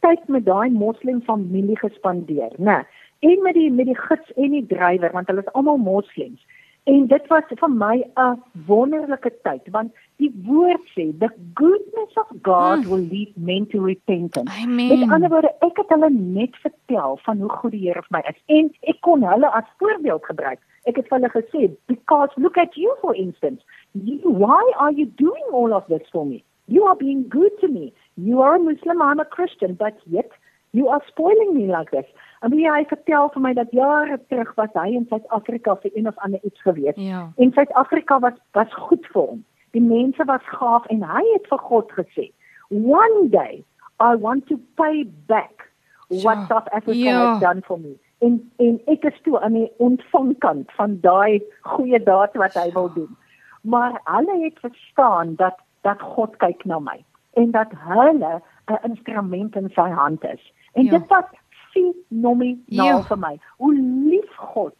tyd 0.00 0.28
met 0.32 0.46
daai 0.46 0.70
moslim 0.72 1.20
familie 1.22 1.76
gespandeer, 1.78 2.52
né? 2.56 2.82
En 3.20 3.42
met 3.42 3.54
die 3.54 3.70
met 3.70 3.86
die 3.86 3.98
gids 3.98 4.32
en 4.32 4.50
die 4.50 4.66
drywer 4.66 5.12
want 5.12 5.28
hulle 5.28 5.44
is 5.44 5.52
almal 5.52 5.76
moslems. 5.76 6.40
En 6.84 7.06
dit 7.06 7.26
was 7.32 7.44
vir 7.48 7.70
my 7.70 8.04
'n 8.14 8.42
wonderlike 8.66 9.30
tyd 9.42 9.68
want 9.72 9.92
die 10.16 10.32
woord 10.44 10.82
sê 10.94 11.04
the 11.18 11.30
goodness 11.54 12.12
of 12.22 12.28
God 12.42 12.82
hmm. 12.82 12.88
will 12.90 13.06
lead 13.14 13.32
men 13.36 13.66
to 13.66 13.80
repentance. 13.80 14.50
Amen. 14.62 14.98
Met 14.98 15.10
ander 15.10 15.30
woorde, 15.30 15.52
ek 15.60 15.80
het 15.80 15.88
hulle 15.88 16.10
net 16.10 16.56
vertel 16.56 17.16
van 17.24 17.40
hoe 17.40 17.48
goed 17.48 17.72
die 17.72 17.80
Here 17.86 18.02
vir 18.02 18.18
my 18.18 18.22
is 18.28 18.40
en 18.46 18.70
ek 18.92 19.00
kon 19.00 19.24
hulle 19.24 19.48
as 19.60 19.64
voorbeeld 19.78 20.24
gebruik. 20.24 20.60
Ek 20.84 21.00
het 21.00 21.08
vir 21.08 21.18
hulle 21.18 21.32
gesê, 21.32 21.70
because 21.86 22.36
look 22.36 22.58
at 22.58 22.76
you 22.76 22.96
for 23.00 23.14
instance. 23.16 23.64
You, 23.92 24.20
why 24.44 24.62
are 24.76 24.92
you 24.92 25.06
doing 25.16 25.44
all 25.52 25.72
of 25.72 25.86
this 25.88 26.04
for 26.12 26.26
me? 26.26 26.44
You 26.66 26.84
are 26.84 26.96
being 26.96 27.28
good 27.28 27.52
to 27.60 27.68
me. 27.68 27.92
You 28.16 28.42
are 28.42 28.56
a 28.56 28.58
Muslim, 28.58 29.00
I'm 29.00 29.20
a 29.20 29.24
Christian, 29.24 29.74
but 29.74 29.96
yet 30.04 30.30
you 30.72 30.88
are 30.88 31.00
spoiling 31.08 31.54
me 31.54 31.66
like 31.66 31.90
this. 31.92 32.06
En 32.44 32.52
wie 32.52 32.66
hy 32.68 32.82
vertel 32.84 33.30
vir 33.32 33.40
my 33.40 33.52
dat 33.56 33.70
jare 33.72 34.18
terug 34.28 34.50
was 34.60 34.72
hy 34.76 34.90
in 34.98 35.06
Suid-Afrika 35.08 35.78
vir 35.80 35.94
een 35.96 36.08
of 36.10 36.16
ander 36.26 36.40
iets 36.44 36.60
gewees. 36.60 36.96
Ja. 37.00 37.22
En 37.40 37.52
Suid-Afrika 37.56 38.18
was 38.20 38.36
was 38.52 38.74
goed 38.88 39.06
vir 39.12 39.22
hom. 39.22 39.44
Die 39.72 39.82
mense 39.82 40.24
was 40.28 40.44
gaaf 40.52 40.84
en 40.92 41.00
hy 41.08 41.22
het 41.32 41.46
vir 41.48 41.62
God 41.68 41.92
gesê, 41.96 42.26
"One 42.68 43.28
day 43.32 43.64
I 44.00 44.16
want 44.20 44.46
to 44.46 44.58
pay 44.76 45.06
back 45.26 45.70
what 46.08 46.36
ja. 46.36 46.46
South 46.46 46.68
Africa 46.68 47.08
ja. 47.08 47.32
has 47.32 47.40
done 47.40 47.62
for 47.64 47.78
me." 47.80 47.96
En 48.18 48.50
en 48.56 48.80
ek 48.86 49.04
is 49.04 49.20
toe 49.22 49.40
aan 49.40 49.56
die 49.56 49.72
ontvangkant 49.76 50.72
van 50.72 51.00
daai 51.00 51.42
goeie 51.60 52.02
daad 52.02 52.36
wat 52.36 52.54
hy 52.54 52.70
wil 52.72 52.92
doen. 52.92 53.16
Maar 53.60 54.00
hulle 54.04 54.44
het 54.44 54.58
verstaan 54.60 55.34
dat 55.34 55.56
dat 55.80 56.00
God 56.00 56.36
kyk 56.36 56.64
na 56.64 56.78
my 56.78 57.04
en 57.32 57.50
dat 57.50 57.72
hulle 57.72 58.42
'n 58.66 58.78
instrument 58.82 59.56
in 59.56 59.70
sy 59.74 59.88
hand 59.90 60.24
is. 60.24 60.52
En 60.72 60.84
ja. 60.84 60.90
dit 60.90 61.08
was 61.08 61.24
fenomenaal 61.74 63.04
vir 63.10 63.22
my. 63.26 63.36
Hoe 63.62 63.74
lief 63.74 64.40
God 64.54 64.74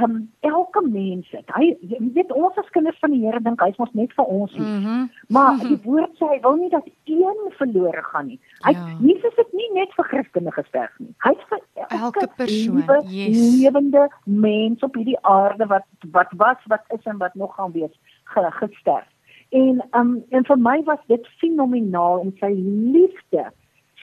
um 0.00 0.30
elke 0.40 0.88
mens 0.88 1.30
het. 1.30 1.50
Hy 1.52 1.76
weet 2.14 2.32
ons 2.32 2.56
as 2.56 2.68
kinders 2.72 2.98
van 3.00 3.12
die 3.12 3.20
Here 3.24 3.40
dink 3.44 3.60
hy's 3.60 3.76
mos 3.80 3.92
net 3.98 4.12
vir 4.16 4.24
ons 4.24 4.52
lief. 4.56 4.66
Mm 4.66 4.84
-hmm. 4.84 5.10
Maar 5.28 5.58
die 5.60 5.78
woord 5.84 6.16
sê 6.20 6.28
hy 6.30 6.38
wil 6.40 6.56
nie 6.56 6.70
dat 6.72 6.86
een 7.04 7.52
verlore 7.58 8.02
gaan 8.02 8.26
nie. 8.26 8.40
Hy 8.64 8.72
ja. 8.72 8.86
Jesus 9.00 9.36
het 9.36 9.52
nie 9.52 9.68
net 9.74 9.92
vir 9.96 10.04
Christene 10.04 10.52
gesterf 10.52 10.98
nie. 10.98 11.14
Hy's 11.18 11.44
vir 11.48 11.60
elke, 11.74 11.96
elke 11.96 12.28
persoon, 12.36 13.04
yes. 13.08 13.60
lewende 13.60 14.08
mens 14.24 14.82
op 14.82 14.94
hierdie 14.94 15.20
aarde 15.20 15.66
wat 15.66 15.84
wat 16.12 16.32
was, 16.36 16.60
wat 16.66 16.84
is 16.88 17.04
en 17.04 17.18
wat 17.18 17.34
nog 17.34 17.54
gaan 17.54 17.72
wees 17.72 18.00
gesterf. 18.24 19.08
En 19.48 19.84
um 19.92 20.24
en 20.28 20.44
vir 20.44 20.58
my 20.58 20.82
was 20.84 21.00
dit 21.06 21.26
fenomenaal 21.26 22.20
en 22.20 22.34
sy 22.40 22.52
liefde 22.96 23.52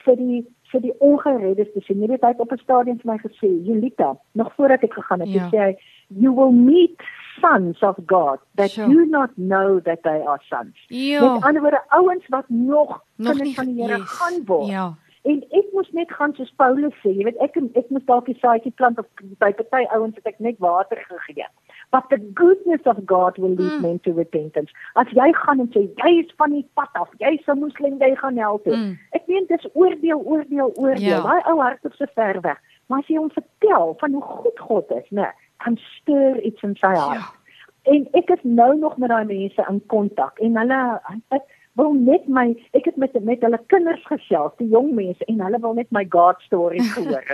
vir 0.04 0.16
die 0.16 0.46
vir 0.72 0.82
die 0.84 0.94
ongereddes 0.98 1.72
te 1.74 1.82
sien. 1.86 2.00
Jy 2.02 2.08
weet 2.12 2.24
hy 2.24 2.32
het 2.34 2.40
op 2.40 2.52
'n 2.52 2.62
stadium 2.62 2.98
vir 3.00 3.12
my 3.12 3.18
gesê, 3.18 3.48
"Julita, 3.66 4.16
nog 4.32 4.52
voordat 4.54 4.82
ek 4.82 4.92
gegaan 4.92 5.20
het, 5.20 5.28
ja. 5.28 5.48
sê 5.50 5.58
hy, 5.58 5.76
you 6.08 6.34
will 6.34 6.52
meet 6.52 7.00
sons 7.40 7.82
of 7.82 7.96
God 8.06 8.38
that 8.54 8.70
sure. 8.70 8.88
do 8.88 9.04
not 9.04 9.30
know 9.34 9.80
that 9.80 10.02
they 10.02 10.20
are 10.26 10.40
sons." 10.42 10.76
Ja. 10.88 11.34
Met 11.34 11.44
ander 11.44 11.62
woorde, 11.62 11.82
ouens 11.88 12.28
wat 12.28 12.48
nog, 12.48 13.02
nog 13.16 13.36
kinders 13.36 13.54
van 13.54 13.66
die 13.66 13.82
Here 13.82 13.98
yes. 13.98 14.10
gaan 14.10 14.44
word. 14.44 14.68
Ja. 14.68 14.94
En 15.22 15.44
ek 15.50 15.66
moes 15.72 15.90
net 15.92 16.12
gaan 16.12 16.34
soos 16.34 16.52
Paulus 16.56 16.94
sê, 17.02 17.10
jy 17.12 17.24
weet 17.24 17.36
ek 17.44 17.56
ek 17.74 17.90
moes 17.90 18.04
dalk 18.04 18.26
die 18.26 18.38
saadjie 18.40 18.72
plant 18.72 18.98
of 18.98 19.06
by 19.38 19.52
party 19.52 19.84
ouens 19.92 20.14
het 20.14 20.26
ek 20.26 20.38
net 20.38 20.58
water 20.58 20.96
gegee 20.96 21.46
but 21.90 22.04
the 22.10 22.18
goodness 22.18 22.80
of 22.86 23.04
God 23.04 23.38
will 23.38 23.54
lead 23.54 23.72
mm. 23.72 23.82
men 23.82 23.98
to 24.04 24.12
repentance. 24.12 24.70
As 24.94 25.10
jy 25.10 25.32
gaan 25.42 25.62
en 25.64 25.70
sê 25.74 25.82
jy 26.02 26.12
is 26.22 26.30
van 26.38 26.54
die 26.54 26.66
pad 26.78 26.94
af, 26.94 27.10
jy's 27.18 27.46
'n 27.46 27.58
moslim, 27.58 27.98
jy 27.98 28.14
gaan 28.22 28.38
help. 28.38 28.66
Mm. 28.66 28.98
Ek 29.12 29.26
meen 29.26 29.46
dis 29.48 29.66
oordeel, 29.72 30.22
oordeel, 30.22 30.70
oordeel. 30.76 31.18
Ja. 31.18 31.22
Daai 31.26 31.42
ou 31.50 31.58
hart 31.60 31.84
is 31.84 31.96
so 31.96 32.06
ver 32.14 32.40
weg. 32.40 32.58
Maar 32.86 33.02
as 33.02 33.10
jy 33.10 33.18
hom 33.18 33.30
vertel 33.30 33.94
van 33.98 34.12
hoe 34.12 34.22
goed 34.22 34.58
God 34.58 34.90
is, 34.90 35.08
né, 35.10 35.30
kan 35.58 35.76
stuur 35.76 36.40
iets 36.42 36.62
in 36.62 36.76
sy 36.76 36.94
hart. 36.94 37.18
Ja. 37.18 37.34
En 37.82 38.06
ek 38.12 38.30
is 38.30 38.42
nou 38.42 38.76
nog 38.78 38.96
met 38.96 39.08
daai 39.08 39.24
mense 39.24 39.66
in 39.68 39.82
kontak 39.86 40.38
en 40.38 40.56
hulle 40.56 41.00
ek, 41.30 41.42
wil 41.78 41.92
net 41.94 42.26
my 42.28 42.48
ek 42.76 42.88
het 42.90 42.96
met 42.96 43.14
met 43.24 43.42
hulle 43.46 43.60
kinders 43.72 44.02
gesels, 44.08 44.54
die 44.58 44.68
jong 44.72 44.90
mense 44.96 45.24
en 45.30 45.40
hulle 45.44 45.60
wil 45.62 45.76
net 45.78 45.90
my 45.94 46.04
God 46.10 46.40
stories 46.46 46.90
hoor. 46.96 47.24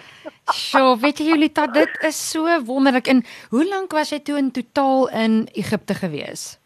Sjoe, 0.52 0.92
weet 1.02 1.22
jy 1.22 1.32
Julita, 1.32 1.66
dit 1.72 1.98
is 2.08 2.18
so 2.32 2.58
wonderlik. 2.68 3.08
En 3.12 3.24
hoe 3.54 3.64
lank 3.68 3.96
was 3.96 4.12
jy 4.12 4.20
toe 4.20 4.38
in 4.40 4.52
totaal 4.52 5.08
in 5.24 5.42
Egipte 5.54 5.96
gewees? 6.02 6.56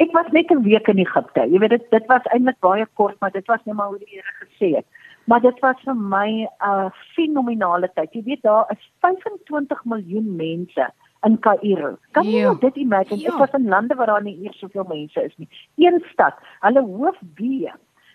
Ek 0.00 0.12
was 0.16 0.32
net 0.32 0.50
'n 0.50 0.64
week 0.64 0.88
in 0.88 0.98
Egipte. 0.98 1.46
Jy 1.52 1.58
weet 1.58 1.76
dit 1.76 1.90
dit 1.90 2.06
was 2.08 2.26
eintlik 2.32 2.58
baie 2.60 2.86
kort, 2.94 3.20
maar 3.20 3.30
dit 3.30 3.46
was 3.46 3.60
net 3.64 3.76
maar 3.76 3.92
hoe 3.92 3.98
die 3.98 4.16
Here 4.16 4.34
gesê 4.40 4.76
het. 4.76 4.86
Maar 5.24 5.40
dit 5.40 5.58
was 5.60 5.76
vir 5.84 5.94
my 5.94 6.28
'n 6.42 6.48
uh, 6.64 6.90
fenominale 7.14 7.90
tyd. 7.94 8.12
Jy 8.12 8.22
weet 8.24 8.42
daar 8.42 8.66
is 8.72 8.90
25 9.00 9.84
miljoen 9.84 10.36
mense 10.36 10.90
in 11.26 11.38
Kaïro. 11.38 11.96
Kan 12.10 12.26
jy 12.26 12.42
ja. 12.42 12.54
dit 12.60 12.76
imagine? 12.76 13.20
Ja. 13.20 13.32
Ek 13.32 13.38
was 13.38 13.56
in 13.58 13.68
lande 13.68 13.94
waar 13.94 14.06
daar 14.06 14.22
nie 14.22 14.38
eers 14.42 14.58
soveel 14.58 14.84
mense 14.88 15.22
is 15.22 15.34
nie. 15.36 15.48
Een 15.76 16.02
stad, 16.12 16.38
hulle 16.60 16.82
hoof 16.82 17.18
B 17.34 17.68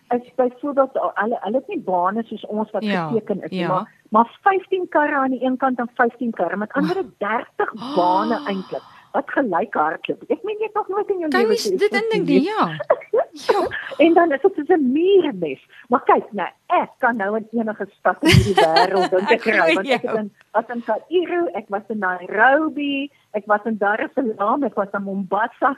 is 0.09 0.35
byvoorbeeld 0.35 0.93
hulle 0.93 1.37
hulle 1.41 1.57
het 1.57 1.67
nie 1.67 1.79
bane 1.79 2.23
soos 2.23 2.45
ons 2.45 2.71
wat 2.71 2.83
ja. 2.83 3.07
geteken 3.07 3.41
is 3.43 3.57
ja. 3.57 3.67
maar 3.67 3.95
maar 4.09 4.39
15 4.41 4.87
karre 4.89 5.15
aan 5.15 5.31
die 5.31 5.43
een 5.43 5.57
kant 5.57 5.79
en 5.79 5.89
15 5.93 6.31
karre 6.31 6.57
met 6.57 6.71
ander 6.71 7.03
30 7.17 7.73
oh. 7.73 7.95
bane 7.97 8.39
eintlik 8.45 8.85
wat 9.15 9.31
gelyk 9.35 9.73
hardloop. 9.77 10.23
Ek 10.31 10.43
meen 10.47 10.59
jy 10.59 10.69
het 10.69 10.77
nog 10.77 10.87
nooit 10.93 11.11
in 11.13 11.23
jou 11.23 11.29
lewe 11.33 11.55
gesien 11.55 11.77
dit 11.77 11.97
in 11.99 12.09
ding 12.13 12.45
ja. 12.45 12.65
ja. 13.47 13.61
En 14.03 14.13
dan 14.13 14.31
is 14.31 14.41
dit 14.41 14.69
'n 14.69 14.91
muurmes. 14.91 15.61
Maar 15.87 16.03
kyk 16.03 16.31
nou, 16.31 16.49
ek 16.67 16.91
kan 16.99 17.15
nou 17.17 17.37
in 17.37 17.47
enige 17.51 17.87
stad 17.99 18.17
in 18.21 18.29
hierdie 18.29 18.55
wêreld 18.55 19.09
dink 19.13 19.31
ek 19.31 19.45
ry 19.45 19.73
want 19.73 19.87
ek 19.87 20.01
het 20.01 20.15
in 20.15 20.31
was 20.51 20.69
in 20.73 20.83
Kaïro, 20.83 21.41
ek 21.53 21.65
was 21.69 21.87
in 21.89 21.99
Nairobi, 21.99 23.11
ek 23.31 23.45
was 23.45 23.65
in 23.65 23.77
Dar 23.77 23.99
es 23.99 24.13
Salaam, 24.15 24.63
ek 24.63 24.75
was 24.75 24.93
in 24.93 25.03
Mombasa. 25.03 25.75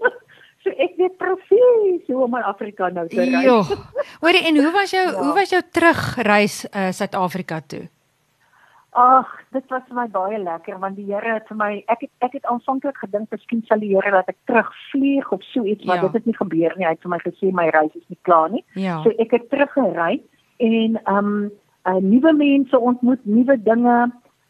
so 0.62 0.70
ek 0.70 0.96
weet 0.98 1.16
presies 1.16 2.06
hoe 2.06 2.22
om 2.24 2.36
in 2.36 2.42
Afrika 2.42 2.88
nou 2.88 3.08
te 3.08 3.22
ry. 3.22 3.44
Ja. 3.46 3.62
Hoorie, 4.20 4.46
en 4.46 4.56
hoe 4.56 4.72
was 4.72 4.90
jou 4.90 5.04
ja. 5.04 5.18
hoe 5.22 5.34
was 5.34 5.50
jou 5.50 5.62
terugreis 5.70 6.64
uh, 6.70 6.90
Suid-Afrika 6.90 7.60
toe? 7.60 7.86
Ag, 8.96 9.28
dit 9.52 9.64
was 9.68 9.82
vir 9.90 9.96
my 9.98 10.06
baie 10.08 10.38
lekker 10.40 10.78
want 10.80 10.96
die 10.96 11.04
Here 11.04 11.34
het 11.34 11.50
vir 11.50 11.58
my 11.60 11.70
ek 11.92 12.06
het, 12.06 12.10
ek 12.24 12.36
het 12.38 12.46
aanvanklik 12.48 12.96
gedink 13.02 13.32
miskien 13.34 13.60
sal 13.68 13.82
die 13.84 13.90
Here 13.92 14.12
dat 14.14 14.30
ek 14.32 14.38
terugvlieg 14.48 15.26
of 15.36 15.42
so 15.50 15.64
iets, 15.68 15.84
maar 15.84 16.00
ja. 16.00 16.06
dit 16.06 16.14
het 16.16 16.28
nie 16.30 16.36
gebeur 16.36 16.72
nie. 16.78 16.86
Hy 16.86 16.94
het 16.94 17.02
vir 17.04 17.12
my 17.12 17.18
gesê 17.20 17.50
my 17.52 17.66
reis 17.74 17.92
is 17.92 18.06
nie 18.08 18.16
klaar 18.24 18.48
nie. 18.54 18.62
Ja. 18.72 19.02
So 19.04 19.12
ek 19.20 19.34
het 19.36 19.50
teruggery 19.52 20.22
en 20.64 20.96
um 21.12 21.28
uh, 21.84 21.98
nuwe 22.00 22.32
mense 22.38 22.80
ontmoet, 22.80 23.20
nuwe 23.28 23.58
dinge. 23.66 23.96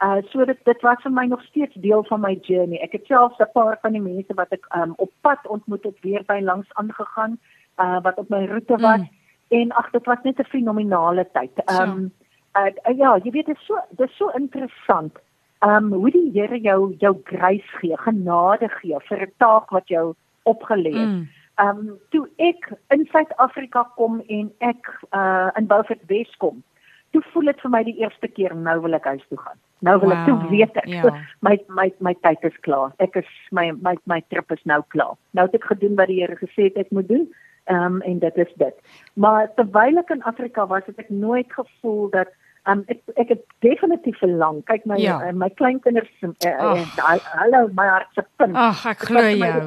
Uh 0.05 0.21
so 0.31 0.47
dit 0.47 0.61
dit 0.69 0.85
was 0.87 1.03
vir 1.03 1.15
my 1.17 1.25
nog 1.33 1.43
steeds 1.49 1.75
deel 1.83 2.05
van 2.07 2.23
my 2.23 2.37
journey. 2.47 2.79
Ek 2.87 2.95
het 2.95 3.11
selfs 3.11 3.43
'n 3.43 3.51
paar 3.53 3.81
van 3.83 3.99
die 3.99 4.05
mense 4.05 4.37
wat 4.39 4.55
ek 4.55 4.69
um 4.79 4.95
op 4.97 5.11
pad 5.27 5.43
ontmoet 5.49 5.83
het 5.91 5.99
weer 6.07 6.23
by 6.31 6.39
langs 6.39 6.71
aangegaan, 6.79 7.35
uh 7.83 7.99
wat 8.07 8.23
op 8.23 8.31
my 8.31 8.45
roete 8.47 8.79
was 8.79 9.03
mm. 9.03 9.11
en 9.59 9.73
ag 9.73 9.91
dit 9.91 10.07
was 10.07 10.23
net 10.23 10.39
'n 10.39 10.53
fenominale 10.55 11.27
tyd. 11.33 11.59
Um 11.67 11.99
ja 12.15 12.25
uh, 12.59 12.71
uh, 12.89 12.99
ja, 12.99 13.17
jy 13.25 13.31
weet 13.31 13.47
dit 13.47 13.57
is 13.57 13.67
so 13.67 13.81
dit 13.91 14.09
is 14.09 14.17
so 14.17 14.31
interessant. 14.39 15.19
Ehm 15.65 15.93
um, 15.93 15.93
hoe 15.93 16.11
die 16.11 16.31
Here 16.35 16.59
jou 16.61 16.95
jou 16.99 17.15
grace 17.25 17.81
gee, 17.81 17.97
genade 17.97 18.69
gee 18.69 18.99
vir 19.09 19.27
'n 19.27 19.33
taak 19.37 19.71
wat 19.71 19.89
jou 19.89 20.15
opgelê 20.45 20.93
het. 20.93 21.13
Mm. 21.13 21.29
Ehm 21.57 21.69
um, 21.69 21.99
toe 22.11 22.29
ek 22.37 22.73
in 22.95 23.07
Suid-Afrika 23.13 23.83
kom 23.97 24.21
en 24.29 24.53
ek 24.59 24.91
uh 25.11 25.51
in 25.57 25.67
Beaufort 25.67 26.03
Wes 26.07 26.37
kom, 26.37 26.63
toe 27.11 27.23
voel 27.33 27.45
dit 27.53 27.61
vir 27.61 27.71
my 27.71 27.83
die 27.85 27.97
eerste 28.03 28.29
keer 28.29 28.55
nou 28.55 28.81
wil 28.81 28.95
ek 28.95 29.05
huis 29.05 29.25
toe 29.29 29.39
gaan. 29.39 29.59
Nou 29.81 29.99
wil 30.01 30.13
wow. 30.13 30.19
ek 30.19 30.27
toe 30.27 30.51
weet 30.51 30.77
ek 30.77 30.89
ja. 30.89 31.15
my 31.41 31.57
my 31.69 31.93
my 32.01 32.15
tyd 32.27 32.45
is 32.49 32.57
klaar. 32.61 32.93
Ek 32.99 33.17
is 33.17 33.29
my 33.51 33.73
my 33.73 33.97
my 34.05 34.21
trip 34.29 34.53
is 34.53 34.63
nou 34.65 34.83
klaar. 34.95 35.17
Nou 35.33 35.47
het 35.49 35.55
ek 35.55 35.69
gedoen 35.73 35.97
wat 35.97 36.13
die 36.13 36.21
Here 36.21 36.37
gesê 36.37 36.69
het 36.69 36.77
ek 36.77 36.91
moet 36.91 37.09
doen. 37.09 37.29
Ehm 37.67 37.97
um, 37.97 38.03
en 38.03 38.19
dit 38.19 38.37
is 38.37 38.53
dit. 38.57 38.75
Maar 39.15 39.49
terwyl 39.55 39.99
ek 39.99 40.11
in 40.15 40.23
Afrika 40.23 40.67
was, 40.67 40.85
het 40.87 40.99
ek 41.03 41.11
nooit 41.11 41.49
gevoel 41.53 42.11
dat 42.11 42.29
Um, 42.67 42.83
ek 42.91 43.01
ek 43.15 43.29
het 43.29 43.43
definitief 43.63 44.19
verlang. 44.19 44.65
Kyk 44.67 44.87
my 44.91 44.97
ja. 44.99 45.21
uh, 45.23 45.33
my 45.33 45.49
kleinkinders 45.55 46.11
uh, 46.23 46.33
uh, 46.51 47.19
hallo 47.39 47.69
my 47.79 47.87
hart 47.87 48.09
se 48.15 48.25
punt. 48.37 48.57
Ag 48.59 48.87
ek 48.87 49.07
glo 49.07 49.23
jou. 49.23 49.61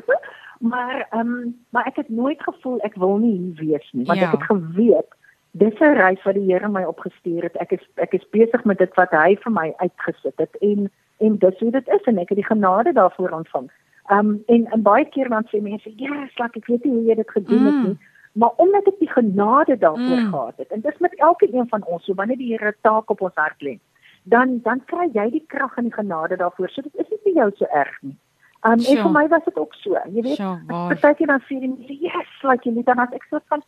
maar 0.72 1.06
ehm 1.10 1.20
um, 1.20 1.56
maar 1.70 1.86
ek 1.86 1.96
het 1.96 2.08
nooit 2.08 2.42
gevoel 2.42 2.78
ek 2.86 2.94
wil 2.94 3.16
nie 3.18 3.32
hier 3.38 3.56
wees 3.64 3.88
nie 3.92 4.04
want 4.04 4.20
ja. 4.20 4.28
ek 4.28 4.38
het 4.38 4.46
geweet 4.50 5.10
dis 5.50 5.78
'n 5.80 5.96
reis 5.98 6.22
wat 6.22 6.34
die 6.34 6.52
Here 6.52 6.68
my 6.68 6.82
opgestuur 6.82 7.42
het. 7.42 7.56
Ek 7.56 7.72
is 7.72 7.84
ek 7.94 8.12
is 8.14 8.28
besig 8.30 8.64
met 8.64 8.78
dit 8.78 8.94
wat 8.94 9.10
hy 9.10 9.36
vir 9.42 9.52
my 9.52 9.72
uitgesit 9.76 10.36
het 10.36 10.56
en 10.60 10.90
en 11.18 11.38
dis 11.38 11.58
hoe 11.58 11.70
dit 11.70 11.88
is 11.88 12.02
en 12.04 12.18
ek 12.18 12.28
het 12.28 12.38
die 12.38 12.46
genade 12.46 12.92
daarvoor 12.92 13.30
ontvang. 13.30 13.70
Um 14.10 14.42
en 14.46 14.66
en 14.66 14.82
baie 14.82 15.04
keer 15.04 15.28
dan 15.28 15.46
sê 15.50 15.62
mense, 15.62 15.92
"Ja, 15.96 16.28
like 16.38 16.56
ek 16.58 16.66
weet 16.66 16.84
nie 16.84 16.92
hoe 16.92 17.04
jy 17.04 17.14
dit 17.14 17.30
gedoen 17.30 17.64
het 17.64 17.74
mm. 17.74 17.98
Nie." 18.32 18.42
Maar 18.42 18.50
omdat 18.56 18.86
ek 18.86 18.98
die 18.98 19.10
genade 19.10 19.78
daarvoor 19.78 20.20
mm. 20.20 20.30
gehad 20.30 20.56
het 20.56 20.68
en 20.70 20.80
dis 20.80 20.98
met 20.98 21.14
elke 21.14 21.54
een 21.54 21.68
van 21.68 21.84
ons, 21.84 22.04
so 22.04 22.14
wanneer 22.14 22.36
die 22.36 22.52
Here 22.52 22.74
taak 22.80 23.10
op 23.10 23.20
ons 23.20 23.34
hart 23.34 23.62
lê, 23.62 23.78
dan 24.22 24.60
dan 24.62 24.84
kry 24.84 25.08
jy 25.12 25.30
die 25.30 25.44
krag 25.46 25.76
en 25.76 25.88
die 25.88 25.94
genade 25.94 26.36
daarvoor. 26.36 26.68
So 26.70 26.82
dit 26.82 26.94
is 26.94 27.08
nie 27.10 27.18
vir 27.24 27.32
jou 27.32 27.50
so 27.56 27.64
erg 27.64 27.96
nie. 28.02 28.16
Um 28.62 28.78
sure. 28.78 28.98
en 28.98 29.02
vir 29.02 29.12
my 29.12 29.28
was 29.28 29.44
dit 29.44 29.58
ook 29.58 29.74
so. 29.74 29.96
Jy 30.04 30.22
weet, 30.22 30.36
sure, 30.36 30.60
partykeer 30.68 31.26
dan 31.26 31.42
sê 31.48 31.58
jy, 31.60 31.96
"Yes, 32.00 32.30
like 32.42 32.68
jy 32.68 32.74
net 32.74 32.86
dan 32.86 32.98
as 32.98 33.12
ek 33.12 33.24
so 33.30 33.40
van 33.48 33.62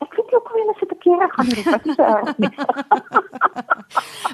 ek 0.00 0.14
weet 0.16 0.34
ook 0.34 0.48
hoe 0.48 0.60
hulle 0.60 0.74
se 0.78 0.86
verkeerde 0.86 1.28
gaan 1.30 1.48
doen. 1.48 1.64
Wat 1.64 1.86
is 1.86 1.96
erg 1.96 2.38
nie. 2.42 2.54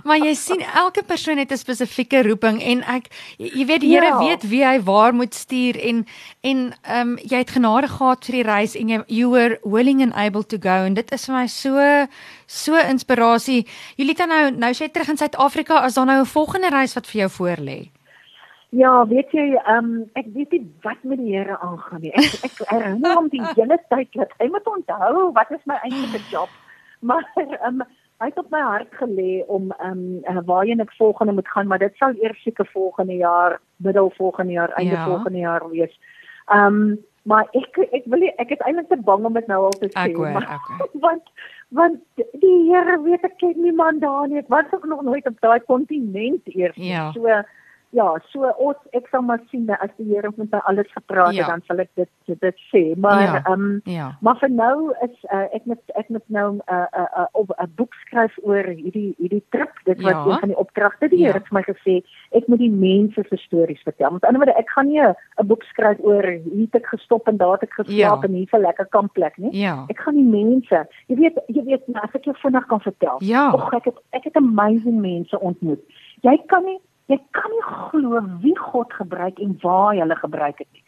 maar 0.05 0.19
jy 0.19 0.35
sien 0.35 0.63
elke 0.63 1.03
persoon 1.03 1.39
het 1.39 1.53
'n 1.53 1.57
spesifieke 1.57 2.23
roeping 2.23 2.63
en 2.63 2.83
ek 2.83 3.11
jy 3.37 3.67
weet 3.67 3.81
die 3.81 3.91
Here 3.95 4.07
ja. 4.07 4.19
weet 4.19 4.49
wie 4.49 4.65
hy 4.65 4.79
waar 4.83 5.15
moet 5.15 5.35
stuur 5.35 5.81
en 5.81 6.07
en 6.41 6.75
ehm 6.83 7.01
um, 7.01 7.19
jy 7.19 7.39
het 7.43 7.51
genade 7.51 7.89
gehad 7.89 8.25
vir 8.25 8.33
die 8.39 8.47
reis 8.47 8.77
en 8.77 8.89
jy 8.89 9.03
you 9.07 9.31
were 9.31 9.59
willing 9.65 10.03
and 10.03 10.15
able 10.15 10.45
to 10.45 10.59
go 10.59 10.85
en 10.87 10.95
dit 10.95 11.13
is 11.13 11.27
vir 11.27 11.35
my 11.35 11.47
so 11.47 12.07
so 12.47 12.77
inspirasie. 12.77 13.67
Julita 13.97 14.27
nou 14.27 14.51
nou 14.51 14.73
sê 14.73 14.91
terug 14.91 15.09
in 15.09 15.17
Suid-Afrika 15.17 15.83
as 15.83 15.95
daar 15.95 16.07
nou 16.07 16.21
'n 16.21 16.27
volgende 16.27 16.71
reis 16.71 16.95
wat 16.95 17.07
vir 17.07 17.21
jou 17.27 17.31
voorlê. 17.31 17.96
Ja, 18.75 19.07
weet 19.07 19.31
jy, 19.31 19.55
ehm 19.55 19.85
um, 19.85 19.91
ek 20.19 20.27
weet 20.35 20.51
nie 20.51 20.65
wat 20.83 21.03
met 21.03 21.21
die 21.23 21.37
Here 21.37 21.59
aangaan 21.59 22.03
nie. 22.03 22.13
Ek 22.19 22.49
ek 22.49 22.65
herinner 22.71 23.15
hom 23.15 23.29
die 23.31 23.43
hele 23.55 23.79
tyd 23.93 24.11
dat 24.19 24.33
hy 24.41 24.49
moet 24.51 24.67
onthou 24.67 25.31
wat 25.37 25.53
is 25.55 25.63
my 25.71 25.79
eintlike 25.87 26.23
job. 26.33 26.51
Maar 27.01 27.23
ehm 27.37 27.81
um, 27.81 27.87
hy 28.19 28.31
het 28.31 28.39
op 28.41 28.51
my 28.51 28.61
hart 28.65 28.95
gelê 28.99 29.45
om 29.47 29.71
ehm 29.79 30.03
um, 30.33 30.45
waarheen 30.51 30.83
ek 30.83 30.95
volgende 30.99 31.37
moet 31.39 31.49
gaan, 31.49 31.67
maar 31.71 31.79
dit 31.79 31.95
sal 31.97 32.17
eers 32.23 32.43
seker 32.43 32.67
volgende 32.73 33.17
jaar, 33.17 33.61
middel 33.77 34.11
volgende 34.17 34.53
jaar, 34.53 34.73
einde 34.81 34.99
ja. 34.99 35.05
volgende 35.05 35.39
jaar 35.39 35.69
wees. 35.71 36.01
Ehm 36.47 36.81
um, 36.81 36.97
maar 37.27 37.47
ek 37.59 37.79
ek 37.91 38.05
wil 38.07 38.23
nie, 38.23 38.33
ek 38.39 38.51
is 38.55 38.63
eintlik 38.63 38.89
te 38.89 38.99
bang 39.03 39.25
om 39.27 39.35
dit 39.35 39.47
nou 39.51 39.65
al 39.67 39.79
te 39.79 39.89
sê, 39.91 40.11
ek 40.11 40.19
hoor, 40.19 40.33
maar 40.33 40.47
ek 40.59 40.67
want 41.07 41.31
want 41.75 42.03
die 42.43 42.59
Here 42.67 42.99
weet 43.03 43.25
ek 43.27 43.39
ken 43.39 43.55
niemand 43.63 44.01
daar 44.01 44.29
nie. 44.29 44.39
Ek 44.43 44.51
was 44.51 44.71
ook 44.75 44.87
nog 44.87 45.03
nooit 45.03 45.27
op 45.27 45.41
daai 45.41 45.61
kontinent 45.67 46.47
eers. 46.55 46.79
Ja. 46.79 47.11
So 47.13 47.27
Ja, 47.97 48.11
so 48.29 48.45
ons 48.61 48.97
ek 48.97 49.07
sal 49.09 49.23
maar 49.25 49.41
sien 49.51 49.71
as 49.73 49.93
die 49.97 50.07
Here 50.11 50.29
met 50.37 50.53
my 50.53 50.61
alles 50.69 50.89
gepraat 50.93 51.33
het 51.33 51.39
ja. 51.39 51.47
dan 51.49 51.63
sal 51.65 51.81
ek 51.81 51.89
dit 51.97 52.41
dit 52.43 52.59
sê. 52.69 52.83
Maar 53.01 53.23
ja. 53.23 53.37
ehm 53.39 53.45
ja. 53.47 53.55
um, 53.55 53.81
ja. 53.89 54.09
maar 54.21 54.37
vir 54.43 54.53
nou 54.53 54.93
is 55.07 55.15
uh, 55.33 55.47
ek 55.57 55.65
met 55.71 55.95
ek 56.01 56.11
met 56.13 56.25
nou 56.29 56.49
'n 56.57 56.61
uh, 56.69 56.85
'n 56.93 57.25
uh, 57.25 57.41
uh, 57.41 57.65
'n 57.65 57.73
boek 57.79 57.95
skryf 58.05 58.37
oor 58.43 58.69
hierdie 58.69 59.15
hierdie 59.19 59.45
trip. 59.49 59.73
Dit 59.89 60.03
was 60.03 60.13
ja. 60.13 60.25
een 60.27 60.43
van 60.45 60.53
die 60.53 60.59
opdragte 60.65 61.09
die 61.09 61.21
ja. 61.23 61.31
Here 61.31 61.41
het 61.41 61.53
my 61.53 61.63
gesê 61.65 61.95
ek 62.37 62.49
moet 62.53 62.59
die 62.59 62.71
mense 62.71 63.25
se 63.29 63.37
stories 63.37 63.83
vertel. 63.83 64.11
Met 64.13 64.25
ander 64.25 64.45
woorde 64.45 64.59
ek 64.61 64.71
gaan 64.77 64.87
nie 64.93 65.01
'n 65.01 65.47
boek 65.47 65.63
skryf 65.63 65.99
oor 66.01 66.25
hier 66.25 66.69
het 66.69 66.75
ek 66.83 66.87
gestop 66.87 67.29
en 67.29 67.37
daar 67.37 67.57
het 67.57 67.63
ek 67.63 67.81
geslaap 67.81 68.23
ja. 68.23 68.29
en 68.29 68.35
hier 68.35 68.49
'n 68.53 68.61
lekker 68.61 68.87
kampplek 68.87 69.37
nie. 69.37 69.57
Ja. 69.57 69.85
Ek 69.89 69.99
gaan 69.99 70.15
die 70.21 70.31
mense, 70.45 70.87
jy 71.07 71.17
weet 71.17 71.41
jy 71.49 71.65
weet 71.65 71.89
nou, 71.89 72.05
as 72.05 72.13
ek 72.13 72.25
jou 72.25 72.37
vinnig 72.37 72.67
kan 72.67 72.81
vertel. 72.81 73.17
Ja. 73.19 73.53
Och 73.53 73.73
ek 73.73 73.85
het 73.85 73.99
ek 74.11 74.25
het 74.25 74.37
amazing 74.37 75.01
mense 75.01 75.41
ontmoet. 75.41 75.81
Jy 76.21 76.37
kan 76.47 76.65
nie 76.65 76.81
Jy 77.07 77.19
kan 77.31 77.51
nie 77.51 77.67
glo 77.67 78.21
wie 78.43 78.57
God 78.59 78.93
gebruik 78.93 79.39
en 79.39 79.59
waar 79.63 79.93
hy 79.93 80.01
hulle 80.01 80.17
gebruik 80.17 80.59
het 80.59 80.69
nie. 80.73 80.83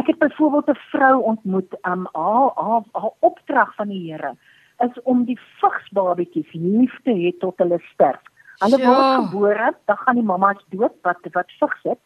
Ek 0.00 0.06
het 0.06 0.18
byvoorbeeld 0.18 0.68
'n 0.68 0.80
vrou 0.92 1.22
ontmoet, 1.22 1.72
um 1.86 2.08
haar 2.12 2.50
haar 2.54 2.84
haar 2.92 3.14
opdrag 3.20 3.74
van 3.74 3.88
die 3.88 4.12
Here 4.12 4.36
is 4.78 5.02
om 5.02 5.24
die 5.24 5.38
vigsbabetjies 5.60 6.52
lief 6.52 6.94
te 7.04 7.10
hê 7.10 7.38
tot 7.38 7.58
hulle 7.58 7.78
sterf. 7.92 8.20
Hulle 8.58 8.78
ja. 8.78 8.86
word 8.86 9.28
gebore, 9.28 9.74
dan 9.84 9.96
gaan 9.96 10.14
die 10.14 10.24
mamma's 10.24 10.64
dood 10.68 10.94
wat 11.02 11.18
wat 11.32 11.50
vigs 11.60 11.82
het 11.82 11.98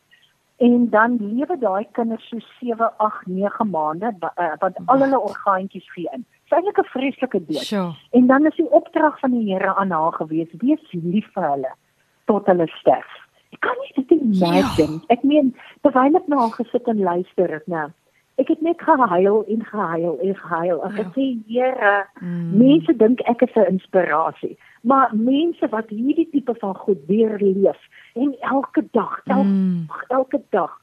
en 0.56 0.90
dan 0.90 1.16
lewe 1.20 1.58
daai 1.58 1.86
kinders 1.92 2.28
so 2.28 2.38
7, 2.60 2.90
8, 2.96 3.26
9 3.26 3.70
maande 3.70 4.12
want 4.60 4.76
al 4.86 4.98
hulle 5.04 5.20
orgaantjies 5.20 5.92
gee 5.92 6.08
in. 6.12 6.24
Dit 6.24 6.52
is 6.52 6.56
eintlik 6.56 6.78
'n 6.78 6.92
vreeslike 6.94 7.44
dood. 7.44 7.66
Sure. 7.70 7.94
En 8.10 8.26
dan 8.26 8.46
is 8.46 8.56
die 8.56 8.70
opdrag 8.70 9.18
van 9.18 9.30
die 9.30 9.52
Here 9.52 9.74
aan 9.74 9.90
haar 9.90 10.12
gewees: 10.12 10.48
wees 10.58 10.92
lief 10.92 11.28
vir 11.32 11.50
hulle 11.50 11.72
tot 12.24 12.46
hulle 12.46 12.66
sterf. 12.66 13.25
Ek 13.54 13.60
kan 13.60 13.76
nie 13.82 13.92
dit 13.94 14.16
imagine. 14.18 14.98
Ja. 14.98 15.14
Ek 15.14 15.22
meen, 15.22 15.54
terwyl 15.86 16.18
ek 16.18 16.26
nou 16.32 16.48
gesit 16.56 16.88
en 16.90 17.02
luister 17.02 17.52
het, 17.58 17.66
nou. 17.66 17.88
Ek 18.36 18.50
het 18.52 18.60
net 18.60 18.82
gehuil 18.84 19.44
en 19.48 19.62
gehuil 19.64 20.18
en 20.20 20.34
gehuil. 20.36 20.80
Ek 20.90 20.98
ja. 21.00 21.04
sê, 21.14 21.26
Here, 21.48 21.94
mm. 22.20 22.50
mense 22.60 22.96
dink 23.00 23.22
ek 23.32 23.46
is 23.46 23.54
'n 23.56 23.70
inspirasie, 23.78 24.58
maar 24.82 25.14
mense 25.14 25.68
wat 25.72 25.88
hierdie 25.88 26.28
tipe 26.30 26.54
van 26.60 26.74
goed 26.76 27.00
weer 27.06 27.38
leef 27.40 27.80
en 28.14 28.34
elke 28.40 28.84
dag, 28.92 29.20
elke, 29.24 29.48
mm. 29.48 29.88
elke 30.08 30.42
dag 30.50 30.74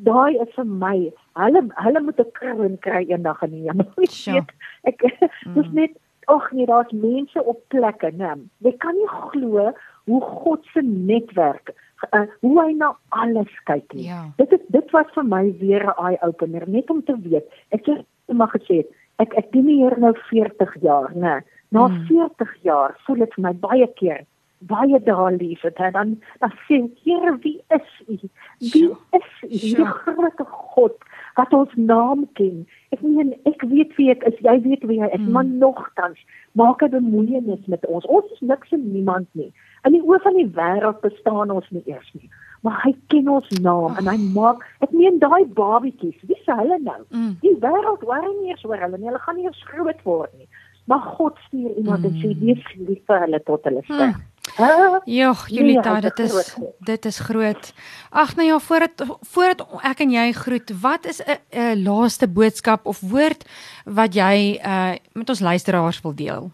Daai 0.00 0.38
is 0.40 0.52
vir 0.56 0.64
my. 0.64 0.96
Hulle 1.36 1.60
hulle 1.84 2.00
moet 2.04 2.20
'n 2.20 2.32
kroon 2.38 2.78
kry 2.86 3.02
eendag 3.08 3.42
in 3.42 3.50
die 3.50 3.66
hemel. 3.68 3.90
Ek 4.88 5.02
dis 5.56 5.68
mm. 5.68 5.74
net 5.76 5.98
ag 6.30 6.52
nee, 6.52 6.66
daar's 6.66 6.92
mense 6.92 7.42
op 7.44 7.60
plekke, 7.74 8.12
né? 8.16 8.36
Jy 8.64 8.72
kan 8.78 8.96
nie 8.96 9.10
glo 9.10 9.72
hoe 10.06 10.20
God 10.20 10.64
se 10.72 10.82
netwerk 10.82 11.74
uh, 12.14 12.26
hoe 12.40 12.56
hy 12.62 12.72
na 12.78 12.96
alles 13.08 13.52
kyk 13.64 13.92
nie. 13.92 14.08
Ja. 14.08 14.22
Dit 14.36 14.52
is 14.52 14.64
dit 14.68 14.90
was 14.96 15.06
vir 15.14 15.24
my 15.24 15.44
weer 15.60 15.84
'n 15.86 15.96
eye 16.06 16.18
opener 16.26 16.68
net 16.68 16.90
om 16.90 17.04
te 17.04 17.16
weet. 17.28 17.46
Ek 17.70 17.86
het 17.86 18.06
maar 18.32 18.52
gesê 18.56 18.84
ek 19.18 19.34
ek 19.34 19.52
dien 19.52 19.66
hier 19.66 19.98
nou 19.98 20.14
40 20.30 20.76
jaar, 20.80 21.12
né? 21.14 21.40
Na 21.70 21.86
hmm. 21.86 22.06
40 22.06 22.56
jaar 22.62 22.96
voel 23.06 23.24
dit 23.24 23.34
vir 23.34 23.42
my 23.42 23.54
baie 23.54 23.88
keer 23.94 24.26
baie 24.60 25.02
daar 25.02 25.32
lief 25.32 25.60
het 25.60 25.76
dan 25.76 26.20
dan 26.38 26.52
sê 26.68 26.80
Here 27.02 27.38
wie 27.40 27.62
is 27.68 28.02
u 28.06 28.18
wie 28.58 28.90
is 29.10 29.30
u 29.42 29.74
die 29.76 29.84
groot 29.84 30.40
God 30.46 30.96
wat 31.40 31.56
ons 31.60 31.72
naam 31.92 32.28
ken 32.40 32.62
ek 32.96 33.02
meen 33.06 33.34
ek 33.52 33.64
weet 33.72 33.96
wie 33.98 34.10
ek 34.14 34.28
is 34.32 34.38
jy 34.46 34.58
weet 34.68 34.86
wie 34.92 35.00
hy 35.02 35.08
is 35.08 35.24
hmm. 35.24 35.32
maar 35.38 35.48
nogtans 35.64 36.20
maak 36.62 36.84
'n 36.84 36.94
bemoeienis 36.98 37.66
met 37.66 37.86
ons 37.86 38.06
ons 38.06 38.36
is 38.36 38.46
niks 38.52 38.78
en 38.78 38.86
niemand 38.92 39.28
nie 39.32 39.52
In 39.88 39.96
die 39.96 40.02
oë 40.04 40.20
van 40.24 40.36
die 40.36 40.48
wêreld 40.56 41.00
bestaan 41.04 41.52
ons 41.54 41.68
nie 41.72 41.82
eers 41.88 42.08
nie. 42.12 42.28
Maar 42.66 42.82
hy 42.82 42.90
ken 43.12 43.28
ons 43.32 43.46
naam 43.64 43.94
oh. 43.94 44.00
en 44.00 44.08
hy 44.10 44.16
maak 44.34 44.64
ek 44.84 44.92
meen 44.92 45.16
daai 45.22 45.46
babietjies, 45.56 46.18
wie 46.28 46.36
se 46.44 46.56
hulle 46.58 46.76
nou? 46.84 46.98
Mm. 47.08 47.30
Die 47.44 47.54
wêreld 47.62 48.04
worry 48.08 48.32
nie 48.34 48.52
eers 48.52 48.66
oor 48.68 48.82
hulle 48.82 48.98
nie. 48.98 49.08
Hulle 49.08 49.22
gaan 49.24 49.38
nie 49.40 49.48
eers 49.48 49.62
groot 49.70 50.02
word 50.04 50.34
nie. 50.36 50.50
Maar 50.90 51.06
God 51.16 51.40
stuur 51.46 51.72
iemand 51.80 52.04
mm. 52.04 52.10
en 52.10 52.20
sê 52.20 52.34
wees 52.42 52.66
lief 52.76 53.00
vir 53.08 53.24
hulle 53.24 53.40
tot 53.48 53.64
hulle 53.70 53.84
sterf. 53.86 54.18
Mm. 54.18 54.26
Ja, 55.20 55.34
Julita, 55.46 55.92
nee, 55.92 56.00
dit 56.00 56.18
is 56.18 56.56
dit 56.78 57.04
is 57.04 57.18
groot. 57.18 57.72
Ag 58.10 58.36
nou 58.36 58.46
ja, 58.46 58.58
voordat 58.58 59.04
voordat 59.32 59.66
ek 59.82 60.00
en 60.00 60.10
jy 60.10 60.32
groet, 60.32 60.72
wat 60.80 61.06
is 61.06 61.20
'n 61.24 61.82
laaste 61.82 62.28
boodskap 62.28 62.86
of 62.86 63.00
woord 63.00 63.44
wat 63.84 64.14
jy 64.14 64.60
uh 64.64 64.94
met 65.12 65.28
ons 65.28 65.40
luisteraars 65.40 66.00
wil 66.00 66.14
deel? 66.14 66.50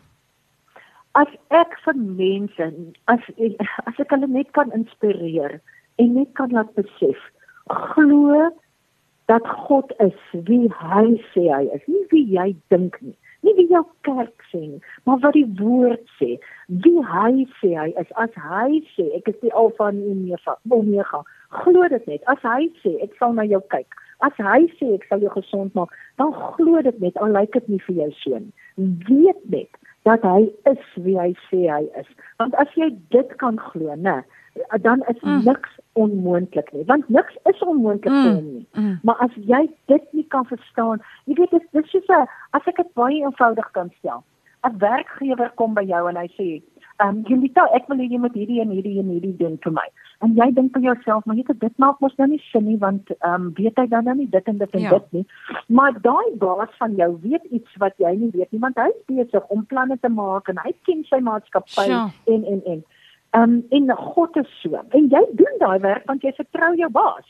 as 1.17 1.33
ek 1.57 1.75
vir 1.85 1.97
mense 1.97 2.69
as 3.13 3.27
as 3.89 4.01
ek 4.05 4.13
hulle 4.15 4.29
net 4.33 4.53
kan 4.59 4.73
inspireer 4.77 5.59
en 6.03 6.15
net 6.19 6.33
kan 6.39 6.53
laat 6.57 6.73
besef 6.79 7.21
glo 7.95 8.43
dat 9.31 9.47
God 9.67 9.95
is 10.05 10.19
wie 10.49 10.67
hy 10.81 11.07
sê 11.33 11.47
hy 11.49 11.63
is 11.79 11.87
nie 11.93 12.05
wie 12.13 12.25
jy 12.37 12.49
dink 12.75 12.99
nie 13.07 13.17
nie 13.47 13.55
wie 13.61 13.69
jou 13.71 13.85
kerk 14.09 14.45
sê 14.51 14.61
nie 14.61 14.81
maar 15.09 15.21
wat 15.23 15.37
die 15.39 15.47
woord 15.61 16.03
sê. 16.19 16.37
Wie 16.85 17.03
hy 17.13 17.47
sê 17.61 17.73
hy 17.79 17.89
is 18.03 18.11
as 18.23 18.35
hy 18.49 18.83
sê 18.97 19.07
ek 19.19 19.31
is 19.33 19.39
die 19.45 19.55
alfa 19.63 19.91
en 19.93 20.03
omega 20.11 20.57
omega. 20.79 21.23
Glo 21.63 21.89
dit 21.93 22.11
net. 22.11 22.27
As 22.33 22.43
hy 22.43 22.69
sê 22.83 22.97
ek 23.07 23.15
sal 23.21 23.37
na 23.39 23.47
jou 23.47 23.63
kyk. 23.75 23.99
As 24.27 24.37
hy 24.41 24.67
sê 24.81 24.93
ek 24.97 25.07
sal 25.11 25.23
jou 25.25 25.33
gesond 25.37 25.75
maak 25.79 25.93
dan 26.21 26.33
glo 26.57 26.83
dit 26.83 27.01
net 27.01 27.19
al 27.23 27.35
lyk 27.37 27.53
dit 27.57 27.69
nie 27.75 27.83
vir 27.89 28.03
jou 28.05 28.41
nie. 28.41 28.55
Weet 29.09 29.43
net 29.53 29.83
dat 30.07 30.23
hy 30.23 30.47
is 30.71 30.83
wie 31.03 31.17
hy 31.19 31.33
sê 31.49 31.67
hy 31.67 31.85
is. 32.01 32.09
Want 32.41 32.55
as 32.63 32.71
jy 32.79 32.93
dit 33.15 33.33
kan 33.43 33.59
glo, 33.59 33.95
nê, 33.99 34.21
dan 34.83 35.03
is 35.09 35.21
mm. 35.21 35.45
niks 35.45 35.79
onmoontlik 35.93 36.73
nie. 36.73 36.85
Want 36.85 37.09
niks 37.09 37.37
is 37.45 37.63
onmoontlik 37.63 38.13
mm. 38.13 38.23
vir 38.23 38.35
hom 38.35 38.53
nie. 38.53 38.67
Mm. 38.73 38.99
Maar 39.03 39.17
as 39.27 39.35
jy 39.35 39.63
dit 39.93 40.13
nie 40.13 40.27
kan 40.35 40.47
verstaan, 40.47 41.03
jy 41.25 41.35
weet 41.41 41.51
dit 41.51 41.69
dis 41.73 41.91
soos 41.91 42.09
'n 42.09 42.27
as 42.51 42.67
ek 42.67 42.77
dit 42.77 42.95
baie 42.95 43.21
eenvoudig 43.23 43.71
kan 43.71 43.93
stel. 43.99 44.25
'n 44.65 44.79
Werkgewer 44.79 45.51
kom 45.55 45.75
by 45.75 45.85
jou 45.87 46.09
en 46.09 46.17
hy 46.17 46.29
sê, 46.39 46.49
ehm 46.97 47.09
um, 47.09 47.23
Julita, 47.29 47.67
ek 47.77 47.89
wil 47.89 47.99
hê 48.01 48.09
jy 48.09 48.19
moet 48.19 48.35
hierdie 48.35 48.61
en 48.63 48.71
hierdie 48.73 48.99
en 49.01 49.09
hierdie 49.13 49.37
doen 49.37 49.57
vir 49.65 49.73
my. 49.73 49.87
En 50.25 50.33
jy 50.39 50.47
dink 50.57 50.73
vir 50.73 50.87
jouself, 50.87 51.27
maar 51.27 51.37
jy 51.37 51.45
dit 51.49 51.79
maak 51.83 52.01
mos 52.01 52.15
nou 52.17 52.29
nie 52.31 52.41
sin 52.51 52.65
nie 52.65 52.79
want 52.81 53.11
ehm 53.19 53.35
um, 53.35 53.51
weet 53.59 53.77
hy 53.77 53.87
dan 53.93 54.09
nou 54.09 54.17
nie 54.17 54.29
dit 54.33 54.49
en 54.53 54.59
dit 54.59 54.77
en 54.79 54.81
ja. 54.87 54.91
dit 54.97 55.19
nie. 55.19 55.25
Maar 55.69 56.01
daai 56.07 56.37
baas 56.41 56.73
van 56.81 56.97
jou 56.97 57.11
weet 57.23 57.45
iets 57.59 57.81
wat 57.83 57.97
jy 57.99 58.15
nie 58.17 58.31
weet 58.33 58.53
nie 58.53 58.61
want 58.61 58.81
hy 58.81 58.89
is 58.95 59.03
besig 59.13 59.53
om 59.57 59.67
planne 59.73 59.99
te 60.01 60.09
maak 60.09 60.49
en 60.49 60.63
hy 60.65 60.73
ken 60.89 61.05
sy 61.11 61.21
maatskappy 61.21 61.89
ja. 61.91 62.07
en 62.27 62.45
en 62.55 62.63
en. 62.75 62.85
Um, 63.37 63.65
en 63.69 63.91
God 63.97 64.37
is 64.41 64.53
so. 64.63 64.81
En 64.97 65.09
jy 65.13 65.23
doen 65.37 65.59
daai 65.61 65.79
werk 65.85 66.07
want 66.09 66.23
jy 66.25 66.33
vertrou 66.37 66.73
jou 66.79 66.89
baas. 66.93 67.27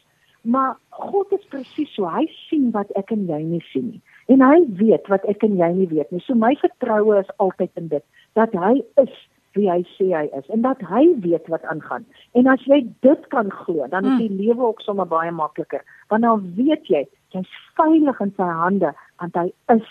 Maar 0.47 0.77
God 0.95 1.33
is 1.35 1.47
presies 1.51 1.91
so. 1.97 2.07
Hy 2.07 2.29
sien 2.47 2.69
wat 2.75 2.93
ek 3.01 3.11
en 3.15 3.25
jy 3.27 3.41
nie 3.43 3.63
sien 3.73 3.89
nie. 3.95 4.03
En 4.31 4.43
hy 4.43 4.61
weet 4.79 5.09
wat 5.11 5.27
ek 5.31 5.43
en 5.47 5.57
jy 5.59 5.71
nie 5.75 5.89
weet 5.91 6.13
nie. 6.15 6.23
So 6.27 6.39
my 6.39 6.53
vertroue 6.61 7.19
is 7.19 7.33
altyd 7.43 7.73
in 7.81 7.91
dit 7.95 8.05
dat 8.39 8.55
hy 8.55 8.79
is 9.03 9.15
wie 9.57 9.71
hy 9.73 9.81
sê 9.97 10.11
hy 10.13 10.27
is 10.37 10.47
en 10.53 10.63
dat 10.67 10.83
hy 10.85 11.03
weet 11.25 11.49
wat 11.53 11.65
aangaan. 11.73 12.05
En 12.39 12.51
as 12.53 12.63
jy 12.69 12.83
dit 13.07 13.29
kan 13.33 13.51
glo, 13.65 13.87
dan 13.91 14.05
is 14.05 14.17
hmm. 14.17 14.25
die 14.27 14.47
lewe 14.47 14.69
ook 14.71 14.83
sommer 14.85 15.09
baie 15.09 15.33
makliker. 15.33 15.83
Want 16.13 16.27
dan 16.29 16.45
weet 16.59 16.91
jy 16.93 17.07
jy's 17.35 17.57
veilig 17.79 18.21
in 18.23 18.35
sy 18.37 18.51
hande 18.61 18.93
want 19.19 19.41
hy 19.41 19.49
is 19.75 19.89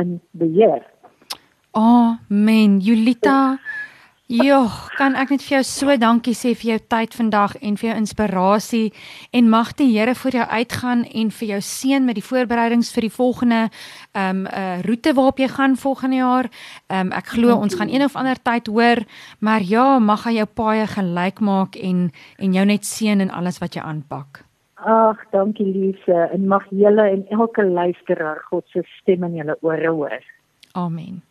in 0.00 0.18
beheer. 0.40 0.82
Amen. 1.74 2.78
Julita, 2.80 3.58
joh, 4.26 4.72
kan 4.96 5.14
ek 5.20 5.34
net 5.34 5.42
vir 5.44 5.58
jou 5.58 5.62
so 5.68 5.94
dankie 6.00 6.32
sê 6.36 6.54
vir 6.56 6.68
jou 6.70 6.78
tyd 6.88 7.12
vandag 7.16 7.56
en 7.60 7.74
vir 7.76 7.90
jou 7.90 7.96
inspirasie 8.00 8.92
en 9.36 9.50
mag 9.52 9.74
die 9.76 9.90
Here 9.92 10.14
vir 10.16 10.38
jou 10.38 10.46
uitgaan 10.48 11.04
en 11.04 11.30
vir 11.30 11.48
jou 11.48 11.60
seën 11.60 12.06
met 12.06 12.16
die 12.16 12.24
voorbereidings 12.24 12.92
vir 12.94 13.08
die 13.08 13.12
volgende 13.12 13.60
ehm 14.14 14.44
um, 14.44 14.46
uh, 14.46 14.80
roete 14.86 15.12
waarop 15.14 15.38
jy 15.38 15.48
gaan 15.48 15.76
volgende 15.76 16.16
jaar. 16.16 16.48
Ehm 16.88 17.06
um, 17.06 17.12
ek 17.12 17.34
glo 17.36 17.56
ons 17.56 17.76
gaan 17.76 17.92
een 17.92 18.04
of 18.04 18.16
ander 18.16 18.40
tyd 18.40 18.66
hoor, 18.66 19.04
maar 19.40 19.60
ja, 19.60 19.98
mag 19.98 20.24
hy 20.24 20.38
jou 20.38 20.46
paaie 20.46 20.86
gelyk 20.86 21.40
maak 21.40 21.76
en 21.76 22.10
en 22.38 22.56
jou 22.56 22.64
net 22.64 22.84
seën 22.84 23.20
in 23.20 23.30
alles 23.30 23.60
wat 23.60 23.76
jy 23.76 23.82
aanpak. 23.82 24.44
Ag, 24.84 25.20
dankie 25.32 25.64
Lise 25.68 26.28
en 26.32 26.48
mag 26.48 26.64
julle 26.70 27.10
en 27.10 27.26
elke 27.28 27.64
luisteraar 27.64 28.40
God 28.48 28.64
se 28.72 28.82
stem 29.00 29.24
in 29.24 29.36
julle 29.36 29.56
ore 29.60 29.88
hoor. 29.88 30.20
Amen. 30.72 31.22